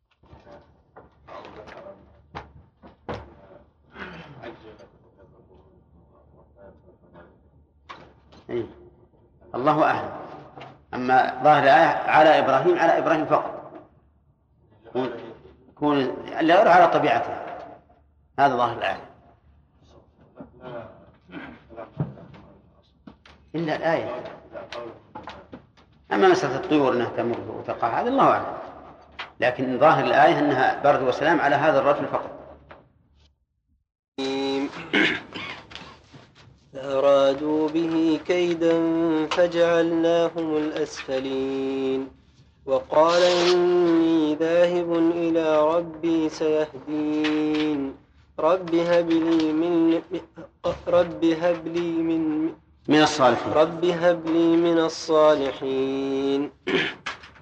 [8.52, 8.66] أي.
[9.54, 10.10] الله أعلم.
[10.94, 13.72] أما ظاهر الآية على إبراهيم على إبراهيم فقط.
[14.86, 15.10] يكون-
[15.70, 15.98] يكون
[16.40, 17.36] اللي غير على طبيعته.
[18.38, 19.00] هذا ظاهر الآية.
[23.54, 24.22] إلا الآية.
[26.12, 28.46] أما مسألة الطيور أنها تمر وتقع هذا الله أعلم.
[29.40, 32.31] لكن ظاهر الآية أنها برد وسلام على هذا الرجل فقط.
[36.92, 38.76] فأرادوا به كيدا
[39.26, 42.08] فجعلناهم الأسفلين.
[42.66, 47.94] وقال إني ذاهب إلى ربي سيهدين.
[48.40, 50.00] رب هب لي من
[50.88, 52.42] رب هب لي من
[52.88, 53.52] من الصالحين.
[53.52, 56.50] رب هب لي من الصالحين.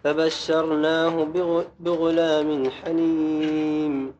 [0.05, 4.20] فبشرناه بغ- بغلام حليم.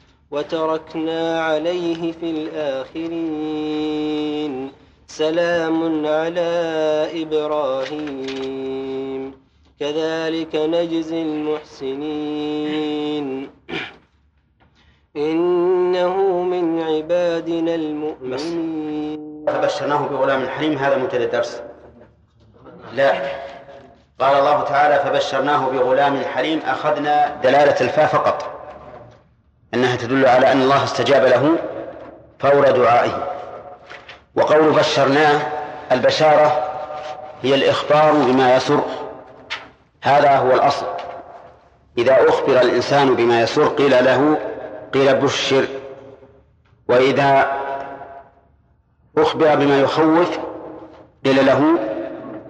[0.31, 3.11] وتركنا عليه في الآخرين.
[5.07, 6.51] سلام على
[7.15, 9.33] إبراهيم.
[9.79, 13.49] كذلك نجزي المحسنين.
[15.17, 19.45] إنه من عبادنا المؤمنين.
[19.47, 21.61] فبشرناه بغلام حليم هذا منتهى الدرس.
[22.93, 23.13] لا.
[24.19, 28.60] قال الله تعالى فبشرناه بغلام حليم أخذنا دلالة الفاء فقط.
[29.73, 31.57] أنها تدل على أن الله استجاب له
[32.39, 33.27] فور دعائه.
[34.35, 35.41] وقول بشرناه
[35.91, 36.63] البشارة
[37.41, 38.81] هي الإخبار بما يسر.
[40.03, 40.85] هذا هو الأصل.
[41.97, 44.37] إذا أخبر الإنسان بما يسر قيل له
[44.93, 45.65] قيل بشر.
[46.87, 47.51] وإذا
[49.17, 50.39] أخبر بما يخوف
[51.25, 51.63] قيل له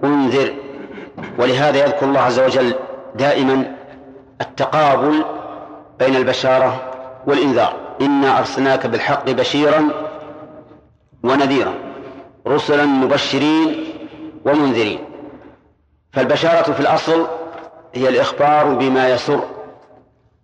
[0.03, 0.53] انذر.
[1.39, 2.75] ولهذا يذكر الله عز وجل
[3.15, 3.75] دائما
[4.41, 5.25] التقابل
[5.99, 6.90] بين البشارة
[7.27, 7.73] والإنذار.
[8.01, 9.89] إنا أرسلناك بالحق بشيرا
[11.23, 11.73] ونذيرا
[12.47, 13.85] رسلا مبشرين
[14.45, 14.99] ومنذرين.
[16.13, 17.27] فالبشارة في الأصل
[17.93, 19.43] هي الإخبار بما يسر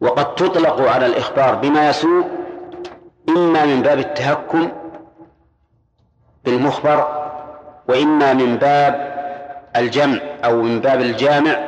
[0.02, 2.26] وقد تطلق على الإخبار بما يسوء
[3.30, 4.70] إما من باب التهكم
[6.46, 7.28] بالمخبر
[7.90, 9.18] وإما من باب
[9.76, 11.68] الجمع أو من باب الجامع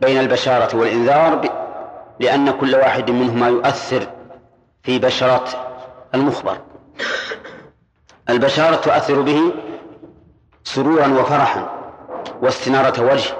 [0.00, 1.48] بين البشارة والإنذار
[2.20, 4.06] لأن كل واحد منهما يؤثر
[4.86, 5.44] في بشرة
[6.14, 6.58] المخبر.
[8.30, 9.52] البشارة تؤثر به
[10.64, 11.68] سرورا وفرحا
[12.42, 13.34] واستنارة وجه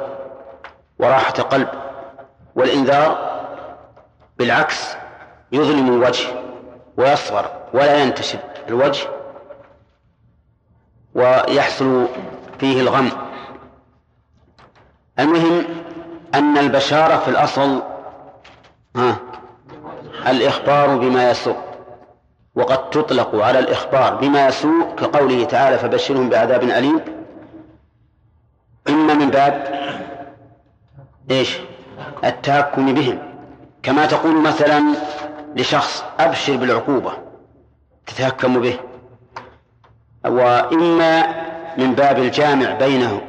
[0.98, 1.68] وراحة قلب
[2.55, 3.36] والإنذار
[4.39, 4.94] بالعكس
[5.52, 6.28] يظلم الوجه
[6.97, 9.09] ويصغر ولا ينتشر الوجه
[11.14, 12.06] ويحصل
[12.59, 13.10] فيه الغم.
[15.18, 15.64] المهم
[16.35, 17.82] أن البشارة في الأصل
[18.97, 19.16] ها
[20.26, 21.56] الإخبار بما يسوء
[22.54, 27.00] وقد تطلق على الإخبار بما يسوء كقوله تعالى فبشرهم بعذاب أليم
[28.88, 29.66] إما من باب
[31.30, 31.58] إيش؟
[32.24, 33.18] التهكم بهم.
[33.82, 34.94] كما تقول مثلا
[35.56, 37.12] لشخص أبشر بالعقوبة
[38.06, 38.78] تتهكم به
[40.24, 41.26] وإما
[41.78, 43.20] من باب الجامع بينه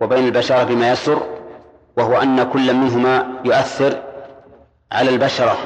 [0.00, 1.22] وبين البشرة بما يسر
[1.96, 4.02] وهو أن كل منهما يؤثر
[4.92, 5.56] على البشرة.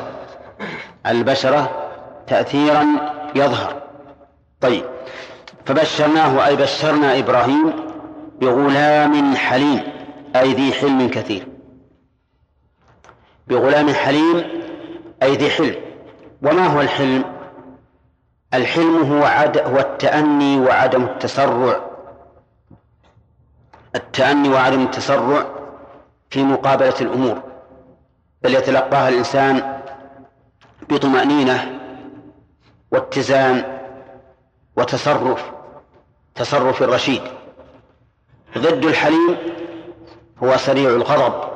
[1.06, 1.90] البشرة
[2.26, 2.86] تأثيرا
[3.34, 3.82] يظهر.
[4.60, 4.84] طيب
[5.66, 7.72] فبشرناه أي بشرنا إبراهيم
[8.40, 9.82] بغلام حليم
[10.36, 11.46] أي ذي حلم كثير.
[13.48, 14.44] بغلام حليم
[15.22, 15.74] أي ذي حلم.
[16.42, 17.24] وما هو الحلم؟
[18.54, 21.80] الحلم هو عد هو التأني وعدم التسرع.
[23.94, 25.46] التأني وعدم التسرع
[26.30, 27.42] في مقابلة الأمور.
[28.42, 29.79] بل يتلقاها الإنسان
[30.90, 31.80] بطمأنينة
[32.92, 33.64] واتزان
[34.76, 35.50] وتصرف
[36.34, 37.22] تصرف الرشيد.
[38.58, 39.36] ضد الحليم
[40.42, 41.50] هو سريع الغضب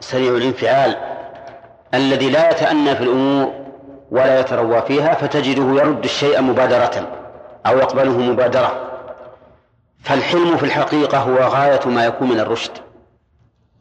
[0.00, 0.96] سريع الانفعال
[1.94, 3.52] الذي لا يتأنى في الأمور
[4.10, 7.08] ولا يتروى فيها فتجده يرد الشيء مبادرة
[7.66, 8.90] أو يقبله مبادرة.
[10.00, 12.72] فالحلم في الحقيقة هو غاية ما يكون من الرشد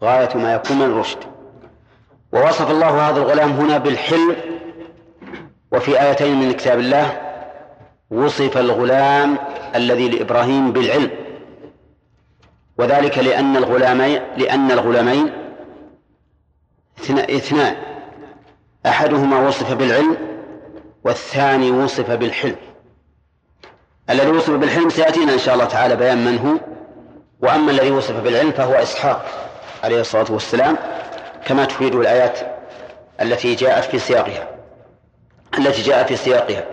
[0.04, 1.18] غاية ما يكون من الرشد.
[2.34, 4.36] ووصف الله هذا الغلام هنا بالحلم
[5.74, 7.22] وفي آيتين من كتاب الله
[8.12, 9.38] وصف الغلام
[9.76, 11.12] الذي لإبراهيم بالعلم.
[12.78, 15.32] وذلك لأن الغلامين لأن الغلامين
[17.10, 17.76] اثنان.
[18.86, 20.18] أحدهما وصف بالعلم
[21.04, 22.56] والثاني وصف بالحلم.
[24.10, 26.74] الذي وصف بالحلم سيأتينا إن شاء الله تعالى بيان من هو.
[27.42, 29.26] وأما الذي وصف بالعلم فهو إسحاق
[29.84, 30.78] عليه الصلاة والسلام
[31.46, 32.40] كما تفيد الآيات
[33.22, 34.53] التي جاءت في سياقها.
[35.58, 36.64] التي جاء في سياقها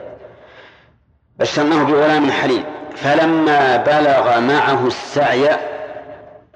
[1.38, 2.64] بشرناه بغلام حليم.
[2.96, 5.48] فلما بلغ معه السعي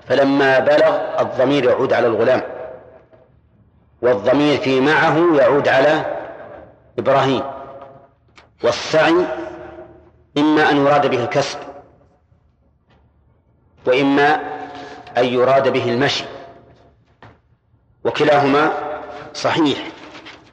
[0.09, 2.43] فلما بلغ الضمير يعود على الغلام
[4.03, 6.05] والضمير في معه يعود على
[6.99, 7.43] إبراهيم.
[8.65, 9.15] والسعي
[10.39, 11.59] إما أن يراد به الكسب
[13.87, 14.41] وإما
[15.19, 16.25] أن يراد به المشي
[18.05, 18.73] وكلاهما
[19.35, 19.79] صحيح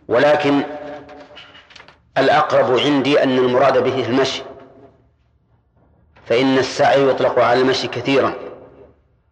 [0.07, 0.63] ولكن
[2.17, 4.43] الأقرب عندي أن المراد به المشي.
[6.25, 8.33] فإن السعي يطلق على المشي كثيرا.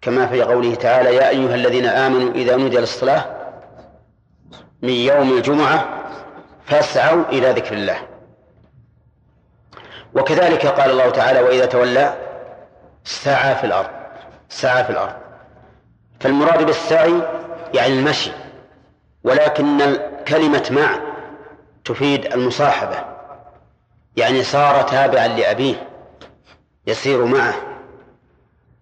[0.01, 3.25] كما في قوله تعالى يا أيها الذين آمنوا إذا نودي للصلاة
[4.81, 6.03] من يوم الجمعة
[6.65, 7.97] فاسعوا إلى ذكر الله.
[10.13, 12.13] وكذلك قال الله تعالى وإذا تولى
[13.03, 13.89] سعى في الأرض.
[14.49, 15.13] سعى في الأرض.
[16.19, 17.13] فالمراد بالسعي
[17.73, 18.31] يعني المشي.
[19.23, 19.97] ولكن
[20.27, 21.08] كلمة مع
[21.89, 23.05] تفيد المصاحبة.
[24.17, 25.87] يعني صار تابعا لأبيه
[26.87, 27.53] يسير معه.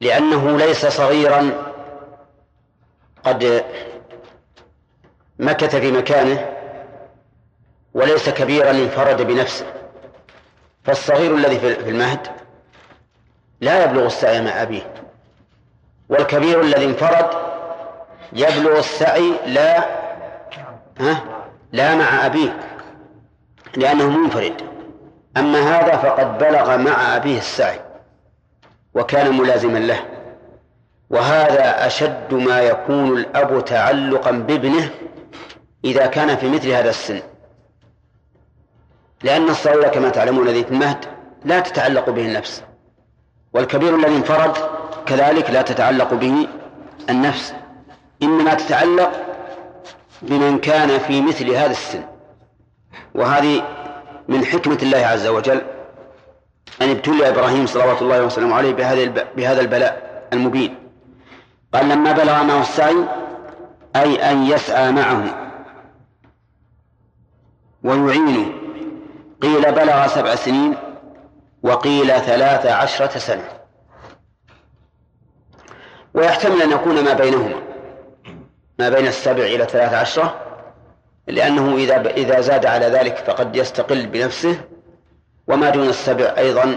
[0.02, 1.52] لأنه ليس صغيرا
[3.24, 3.64] قد
[5.40, 6.50] مكث في مكانه
[7.94, 9.66] وليس كبيرا انفرد بنفسه.
[10.84, 12.28] فالصغير الذي في المهد
[13.62, 14.94] لا يبلغ السعي مع أبيه
[16.10, 17.30] والكبير الذي انفرد
[18.34, 19.78] يبلغ السعي لا
[21.00, 21.24] ها
[21.72, 22.77] لا مع أبيه.
[23.78, 24.62] لأنه منفرد.
[25.38, 27.80] أما هذا فقد بلغ مع أبيه السعي
[28.94, 30.00] وكان ملازما له.
[31.10, 34.90] وهذا أشد ما يكون الأب تعلقا بابنه
[35.86, 37.22] إذا كان في مثل هذا السن.
[39.24, 41.06] لأن الصغير كما تعلمون الذي في المهد
[41.46, 42.64] لا تتعلق به النفس.
[43.54, 44.58] والكبير الذي انفرد
[45.06, 46.48] كذلك لا تتعلق به
[47.10, 47.54] النفس.
[48.24, 49.12] إنما تتعلق
[50.22, 52.17] بمن كان في مثل هذا السن.
[53.18, 53.64] وهذه
[54.28, 55.62] من حكمة الله عز وجل
[56.82, 60.76] أن ابتلي إبراهيم صلوات الله وسلامه عليه بهذا بهذا البلاء المبين.
[61.74, 62.96] قال لما بلغ معه السعي
[63.96, 65.24] أي أن يسعى معه.
[67.84, 68.54] ويعينه
[69.42, 70.76] قيل بلغ سبع سنين
[71.64, 73.50] وقيل ثلاث عشرة سنة.
[76.14, 77.62] ويحتمل أن يكون ما بينهما
[78.80, 80.47] ما بين السبع إلى ثلاث عشرة
[81.28, 84.62] لأنه إذا إذا زاد على ذلك فقد يستقل بنفسه
[85.48, 86.76] وما دون السبع أيضا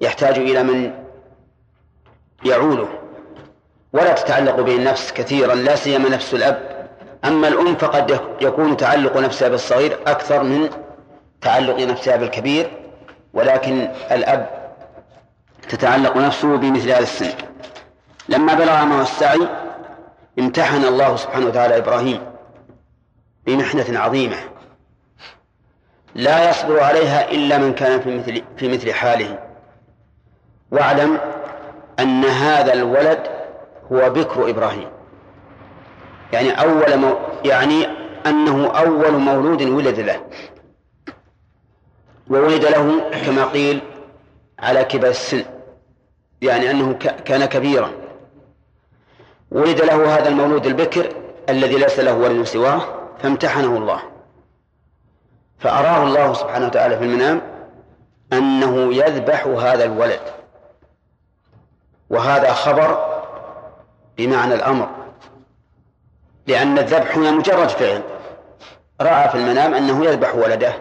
[0.00, 0.92] يحتاج إلى من
[2.44, 2.88] يعوله
[3.92, 6.88] ولا تتعلق به النفس كثيرا لا سيما نفس الأب.
[7.24, 10.70] أما الأم فقد يكون تعلق نفسها بالصغير أكثر من
[11.40, 12.70] تعلق نفسها بالكبير
[13.34, 14.70] ولكن الأب
[15.68, 17.30] تتعلق نفسه بمثل هذا السن.
[18.28, 19.48] لما بلغ معه السعي
[20.38, 22.20] امتحن الله سبحانه وتعالى إبراهيم.
[23.48, 24.36] بمحنة عظيمة.
[26.14, 29.38] لا يصبر عليها إلا من كان في مثل في مثل حاله.
[30.70, 31.18] واعلم
[32.00, 33.18] أن هذا الولد
[33.92, 34.88] هو بكر إبراهيم.
[36.32, 37.86] يعني أول مو يعني
[38.26, 40.20] أنه أول مولود ولد له.
[42.30, 43.80] وولد له كما قيل
[44.58, 45.44] على كبر السن.
[46.42, 46.92] يعني أنه
[47.24, 47.90] كان كبيرا.
[49.50, 51.12] ولد له هذا المولود البكر
[51.48, 52.97] الذي ليس له ولد سواه.
[53.22, 54.00] فامتحنه الله.
[55.58, 57.42] فأراه الله سبحانه وتعالى في المنام
[58.32, 60.20] أنه يذبح هذا الولد.
[62.10, 63.18] وهذا خبر
[64.16, 64.88] بمعنى الأمر.
[66.46, 68.02] لأن الذبح هنا مجرد فعل.
[69.00, 70.72] رأى في المنام أنه يذبح ولده.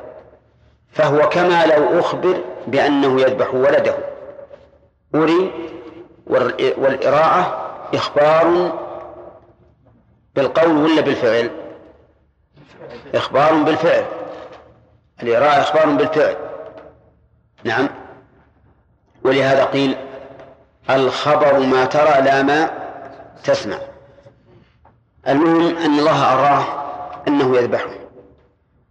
[0.92, 3.96] فهو كما لو أخبر بأنه يذبح ولده.
[5.16, 5.52] أري
[6.78, 8.72] والإراعة إخبار
[10.36, 11.67] بالقول ولا بالفعل؟
[13.16, 14.06] إخبار بالفعل.
[15.24, 16.36] الإراعة إخبار بالفعل.
[17.64, 17.90] نعم.
[19.24, 19.98] ولهذا قيل
[20.90, 22.70] الخبر ما ترى لا ما
[23.44, 23.78] تسمع.
[25.28, 26.66] المهم أن الله أراه
[27.28, 27.90] أنه يذبحه.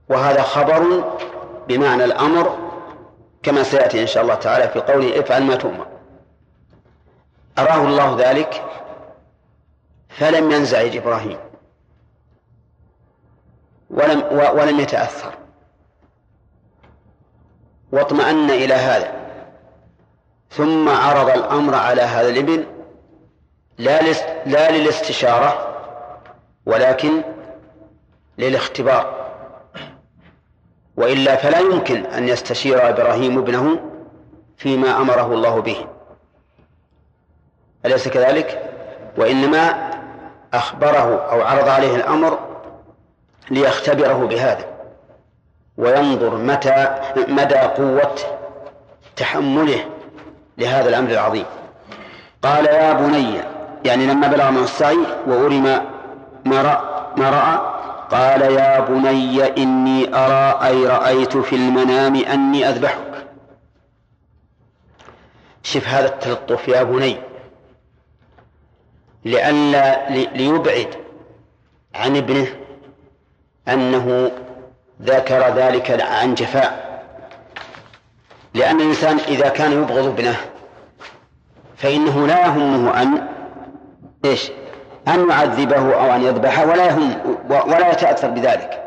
[0.09, 1.05] وهذا خبر
[1.69, 2.59] بمعنى الأمر
[3.43, 5.87] كما سيأتي إن شاء الله تعالى في قوله افعل ما تؤمر.
[7.59, 8.65] أراه الله ذلك
[10.09, 11.39] فلم ينزعج إبراهيم.
[13.91, 15.35] ولم ولم يتأثر.
[17.93, 19.13] واطمأن إلى هذا.
[20.51, 22.65] ثم عرض الأمر على هذا الابن
[23.79, 24.01] لا
[24.47, 25.77] لا للاستشارة
[26.67, 27.23] ولكن
[28.39, 29.27] للاختبار.
[30.97, 33.81] وإلا فلا يمكن أن يستشير إبراهيم ابنه
[34.57, 35.87] فيما أمره الله به.
[37.87, 38.73] أليس كذلك؟
[39.17, 39.91] وإنما
[40.55, 42.56] أخبره أو عرض عليه الأمر
[43.51, 44.65] ليختبره بهذا.
[45.77, 46.95] وينظر متى
[47.29, 48.15] مدى قوة
[49.17, 49.85] تحمله
[50.59, 51.45] لهذا الأمر العظيم.
[52.43, 53.41] قال يا بني
[53.85, 55.83] يعني لما بلغ من السعي وأري ما
[56.45, 57.77] ما رأى, ما رأى
[58.11, 63.27] قال يا بني إني أرى أي رأيت في المنام أني أذبحك.
[65.63, 67.17] شف هذا التلطف يا بني.
[69.25, 70.95] لئلا ليبعد
[71.95, 72.47] عن ابنه
[73.69, 74.31] أنه
[75.03, 77.03] ذكر ذلك عن جفاء.
[78.55, 80.37] لأن الإنسان إذا كان يبغض ابنه
[81.77, 83.29] فإنه لا يهمه أن
[84.25, 84.51] إيش؟
[85.09, 87.15] أن يعذبه أو أن يذبحه ولا يهم
[87.51, 88.83] ولا يتأثر بذلك.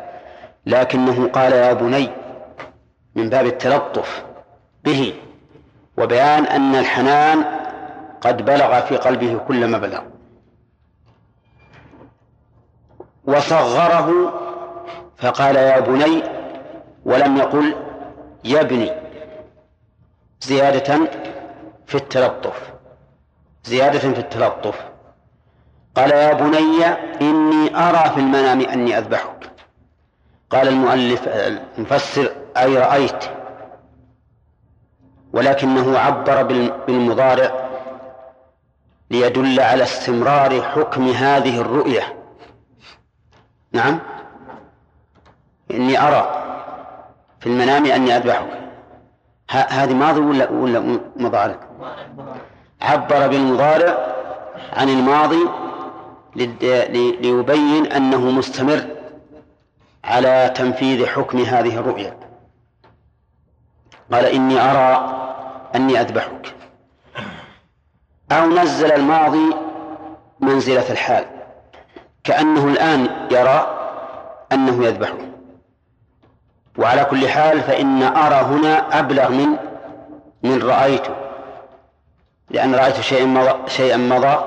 [0.65, 2.09] لكنه قال يا بني
[3.15, 4.23] من باب التلطف
[4.83, 5.13] به
[5.97, 7.43] وبيان أن الحنان
[8.21, 10.01] قد بلغ في قلبه كل ما بلغ.
[13.25, 14.33] وصغره
[15.21, 16.23] فقال يا بني
[17.05, 17.75] ولم يقل
[18.43, 18.91] يا ابني
[20.41, 21.09] زيادة
[21.87, 22.73] في التلطف
[23.63, 24.75] زيادة في التلطف.
[25.95, 26.85] قال يا بني
[27.21, 29.51] إني أرى في المنام أني أذبحك.
[30.49, 33.23] قال المؤلف المفسر أي رأيت؟
[35.33, 36.43] ولكنه عبر
[36.87, 37.69] بالمضارع
[39.11, 42.15] ليدل على استمرار حكم هذه الرؤية.
[43.71, 43.99] نعم؟
[45.71, 46.45] إني أرى
[47.39, 48.59] في المنام أني أذبحك.
[49.49, 51.59] هذه ماضي ولا ولا مضارع؟
[52.81, 53.97] عبر بالمضارع
[54.73, 55.49] عن الماضي
[56.35, 58.87] ليبين أنه مستمر
[60.03, 62.17] على تنفيذ حكم هذه الرؤيا.
[64.13, 65.15] قال إني أرى
[65.75, 66.55] أني أذبحك.
[68.31, 69.55] أو نزل الماضي
[70.39, 71.25] منزلة الحال.
[72.23, 73.77] كأنه الآن يرى
[74.51, 75.17] أنه يذبحه.
[76.79, 79.47] وعلى كل حال فإن أرى هنا أبلغ من
[80.43, 81.03] من رأيت
[82.49, 84.37] لأن رأيت شيئا مضى, شيئا مضى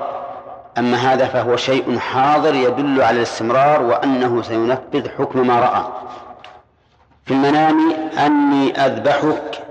[0.77, 5.83] أما هذا فهو شيء حاضر يدل على الاستمرار وأنه سينفذ حكم ما رأى.
[7.25, 7.93] في المنام
[8.25, 9.63] أني أذبحك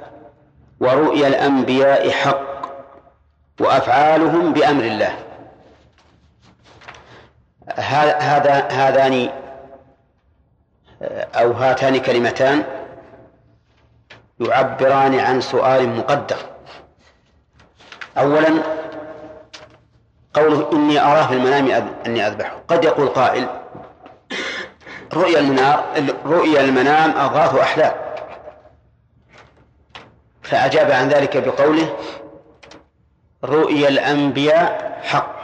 [0.81, 2.43] ورؤيا الأنبياء حق
[3.61, 5.15] وأفعالهم بأمر الله.
[7.77, 9.29] هذا هذان
[11.35, 12.65] أو هاتان كلمتان
[14.41, 16.37] يعبران عن سؤال مقدر.
[18.19, 18.63] أولا
[20.35, 22.63] قوله إني أراه في المنام أني أذبحه.
[22.69, 23.49] قد يقول قائل
[25.15, 25.85] رؤيا المنار
[26.27, 27.95] رؤيا المنام أضغاث أحلام.
[30.43, 31.97] فأجاب عن ذلك بقوله
[33.45, 35.43] رؤيا الأنبياء حق.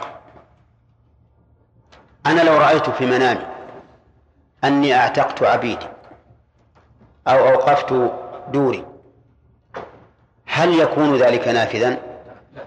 [2.25, 3.58] أنا لو رأيت في منامي
[4.63, 5.87] أني أعتقت عبيدي
[7.27, 8.11] أو أوقفت
[8.47, 8.85] دوري.
[10.47, 11.97] هل يكون ذلك نافذا؟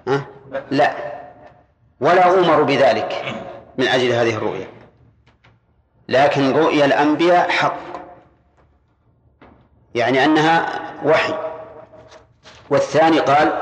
[0.08, 0.22] أه؟
[0.70, 0.92] لا.
[2.00, 3.24] ولا أؤمر بذلك
[3.78, 4.66] من أجل هذه الرؤيا
[6.08, 7.76] لكن رؤيا الأنبياء حق.
[9.94, 11.34] يعني أنها وحي.
[12.70, 13.52] والثاني قال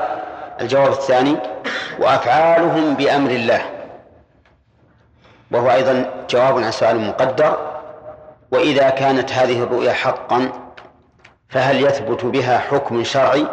[0.61, 1.37] الجواب الثاني
[1.99, 3.61] وأفعالهم بأمر الله.
[5.51, 7.70] وهو أيضا جواب عن سؤال مقدر.
[8.51, 10.51] وإذا كانت هذه الرؤيا حقا
[11.49, 13.47] فهل يثبت بها حكم شرعي؟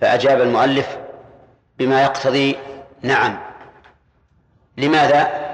[0.00, 0.98] فأجاب المؤلف
[1.78, 2.56] بما يقتضي
[3.02, 3.38] نعم.
[4.76, 5.44] لماذا؟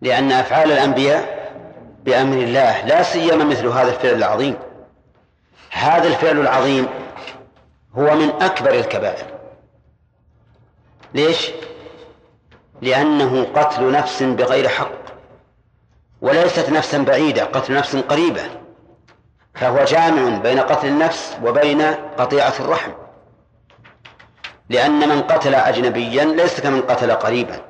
[0.00, 1.50] لأن أفعال الأنبياء
[2.04, 4.56] بأمر الله لا سيما مثل هذا الفعل العظيم.
[5.70, 6.86] هذا الفعل العظيم
[7.98, 9.26] هو من أكبر الكبائر.
[11.14, 11.50] ليش؟
[12.82, 15.03] لأنه قتل نفس بغير حق.
[16.24, 18.42] وليست نفسا بعيدة قتل نفس قريبة.
[19.54, 21.82] فهو جامع بين قتل النفس وبين
[22.18, 22.90] قطيعة الرحم.
[24.68, 27.60] لأن من قتل أجنبيا ليس كمن قتل قريبا.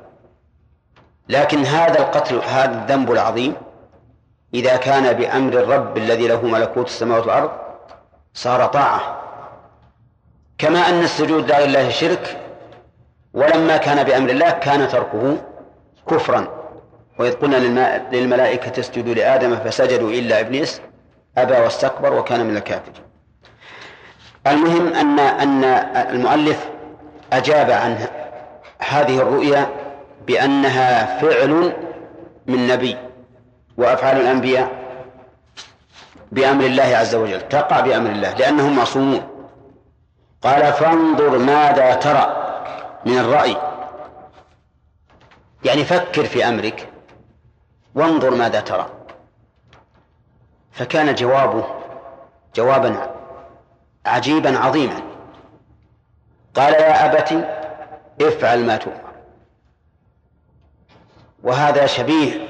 [1.28, 3.55] لكن هذا القتل هذا الذنب العظيم
[4.55, 7.51] إذا كان بأمر الرب الذي له ملكوت السماوات والأرض
[8.35, 9.20] صار طاعة.
[10.59, 12.40] كما أن السجود لغير الله شرك
[13.32, 15.36] ولما كان بأمر الله كان تركه
[16.10, 16.53] كفرا.
[17.18, 17.56] وإذ قلنا
[18.12, 20.80] للملائكة اسجدوا لآدم فسجدوا إلا إبليس
[21.38, 23.04] أبى واستكبر وكان من الكافرين.
[24.46, 25.64] المهم أن أن
[26.10, 26.68] المؤلف
[27.32, 28.06] أجاب عن
[28.78, 29.66] هذه الرؤيا
[30.26, 31.72] بأنها فعل
[32.46, 32.96] من نبي
[33.76, 34.70] وأفعال الأنبياء
[36.32, 39.28] بأمر الله عز وجل تقع بأمر الله لأنهم معصومون.
[40.42, 42.36] قال فانظر ماذا ترى
[43.06, 43.56] من الرأي.
[45.64, 46.88] يعني فكر في أمرك
[47.94, 48.86] وانظر ماذا ترى.
[50.72, 51.64] فكان جوابه
[52.54, 53.10] جوابا
[54.06, 55.02] عجيبا عظيما.
[56.54, 57.48] قال يا أبت
[58.20, 59.14] افعل ما تؤمر.
[61.42, 62.48] وهذا شبيه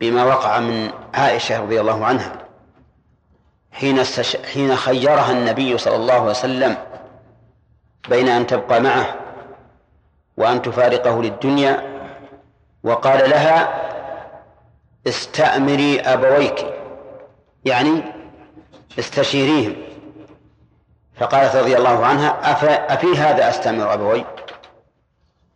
[0.00, 2.32] بما وقع من عائشة رضي الله عنها.
[3.72, 4.36] حين استش...
[4.36, 6.76] حين خيرها النبي صلى الله عليه وسلم
[8.08, 9.14] بين أن تبقى معه
[10.36, 12.00] وأن تفارقه للدنيا
[12.84, 13.79] وقال لها
[15.06, 16.66] استأمري أبويك
[17.64, 18.02] يعني
[18.98, 19.76] استشيريهم.
[21.16, 22.52] فقالت رضي الله عنها
[22.94, 24.24] أفي هذا أستأمر أبوي؟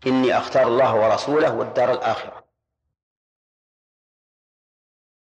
[0.07, 2.44] إني أختار الله ورسوله والدار الآخرة.